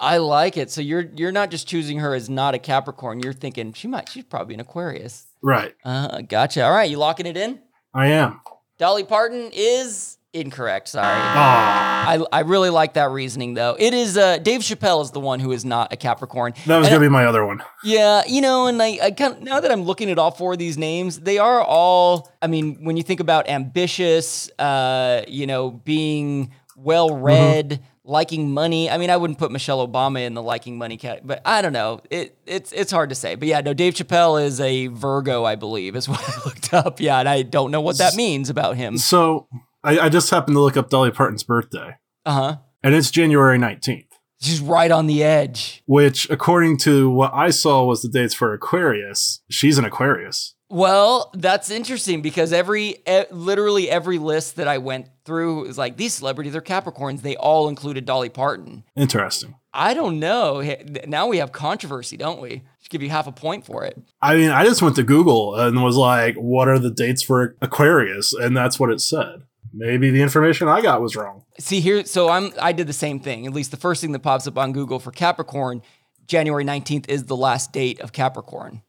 I 0.00 0.16
like 0.18 0.56
it. 0.56 0.70
So 0.70 0.80
you're 0.80 1.06
you're 1.14 1.30
not 1.32 1.50
just 1.50 1.68
choosing 1.68 1.98
her 1.98 2.14
as 2.14 2.28
not 2.28 2.54
a 2.54 2.58
Capricorn. 2.58 3.20
You're 3.20 3.32
thinking 3.32 3.72
she 3.72 3.86
might 3.88 4.08
she's 4.08 4.24
probably 4.24 4.54
an 4.54 4.60
Aquarius. 4.60 5.26
Right. 5.42 5.74
Uh, 5.84 6.22
gotcha. 6.22 6.64
All 6.64 6.72
right, 6.72 6.90
you 6.90 6.96
locking 6.98 7.26
it 7.26 7.36
in? 7.36 7.60
I 7.94 8.08
am. 8.08 8.40
Dolly 8.78 9.04
Parton 9.04 9.50
is 9.52 10.17
incorrect. 10.32 10.88
Sorry. 10.88 11.06
Ah, 11.08 12.08
I, 12.08 12.24
I 12.32 12.40
really 12.40 12.70
like 12.70 12.94
that 12.94 13.10
reasoning 13.10 13.54
though. 13.54 13.76
It 13.78 13.94
is 13.94 14.16
uh, 14.16 14.38
Dave 14.38 14.60
Chappelle 14.60 15.02
is 15.02 15.10
the 15.10 15.20
one 15.20 15.40
who 15.40 15.52
is 15.52 15.64
not 15.64 15.92
a 15.92 15.96
Capricorn. 15.96 16.52
that 16.66 16.78
was 16.78 16.86
And 16.86 16.92
going 16.92 17.02
to 17.02 17.08
be 17.08 17.12
my 17.12 17.26
other 17.26 17.44
one. 17.44 17.62
Yeah, 17.82 18.22
you 18.26 18.40
know, 18.40 18.66
and 18.66 18.82
I, 18.82 18.98
I 19.02 19.10
kind 19.10 19.34
of, 19.34 19.42
now 19.42 19.60
that 19.60 19.70
I'm 19.70 19.82
looking 19.82 20.10
at 20.10 20.18
all 20.18 20.30
four 20.30 20.52
of 20.52 20.58
these 20.58 20.76
names, 20.78 21.20
they 21.20 21.38
are 21.38 21.60
all. 21.62 22.30
I 22.42 22.46
mean, 22.46 22.84
when 22.84 22.96
you 22.96 23.02
think 23.02 23.20
about 23.20 23.48
ambitious, 23.48 24.50
uh, 24.58 25.22
you 25.28 25.46
know, 25.46 25.70
being 25.70 26.52
well 26.76 27.16
read, 27.16 27.80
liking 28.04 28.52
money. 28.52 28.88
I 28.88 28.96
mean, 28.98 29.10
I 29.10 29.16
wouldn't 29.16 29.38
put 29.38 29.50
Michelle 29.50 29.86
Obama 29.86 30.24
in 30.24 30.34
the 30.34 30.42
liking 30.42 30.78
money 30.78 30.96
category, 30.96 31.26
but 31.26 31.42
I 31.44 31.62
don't 31.62 31.72
know. 31.72 32.00
It 32.10 32.38
it's 32.46 32.72
it's 32.72 32.92
hard 32.92 33.08
to 33.08 33.14
say. 33.14 33.34
But 33.34 33.48
yeah, 33.48 33.60
no, 33.60 33.74
Dave 33.74 33.94
Chappelle 33.94 34.42
is 34.42 34.60
a 34.60 34.86
Virgo, 34.88 35.44
I 35.44 35.56
believe, 35.56 35.96
is 35.96 36.08
what 36.08 36.20
I 36.28 36.44
looked 36.44 36.72
up. 36.74 37.00
Yeah, 37.00 37.18
and 37.18 37.28
I 37.28 37.42
don't 37.42 37.70
know 37.70 37.80
what 37.80 37.98
that 37.98 38.14
means 38.14 38.50
about 38.50 38.76
him. 38.76 38.96
So 38.98 39.48
I, 39.84 39.98
I 40.00 40.08
just 40.08 40.30
happened 40.30 40.56
to 40.56 40.60
look 40.60 40.76
up 40.76 40.90
Dolly 40.90 41.10
Parton's 41.10 41.42
birthday, 41.44 41.96
Uh 42.26 42.32
huh. 42.32 42.56
and 42.82 42.94
it's 42.94 43.10
January 43.10 43.58
19th, 43.58 44.06
She's 44.40 44.60
right 44.60 44.90
on 44.90 45.06
the 45.06 45.22
edge. 45.22 45.82
which, 45.86 46.28
according 46.30 46.78
to 46.78 47.08
what 47.10 47.32
I 47.34 47.50
saw, 47.50 47.84
was 47.84 48.02
the 48.02 48.08
dates 48.08 48.34
for 48.34 48.52
Aquarius. 48.54 49.40
She's 49.50 49.78
an 49.78 49.84
Aquarius. 49.84 50.54
Well, 50.70 51.30
that's 51.34 51.70
interesting 51.70 52.20
because 52.20 52.52
every 52.52 52.96
e- 53.08 53.22
literally 53.30 53.88
every 53.88 54.18
list 54.18 54.56
that 54.56 54.68
I 54.68 54.76
went 54.76 55.08
through 55.24 55.64
is 55.64 55.78
like 55.78 55.96
these 55.96 56.12
celebrities 56.12 56.54
are 56.54 56.60
Capricorns. 56.60 57.22
They 57.22 57.36
all 57.36 57.68
included 57.70 58.04
Dolly 58.04 58.28
Parton. 58.28 58.84
Interesting. 58.94 59.54
I 59.72 59.94
don't 59.94 60.18
know. 60.20 60.60
Now 61.06 61.26
we 61.26 61.38
have 61.38 61.52
controversy, 61.52 62.18
don't 62.18 62.40
we? 62.42 62.62
Should 62.80 62.90
give 62.90 63.02
you 63.02 63.08
half 63.08 63.26
a 63.26 63.32
point 63.32 63.64
for 63.64 63.84
it. 63.84 63.98
I 64.20 64.34
mean, 64.36 64.50
I 64.50 64.64
just 64.64 64.82
went 64.82 64.96
to 64.96 65.02
Google 65.02 65.54
and 65.56 65.82
was 65.82 65.96
like, 65.96 66.34
what 66.36 66.68
are 66.68 66.78
the 66.78 66.90
dates 66.90 67.22
for 67.22 67.56
Aquarius? 67.62 68.34
And 68.34 68.54
that's 68.54 68.78
what 68.78 68.90
it 68.90 69.00
said. 69.00 69.44
Maybe 69.78 70.10
the 70.10 70.20
information 70.22 70.66
I 70.68 70.80
got 70.82 71.00
was 71.00 71.14
wrong. 71.16 71.44
See 71.58 71.80
here, 71.80 72.04
so 72.04 72.28
I'm 72.28 72.52
I 72.60 72.72
did 72.72 72.86
the 72.88 72.92
same 72.92 73.20
thing. 73.20 73.46
At 73.46 73.52
least 73.52 73.70
the 73.70 73.76
first 73.76 74.00
thing 74.00 74.12
that 74.12 74.18
pops 74.20 74.46
up 74.46 74.58
on 74.58 74.72
Google 74.72 74.98
for 74.98 75.12
Capricorn, 75.12 75.82
January 76.26 76.64
19th 76.64 77.08
is 77.08 77.24
the 77.24 77.36
last 77.36 77.72
date 77.72 78.00
of 78.00 78.12
Capricorn, 78.12 78.82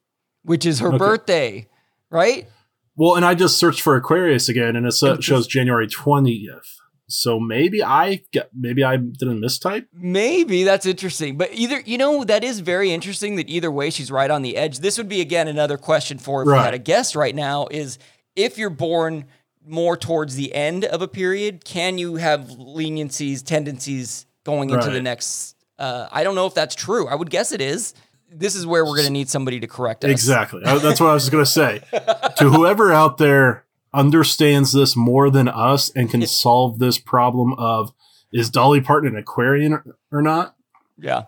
which 0.44 0.66
is 0.66 0.80
her 0.80 0.90
Okay. 0.90 0.98
birthday, 0.98 1.68
right? 2.10 2.48
Well, 2.96 3.16
and 3.16 3.24
I 3.24 3.36
just 3.36 3.58
searched 3.58 3.82
for 3.82 3.96
Aquarius 3.96 4.50
again, 4.50 4.76
and 4.76 4.86
it 4.86 4.94
shows 5.24 5.48
January 5.48 5.88
20th. 5.88 6.76
So 7.12 7.40
maybe 7.40 7.82
I 7.84 8.22
get, 8.32 8.50
maybe 8.54 8.84
I 8.84 8.98
didn't 8.98 9.42
mistype. 9.42 9.86
Maybe 9.94 10.64
that's 10.64 10.86
interesting. 10.86 11.38
But 11.38 11.50
either, 11.54 11.80
you 11.80 11.98
know, 11.98 12.24
that 12.24 12.44
is 12.44 12.60
very 12.60 12.92
interesting 12.92 13.36
that 13.38 13.50
either 13.50 13.72
way 13.72 13.90
she's 13.90 14.12
right 14.12 14.30
on 14.30 14.42
the 14.44 14.56
edge. 14.58 14.80
This 14.80 14.98
would 15.00 15.10
be, 15.10 15.20
again, 15.22 15.48
another 15.48 15.78
question 15.78 16.20
for 16.20 16.42
if 16.44 16.48
we 16.48 16.54
Right. 16.54 16.66
had 16.66 16.74
a 16.76 16.78
guest 16.80 17.16
right 17.16 17.34
now 17.34 17.68
is 17.72 17.98
if 18.36 18.58
you're 18.60 18.70
born 18.70 19.26
more 19.70 19.96
towards 19.96 20.36
the 20.36 20.54
end 20.54 20.84
of 20.86 21.02
a 21.02 21.08
period, 21.08 21.64
can 21.64 21.98
you 21.98 22.16
have 22.16 22.42
leniencies, 22.50 23.44
tendencies 23.46 24.26
going 24.44 24.70
into 24.72 24.90
the 24.90 25.02
next? 25.02 25.56
Uh, 25.78 26.08
I 26.12 26.24
don't 26.24 26.36
know 26.36 26.46
if 26.48 26.54
that's 26.54 26.76
true. 26.76 27.08
I 27.08 27.16
would 27.16 27.30
guess 27.30 27.52
it 27.52 27.62
is. 27.62 27.94
This 28.32 28.56
is 28.56 28.66
where 28.68 28.86
we're 28.86 28.96
going 28.96 29.08
to 29.08 29.12
need 29.14 29.30
somebody 29.30 29.60
to 29.62 29.68
correct 29.68 30.04
us. 30.04 30.12
Exactly. 30.12 30.62
Uh, 30.64 30.78
That's 30.80 31.00
what 31.00 31.10
I 31.10 31.14
was 31.14 31.30
going 31.30 31.44
to 31.44 31.50
say. 31.50 31.82
to 32.38 32.50
whoever 32.52 32.92
out 32.94 33.18
there 33.18 33.66
understands 33.94 34.72
this 34.72 34.96
more 34.96 35.30
than 35.32 35.48
us 35.48 35.90
and 35.96 36.12
can 36.12 36.22
solve 36.28 36.78
this 36.80 36.98
problem 37.00 37.54
of 37.58 37.92
is 38.32 38.50
Dolly 38.52 38.82
Parton 38.82 39.14
an 39.16 39.18
Aquarian 39.18 39.82
or 40.12 40.22
not, 40.22 40.56
Yeah. 41.00 41.24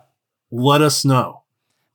let 0.52 0.80
us 0.80 1.04
know. 1.04 1.41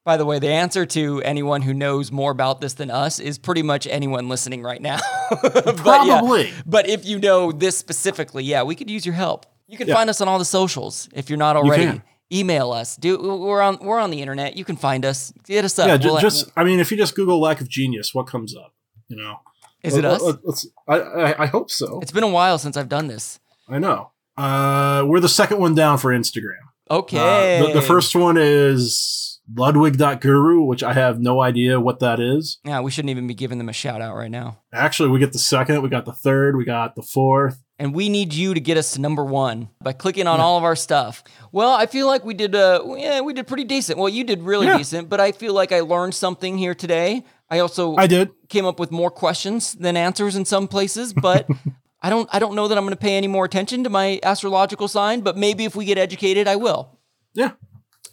By 0.08 0.16
the 0.16 0.24
way, 0.26 0.40
the 0.40 0.48
answer 0.48 0.86
to 0.86 1.22
anyone 1.24 1.62
who 1.64 1.74
knows 1.74 2.14
more 2.14 2.32
about 2.32 2.62
this 2.62 2.76
than 2.76 2.90
us 2.90 3.20
is 3.20 3.38
pretty 3.38 3.62
much 3.62 3.86
anyone 3.88 4.30
listening 4.30 4.64
right 4.64 4.82
now. 4.82 5.00
But 5.32 5.66
yeah. 5.66 6.20
Probably. 6.20 6.54
But 6.66 6.88
if 6.88 7.06
you 7.06 7.20
know 7.20 7.52
this 7.52 7.78
specifically, 7.78 8.46
yeah, 8.46 8.64
we 8.64 8.74
could 8.74 8.90
use 8.90 9.06
your 9.06 9.16
help. 9.16 9.46
You 9.68 9.78
can 9.78 9.90
Yeah. 9.90 9.96
find 9.96 10.10
us 10.10 10.22
on 10.22 10.30
all 10.30 10.40
the 10.40 10.46
socials 10.46 11.10
if 11.14 11.30
you're 11.30 11.38
not 11.38 11.58
already. 11.58 11.84
can. 11.84 12.04
Email 12.32 12.72
us. 12.72 12.96
Do 12.96 13.18
we're 13.22 13.62
on 13.62 13.80
we're 13.82 14.00
on 14.00 14.10
the 14.12 14.22
internet. 14.22 14.56
You 14.56 14.64
can 14.64 14.78
find 14.78 15.04
us. 15.04 15.34
Hit 15.46 15.66
us 15.66 15.78
up. 15.78 15.88
Yeah, 15.90 15.98
We'll- 16.10 16.22
just 16.22 16.50
I 16.56 16.64
mean, 16.64 16.80
if 16.80 16.90
you 16.90 16.96
just 16.96 17.14
Google 17.14 17.42
lack 17.42 17.60
of 17.60 17.68
genius, 17.68 18.14
what 18.16 18.28
comes 18.28 18.56
up? 18.56 18.72
You 19.10 19.18
know, 19.18 19.42
is 19.84 19.98
it 19.98 20.06
us? 20.06 20.22
let- 20.22 20.46
let's- 20.46 20.68
I, 20.88 20.96
I, 21.00 21.44
I 21.44 21.46
hope 21.48 21.70
so. 21.70 22.00
It's 22.02 22.14
been 22.14 22.24
a 22.24 22.30
while 22.30 22.58
since 22.58 22.78
I've 22.78 22.88
done 22.90 23.08
this. 23.08 23.40
I 23.68 23.78
know. 23.80 24.12
Uh, 24.38 25.04
we're 25.06 25.20
the 25.20 25.28
second 25.42 25.60
one 25.60 25.76
down 25.76 25.98
for 25.98 26.12
Instagram. 26.14 26.64
Uh, 26.90 26.96
Okay. 27.00 27.62
the, 27.68 27.82
the 27.82 27.86
first 27.86 28.16
one 28.16 28.38
is 28.38 29.27
Ludwig.guru, 29.56 30.64
which 30.64 30.84
I 30.84 30.94
have 30.94 31.20
no 31.20 31.42
idea 31.42 31.80
what 31.80 32.00
that 32.00 32.20
is. 32.20 32.60
Yeah, 32.64 32.82
we 32.82 32.92
shouldn't 32.92 33.10
even 33.12 33.28
be 33.28 33.34
giving 33.34 33.58
them 33.58 33.70
a 33.70 33.74
shout 33.74 34.02
out 34.02 34.16
right 34.16 34.32
now. 34.32 34.60
Actually, 34.74 35.10
we 35.10 35.20
get 35.20 35.34
the 35.34 35.40
second, 35.40 35.82
we 35.82 35.90
got 35.90 36.06
the 36.06 36.14
third, 36.14 36.56
we 36.58 36.66
got 36.66 36.96
the 36.96 37.02
fourth. 37.02 37.64
And 37.80 37.94
we 37.94 38.10
need 38.10 38.34
you 38.34 38.54
to 38.56 38.60
get 38.60 38.76
us 38.78 38.94
to 38.94 39.02
number 39.02 39.24
one 39.24 39.70
by 39.82 39.94
clicking 39.94 40.26
on 40.26 40.40
all 40.40 40.58
of 40.58 40.64
our 40.64 40.76
stuff. 40.76 41.24
Well, 41.52 41.72
I 41.72 41.86
feel 41.86 42.08
like 42.08 42.26
we 42.26 42.34
did. 42.34 42.56
Uh, 42.56 42.82
yeah, 42.98 43.22
we 43.22 43.34
did 43.34 43.46
pretty 43.46 43.66
decent. 43.66 44.00
Well, 44.00 44.10
you 44.10 44.24
did 44.24 44.42
really 44.42 44.66
Yeah. 44.66 44.78
decent, 44.80 45.10
but 45.10 45.20
I 45.20 45.32
feel 45.32 45.54
like 45.54 45.72
I 45.72 45.82
learned 45.82 46.16
something 46.16 46.58
here 46.58 46.74
today. 46.74 47.24
I 47.52 47.60
also 47.60 47.96
I 47.96 48.08
did. 48.08 48.32
came 48.50 48.66
up 48.66 48.80
with 48.80 48.90
more 48.92 49.12
questions 49.12 49.74
than 49.74 49.96
answers 49.96 50.36
in 50.36 50.44
some 50.44 50.68
places, 50.68 51.14
but 51.14 51.48
I 52.02 52.10
don't 52.10 52.28
I 52.34 52.40
don't 52.40 52.56
know 52.56 52.68
that 52.68 52.78
I'm 52.80 52.84
going 52.84 52.96
to 52.96 53.00
pay 53.00 53.16
any 53.16 53.28
more 53.28 53.46
attention 53.46 53.84
to 53.84 53.90
my 53.92 54.20
astrological 54.24 54.88
sign, 54.88 55.22
but 55.22 55.38
maybe 55.38 55.64
if 55.64 55.76
we 55.76 55.86
get 55.86 56.00
educated, 56.00 56.48
I 56.48 56.56
will. 56.56 56.98
Yeah. 57.36 57.52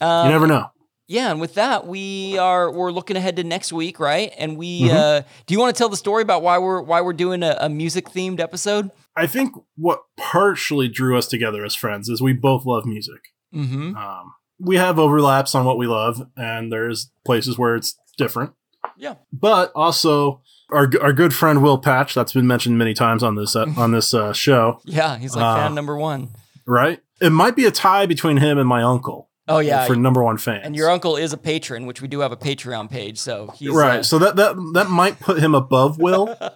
Um, 0.01 0.27
you 0.27 0.33
never 0.33 0.47
know. 0.47 0.67
Yeah, 1.07 1.31
and 1.31 1.41
with 1.41 1.55
that, 1.55 1.87
we 1.87 2.39
are 2.39 2.71
we're 2.73 2.91
looking 2.91 3.17
ahead 3.17 3.37
to 3.37 3.45
next 3.45 3.73
week, 3.73 4.01
right? 4.01 4.33
And 4.39 4.57
we 4.57 4.83
Mm-hmm. 4.83 4.97
uh, 4.97 5.21
do 5.47 5.53
you 5.55 5.61
want 5.61 5.75
to 5.75 5.79
tell 5.79 5.89
the 5.91 5.97
story 5.99 6.23
about 6.23 6.43
why 6.43 6.57
we're 6.59 6.81
why 6.81 7.01
we're 7.03 7.13
doing 7.13 7.43
a, 7.43 7.57
a 7.61 7.69
music 7.69 8.07
themed 8.07 8.41
episode? 8.41 8.91
I 9.17 9.27
think 9.27 9.53
what 9.77 10.03
partially 10.17 10.89
drew 10.89 11.17
us 11.19 11.29
together 11.29 11.65
as 11.65 11.75
friends 11.75 12.09
is 12.09 12.21
we 12.23 12.33
both 12.33 12.65
love 12.65 12.85
music. 12.87 13.21
Mm-hmm. 13.55 13.97
Um, 13.97 14.33
we 14.59 14.77
have 14.77 14.99
overlaps 14.99 15.55
on 15.55 15.65
what 15.65 15.77
we 15.79 15.87
love, 15.87 16.23
and 16.37 16.73
there's 16.73 17.11
places 17.27 17.59
where 17.59 17.77
it's 17.77 17.95
different. 18.17 18.53
Yeah. 18.97 19.17
But 19.33 19.73
also, 19.75 20.41
our, 20.71 20.91
our 21.03 21.13
good 21.13 21.35
friend 21.35 21.63
Will 21.63 21.79
Patch, 21.79 22.15
that's 22.15 22.33
been 22.33 22.47
mentioned 22.47 22.79
many 22.79 22.95
times 22.95 23.23
on 23.23 23.35
this 23.35 23.55
uh, 23.55 23.67
on 23.77 23.93
this 23.93 24.15
uh, 24.15 24.33
show, 24.33 24.81
Yeah, 24.85 25.19
he's 25.19 25.37
like 25.37 25.45
Uh, 25.45 25.57
fan 25.57 25.75
number 25.75 25.97
one. 25.99 26.31
right? 26.67 27.01
It 27.21 27.31
might 27.31 27.57
be 27.57 27.67
a 27.67 27.71
tie 27.71 28.07
between 28.07 28.39
him 28.39 28.59
and 28.59 28.69
my 28.69 28.83
uncle 28.83 29.29
Oh 29.47 29.59
yeah, 29.59 29.85
for 29.87 29.95
number 29.95 30.23
one 30.23 30.39
fans. 30.39 30.63
and 30.65 30.75
your 30.75 30.91
uncle 30.91 31.17
is 31.17 31.35
a 31.35 31.37
patron, 31.37 31.85
which 31.85 32.01
we 32.01 32.09
do 32.09 32.21
have 32.21 32.33
a 32.33 32.37
Patreon 32.37 32.91
page. 32.91 33.19
So 33.19 33.53
he's 33.55 33.71
right. 33.71 34.01
uh, 34.01 34.03
so 34.03 34.19
that, 34.19 34.37
that 34.37 34.57
that 34.73 34.89
might 34.89 35.21
put 35.21 35.39
him 35.39 35.55
above 35.55 35.99
Will. 35.99 36.35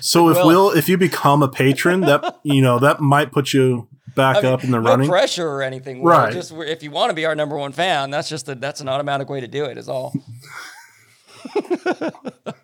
So 0.00 0.28
if 0.28 0.36
Will. 0.36 0.46
Will, 0.46 0.70
if 0.70 0.88
you 0.88 0.96
become 0.96 1.42
a 1.42 1.48
patron, 1.48 2.00
that 2.02 2.40
you 2.42 2.62
know 2.62 2.78
that 2.78 3.00
might 3.00 3.32
put 3.32 3.52
you 3.52 3.88
back 4.14 4.38
I 4.38 4.42
mean, 4.42 4.52
up 4.52 4.64
in 4.64 4.70
the 4.70 4.80
no 4.80 4.90
running. 4.90 5.08
pressure 5.08 5.48
or 5.48 5.62
anything. 5.62 6.02
Will. 6.02 6.12
Right. 6.12 6.32
Just 6.32 6.52
if 6.52 6.82
you 6.82 6.90
want 6.90 7.10
to 7.10 7.14
be 7.14 7.24
our 7.24 7.34
number 7.34 7.56
one 7.56 7.72
fan, 7.72 8.10
that's 8.10 8.28
just 8.28 8.48
a, 8.48 8.54
that's 8.54 8.80
an 8.80 8.88
automatic 8.88 9.28
way 9.28 9.40
to 9.40 9.48
do 9.48 9.64
it. 9.64 9.78
Is 9.78 9.88
all. 9.88 10.14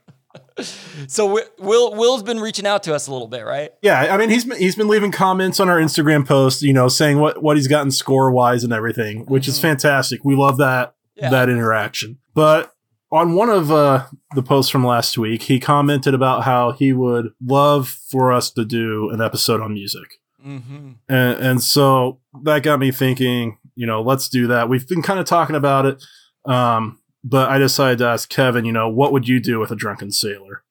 so 1.09 1.41
Will 1.59 1.95
Will's 1.95 2.23
been 2.23 2.41
reaching 2.41 2.67
out 2.67 2.83
to 2.85 2.95
us 2.95 3.07
a 3.07 3.13
little 3.13 3.29
bit, 3.29 3.45
right? 3.45 3.71
Yeah, 3.83 4.13
I 4.13 4.17
mean 4.17 4.31
he's 4.31 4.45
been, 4.45 4.59
he's 4.59 4.75
been 4.77 4.89
leaving 4.89 5.13
comments 5.13 5.61
on 5.61 5.69
our 5.69 5.79
Instagram 5.79 6.27
posts, 6.27 6.63
you 6.63 6.73
know, 6.73 6.89
saying 6.89 7.19
what 7.19 7.43
what 7.43 7.57
he's 7.57 7.69
gotten 7.69 7.91
score 7.91 8.31
wise 8.31 8.65
and 8.65 8.73
everything, 8.73 9.25
which 9.27 9.47
is 9.49 9.59
Mhm. 9.59 9.63
fantastic. 9.63 10.25
We 10.25 10.35
love 10.37 10.57
that 10.59 10.95
Yeah. 11.17 11.31
that 11.31 11.49
interaction. 11.49 12.19
But 12.35 12.73
on 13.11 13.35
one 13.35 13.49
of 13.49 13.71
uh, 13.73 14.05
the 14.35 14.43
posts 14.43 14.71
from 14.71 14.85
last 14.85 15.17
week, 15.17 15.45
he 15.45 15.59
commented 15.59 16.13
about 16.13 16.45
how 16.45 16.73
he 16.73 16.93
would 16.93 17.31
love 17.43 17.89
for 18.11 18.33
us 18.33 18.51
to 18.51 18.65
do 18.67 19.09
an 19.11 19.21
episode 19.23 19.61
on 19.63 19.73
music, 19.73 20.21
Mm-hmm. 20.47 20.91
and 21.09 21.39
and 21.41 21.63
so 21.63 22.21
that 22.45 22.63
got 22.63 22.79
me 22.81 22.91
thinking. 22.91 23.59
You 23.75 23.87
know, 23.87 24.03
let's 24.03 24.29
do 24.29 24.49
that. 24.49 24.69
We've 24.69 24.87
been 24.89 25.03
kind 25.03 25.21
of 25.21 25.25
talking 25.27 25.55
about 25.55 25.87
it, 25.87 26.03
um, 26.47 26.99
but 27.25 27.49
I 27.49 27.59
decided 27.59 27.99
to 27.99 28.07
ask 28.07 28.29
Kevin. 28.29 28.65
You 28.65 28.73
know, 28.73 28.89
what 28.89 29.13
would 29.13 29.29
you 29.29 29.41
do 29.41 29.59
with 29.59 29.71
a 29.71 29.77
drunken 29.77 30.11
sailor? 30.11 30.63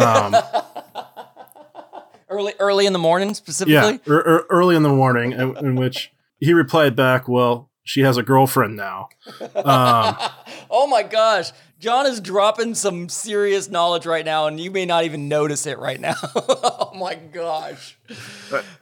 Um, 0.00 0.34
early 2.28 2.52
early 2.58 2.86
in 2.86 2.92
the 2.92 2.98
morning, 2.98 3.28
Yeah, 3.28 3.34
specifically. 3.34 4.00
er, 4.08 4.18
er, 4.18 4.46
early 4.50 4.76
in 4.76 4.82
the 4.82 4.88
morning, 4.88 5.32
in, 5.32 5.56
in 5.58 5.76
which 5.76 6.12
he 6.38 6.52
replied 6.52 6.94
back, 6.94 7.28
"Well, 7.28 7.70
she 7.84 8.02
has 8.02 8.16
a 8.16 8.22
girlfriend 8.22 8.76
now." 8.76 9.08
Um, 9.54 10.16
oh 10.70 10.86
my 10.88 11.02
gosh. 11.02 11.52
John 11.80 12.06
is 12.06 12.18
dropping 12.20 12.74
some 12.74 13.08
serious 13.08 13.70
knowledge 13.70 14.04
right 14.04 14.24
now, 14.24 14.48
and 14.48 14.58
you 14.58 14.72
may 14.72 14.84
not 14.84 15.04
even 15.04 15.28
notice 15.28 15.64
it 15.64 15.78
right 15.78 16.00
now. 16.00 16.16
oh 16.34 16.90
my 16.96 17.14
gosh. 17.14 17.96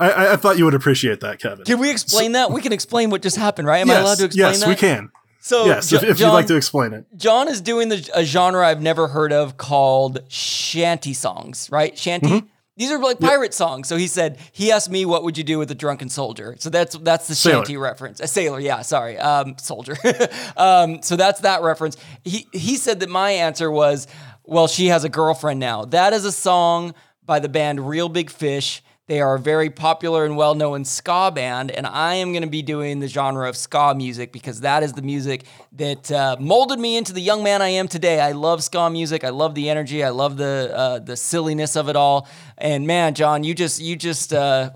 I, 0.01 0.33
I, 0.33 0.37
thought 0.37 0.57
you 0.57 0.65
would 0.65 0.73
appreciate 0.73 1.21
that, 1.21 1.39
Kevin. 1.39 1.67
Can 1.67 1.79
we 1.79 1.91
explain 1.91 2.33
that? 2.33 2.51
We 2.51 2.63
can 2.63 2.73
explain 2.73 3.11
what 3.11 3.21
just 3.21 3.37
happened, 3.37 3.69
right? 3.69 3.81
Am 3.81 3.91
I 3.91 3.97
allowed 3.97 4.17
to 4.19 4.25
explain 4.25 4.53
yes, 4.53 4.61
that? 4.61 4.69
we 4.71 4.77
can. 4.77 5.11
So 5.47 5.67
yes, 5.67 5.91
Jo- 5.91 5.99
if, 5.99 6.03
if 6.03 6.19
you'd 6.19 6.33
like 6.33 6.49
to 6.49 6.57
explain 6.57 6.93
it. 6.93 7.07
John 7.17 7.47
is 7.47 7.61
doing 7.61 7.89
the, 7.89 8.11
a 8.13 8.25
genre 8.25 8.67
I've 8.67 8.83
never 8.83 9.07
heard 9.07 9.33
of 9.33 9.57
called 9.57 10.19
shanty 10.27 11.15
songs, 11.15 11.71
right? 11.71 11.97
Shanty. 11.97 12.27
Mm-hmm. 12.27 12.47
These 12.77 12.91
are 12.91 12.99
like 12.99 13.21
pirate 13.21 13.55
songs. 13.55 13.87
So 13.87 13.97
he 13.97 14.09
said 14.09 14.41
he 14.51 14.73
asked 14.73 14.91
me, 14.91 15.05
"What 15.05 15.23
would 15.23 15.39
you 15.39 15.45
do 15.45 15.61
with 15.61 15.71
a 15.71 15.77
drunken 15.77 16.09
soldier?" 16.09 16.57
So 16.59 16.69
that's 16.69 16.99
that's 16.99 17.29
the 17.29 17.37
Sailor. 17.37 17.59
shanty 17.59 17.77
reference. 17.77 18.19
A 18.19 18.27
sailor, 18.27 18.59
yeah. 18.59 18.83
Sorry, 18.83 19.19
um, 19.19 19.57
soldier. 19.57 19.97
um, 20.57 21.01
so 21.01 21.15
that's 21.15 21.43
that 21.43 21.63
reference. 21.63 21.97
He 22.25 22.49
he 22.53 22.75
said 22.75 22.99
that 22.99 23.09
my 23.09 23.31
answer 23.31 23.71
was, 23.71 24.09
"Well, 24.43 24.67
she 24.67 24.89
has 24.89 25.05
a 25.05 25.09
girlfriend 25.09 25.61
now." 25.61 25.85
That 25.85 26.13
is 26.13 26.25
a 26.25 26.33
song 26.33 26.93
by 27.25 27.39
the 27.39 27.49
band 27.49 27.89
Reel 27.89 28.09
Big 28.09 28.31
Fish. 28.31 28.83
They 29.09 29.21
are 29.21 29.37
a 29.37 29.39
very 29.39 29.71
popular 29.71 30.25
and 30.25 30.37
well 30.37 30.57
known 30.57 30.85
ska 30.85 31.31
band, 31.33 31.71
and 31.71 31.87
I 31.87 32.15
am 32.15 32.33
going 32.33 32.43
to 32.43 32.49
be 32.49 32.63
doing 32.63 32.99
the 32.99 33.07
genre 33.07 33.49
of 33.49 33.57
ska 33.57 33.95
music 33.95 34.33
because 34.33 34.63
that 34.63 34.83
is 34.83 34.95
the 34.95 35.03
music 35.03 35.45
that 35.75 36.11
uh, 36.11 36.37
molded 36.41 36.81
me 36.81 36.97
into 36.97 37.13
the 37.13 37.21
young 37.21 37.45
man 37.45 37.63
I 37.63 37.69
am 37.69 37.87
today. 37.87 38.19
I 38.19 38.33
love 38.33 38.65
ska 38.65 38.91
music. 38.91 39.23
I 39.23 39.29
love 39.29 39.55
the 39.55 39.71
energy. 39.71 40.03
I 40.03 40.09
love 40.09 40.37
the 40.37 40.73
uh, 40.75 40.99
the 40.99 41.17
silliness 41.17 41.77
of 41.77 41.89
it 41.89 41.95
all. 41.95 42.27
And 42.59 42.85
man, 42.85 43.15
John, 43.15 43.45
you 43.45 43.55
just 43.55 43.81
you 43.81 43.95
just 43.95 44.33
uh, 44.33 44.71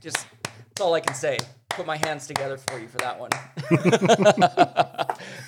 just 0.00 0.26
that's 0.50 0.80
all 0.80 0.94
I 0.94 1.00
can 1.00 1.14
say. 1.14 1.38
Put 1.70 1.84
my 1.86 1.96
hands 1.96 2.26
together 2.26 2.56
for 2.56 2.78
you 2.78 2.86
for 2.88 2.96
that 2.98 3.18
one. 3.20 3.28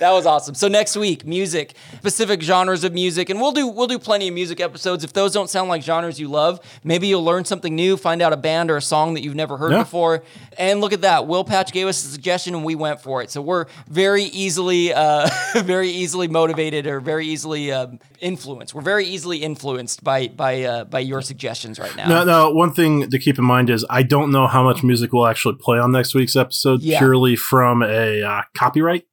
that 0.01 0.11
was 0.11 0.27
awesome. 0.27 0.55
So 0.55 0.69
next 0.69 0.95
week, 0.97 1.25
music, 1.25 1.75
specific 1.99 2.43
genres 2.43 2.85
of 2.85 2.93
music, 2.93 3.31
and 3.31 3.41
we'll 3.41 3.53
do 3.53 3.67
we'll 3.69 3.87
do 3.87 3.99
plenty 3.99 4.29
of 4.29 4.35
music 4.35 4.61
episodes. 4.61 5.05
If 5.05 5.13
those 5.15 5.33
don't 5.33 5.49
sound 5.49 5.71
like 5.71 5.83
genres 5.83 6.21
you 6.21 6.29
love, 6.29 6.61
maybe 6.85 7.07
you'll 7.07 7.25
learn 7.25 7.45
something 7.47 7.75
new, 7.75 7.97
find 7.97 8.21
out 8.21 8.33
a 8.35 8.37
band 8.37 8.71
or 8.71 8.77
a 8.77 8.83
song 8.83 9.15
that 9.15 9.23
you've 9.23 9.37
never 9.37 9.57
heard 9.57 9.73
Yeah. 9.73 9.79
before. 9.85 10.23
And 10.59 10.81
look 10.81 10.93
at 10.93 11.03
that, 11.03 11.29
Will 11.29 11.45
Patch 11.45 11.73
gave 11.73 11.87
us 11.87 12.05
a 12.05 12.09
suggestion, 12.09 12.55
and 12.55 12.65
we 12.65 12.75
went 12.75 13.01
for 13.01 13.23
it. 13.23 13.31
So 13.31 13.41
we're 13.41 13.67
very 13.89 14.25
easily, 14.25 14.93
uh, 14.93 15.31
very 15.63 15.89
easily 15.89 16.27
motivated 16.27 16.87
or 16.89 16.99
very 16.99 17.27
easily 17.27 17.71
um, 17.71 18.01
influenced. 18.21 18.75
We're 18.75 18.83
very 18.83 19.07
easily 19.07 19.39
influenced 19.39 20.03
by 20.03 20.29
by 20.29 20.63
uh, 20.65 20.85
by 20.85 20.99
your 20.99 21.23
suggestions 21.23 21.79
right 21.79 21.95
now. 21.97 22.09
Now, 22.09 22.25
now, 22.25 22.53
one 22.53 22.73
thing 22.73 23.09
to 23.09 23.19
keep 23.19 23.39
in 23.39 23.45
mind 23.45 23.71
is 23.71 23.87
I 23.89 24.03
don't 24.03 24.33
know 24.33 24.49
how 24.49 24.65
much 24.65 24.83
music 24.83 25.13
we'll 25.13 25.29
actually 25.29 25.57
play 25.61 25.79
on 25.79 25.93
next 25.93 26.15
week's 26.15 26.35
episode, 26.35 26.83
Yeah. 26.83 26.99
purely 26.99 27.37
from 27.37 27.83
a 27.85 28.23
uh, 28.23 28.43
copyright 28.57 29.07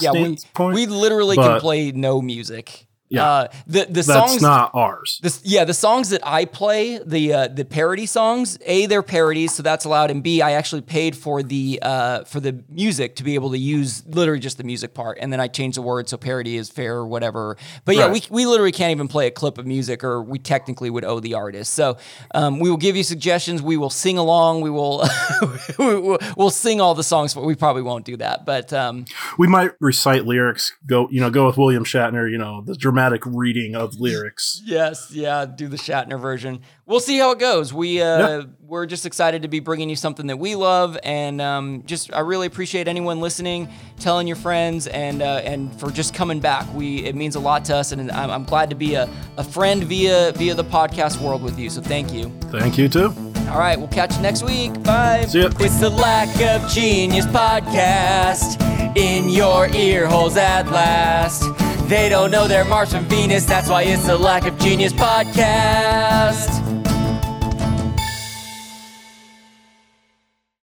yeah, 0.00 0.12
we, 0.12 0.36
standpoint. 0.36 0.74
we 0.74 0.86
literally 0.86 1.36
can 1.36 1.60
play 1.60 1.92
no 1.92 2.20
music. 2.20 2.86
Yeah. 3.14 3.26
uh, 3.26 3.48
the 3.66 3.80
the 3.86 4.02
That's 4.02 4.06
songs 4.06 4.42
not 4.42 4.70
ours. 4.74 5.20
This, 5.22 5.40
yeah, 5.44 5.64
the 5.64 5.74
songs 5.74 6.10
that 6.10 6.20
I 6.26 6.44
play, 6.44 6.98
the 6.98 7.32
uh, 7.32 7.48
the 7.48 7.64
parody 7.64 8.06
songs, 8.06 8.58
a 8.66 8.86
they're 8.86 9.02
parodies, 9.02 9.54
so 9.54 9.62
that's 9.62 9.84
allowed, 9.84 10.10
and 10.10 10.22
b 10.22 10.42
I 10.42 10.52
actually 10.52 10.82
paid 10.82 11.16
for 11.16 11.42
the 11.42 11.78
uh, 11.82 12.24
for 12.24 12.40
the 12.40 12.62
music 12.68 13.16
to 13.16 13.24
be 13.24 13.34
able 13.34 13.50
to 13.50 13.58
use 13.58 14.04
literally 14.06 14.40
just 14.40 14.58
the 14.58 14.64
music 14.64 14.94
part, 14.94 15.18
and 15.20 15.32
then 15.32 15.40
I 15.40 15.48
change 15.48 15.74
the 15.76 15.82
words 15.82 16.10
so 16.10 16.16
parody 16.16 16.56
is 16.56 16.68
fair 16.70 16.96
or 16.96 17.06
whatever. 17.06 17.56
But 17.84 17.96
yeah, 17.96 18.04
Right. 18.06 18.28
we, 18.30 18.42
we 18.42 18.46
literally 18.46 18.72
can't 18.72 18.90
even 18.90 19.08
play 19.08 19.26
a 19.26 19.30
clip 19.30 19.58
of 19.58 19.66
music, 19.66 20.02
or 20.04 20.22
we 20.22 20.38
technically 20.38 20.90
would 20.90 21.04
owe 21.04 21.20
the 21.20 21.34
artist. 21.34 21.74
So 21.74 21.96
um, 22.34 22.58
we 22.58 22.68
will 22.70 22.76
give 22.76 22.96
you 22.96 23.02
suggestions. 23.02 23.62
We 23.62 23.76
will 23.76 23.90
sing 23.90 24.18
along. 24.18 24.60
We 24.62 24.70
will 24.70 25.04
we 25.78 26.18
will 26.36 26.50
sing 26.50 26.80
all 26.80 26.94
the 26.94 27.02
songs, 27.04 27.34
but 27.34 27.44
we 27.44 27.54
probably 27.54 27.82
won't 27.82 28.04
do 28.04 28.16
that. 28.18 28.44
But 28.46 28.72
um, 28.72 29.04
We 29.38 29.46
might 29.46 29.72
recite 29.80 30.24
lyrics. 30.26 30.72
Go, 30.86 31.08
you 31.10 31.20
know, 31.20 31.30
go 31.30 31.46
with 31.46 31.56
William 31.56 31.84
Shatner. 31.84 32.30
You 32.30 32.38
know, 32.38 32.62
the 32.62 32.74
dramatic 33.04 33.22
reading 33.26 33.74
of 33.74 34.00
lyrics. 34.00 34.62
Yes, 34.64 35.10
yeah, 35.10 35.44
do 35.46 35.68
the 35.68 35.76
Shatner 35.76 36.18
version. 36.20 36.60
We'll 36.86 37.00
see 37.00 37.18
how 37.18 37.32
it 37.32 37.38
goes. 37.38 37.72
We 37.72 38.00
uh, 38.00 38.18
Yeah. 38.18 38.42
we're 38.60 38.86
just 38.86 39.04
excited 39.06 39.42
to 39.42 39.48
be 39.48 39.60
bringing 39.60 39.88
you 39.90 39.96
something 39.96 40.26
that 40.28 40.38
we 40.38 40.54
love, 40.54 40.96
and 41.04 41.40
um, 41.40 41.82
just 41.86 42.12
I 42.14 42.20
really 42.20 42.46
appreciate 42.46 42.88
anyone 42.88 43.20
listening, 43.20 43.68
telling 44.00 44.26
your 44.26 44.36
friends, 44.36 44.86
and 44.86 45.22
uh, 45.22 45.42
and 45.44 45.78
for 45.78 45.90
just 45.90 46.14
coming 46.14 46.40
back. 46.40 46.66
We 46.74 47.04
it 47.04 47.14
means 47.14 47.36
a 47.36 47.40
lot 47.40 47.64
to 47.66 47.76
us, 47.76 47.92
and 47.92 48.10
I'm, 48.10 48.30
I'm 48.30 48.44
glad 48.44 48.70
to 48.70 48.76
be 48.76 48.94
a, 48.94 49.08
a 49.36 49.44
friend 49.44 49.84
via 49.84 50.32
via 50.36 50.54
the 50.54 50.64
podcast 50.64 51.20
world 51.20 51.42
with 51.42 51.58
you. 51.58 51.70
So 51.70 51.80
thank 51.82 52.12
you. 52.12 52.30
Thank 52.50 52.78
you 52.78 52.88
too. 52.88 53.12
All 53.50 53.58
right, 53.58 53.78
we'll 53.78 53.88
catch 53.88 54.16
you 54.16 54.22
next 54.22 54.42
week. 54.42 54.72
Bye. 54.82 55.26
See 55.28 55.42
ya. 55.42 55.50
It's 55.60 55.78
the 55.78 55.90
Lack 55.90 56.28
of 56.40 56.70
Genius 56.70 57.26
podcast 57.26 58.60
in 58.96 59.28
your 59.28 59.68
ear 59.74 60.06
holes 60.06 60.36
at 60.38 60.66
last. 60.70 61.42
They 61.88 62.08
don't 62.08 62.30
know 62.30 62.48
they're 62.48 62.64
Mars 62.64 62.92
from 62.92 63.04
Venus, 63.04 63.44
that's 63.44 63.68
why 63.68 63.82
it's 63.82 64.06
the 64.06 64.16
Lack 64.16 64.46
of 64.46 64.58
Genius 64.58 64.92
podcast. 64.92 66.93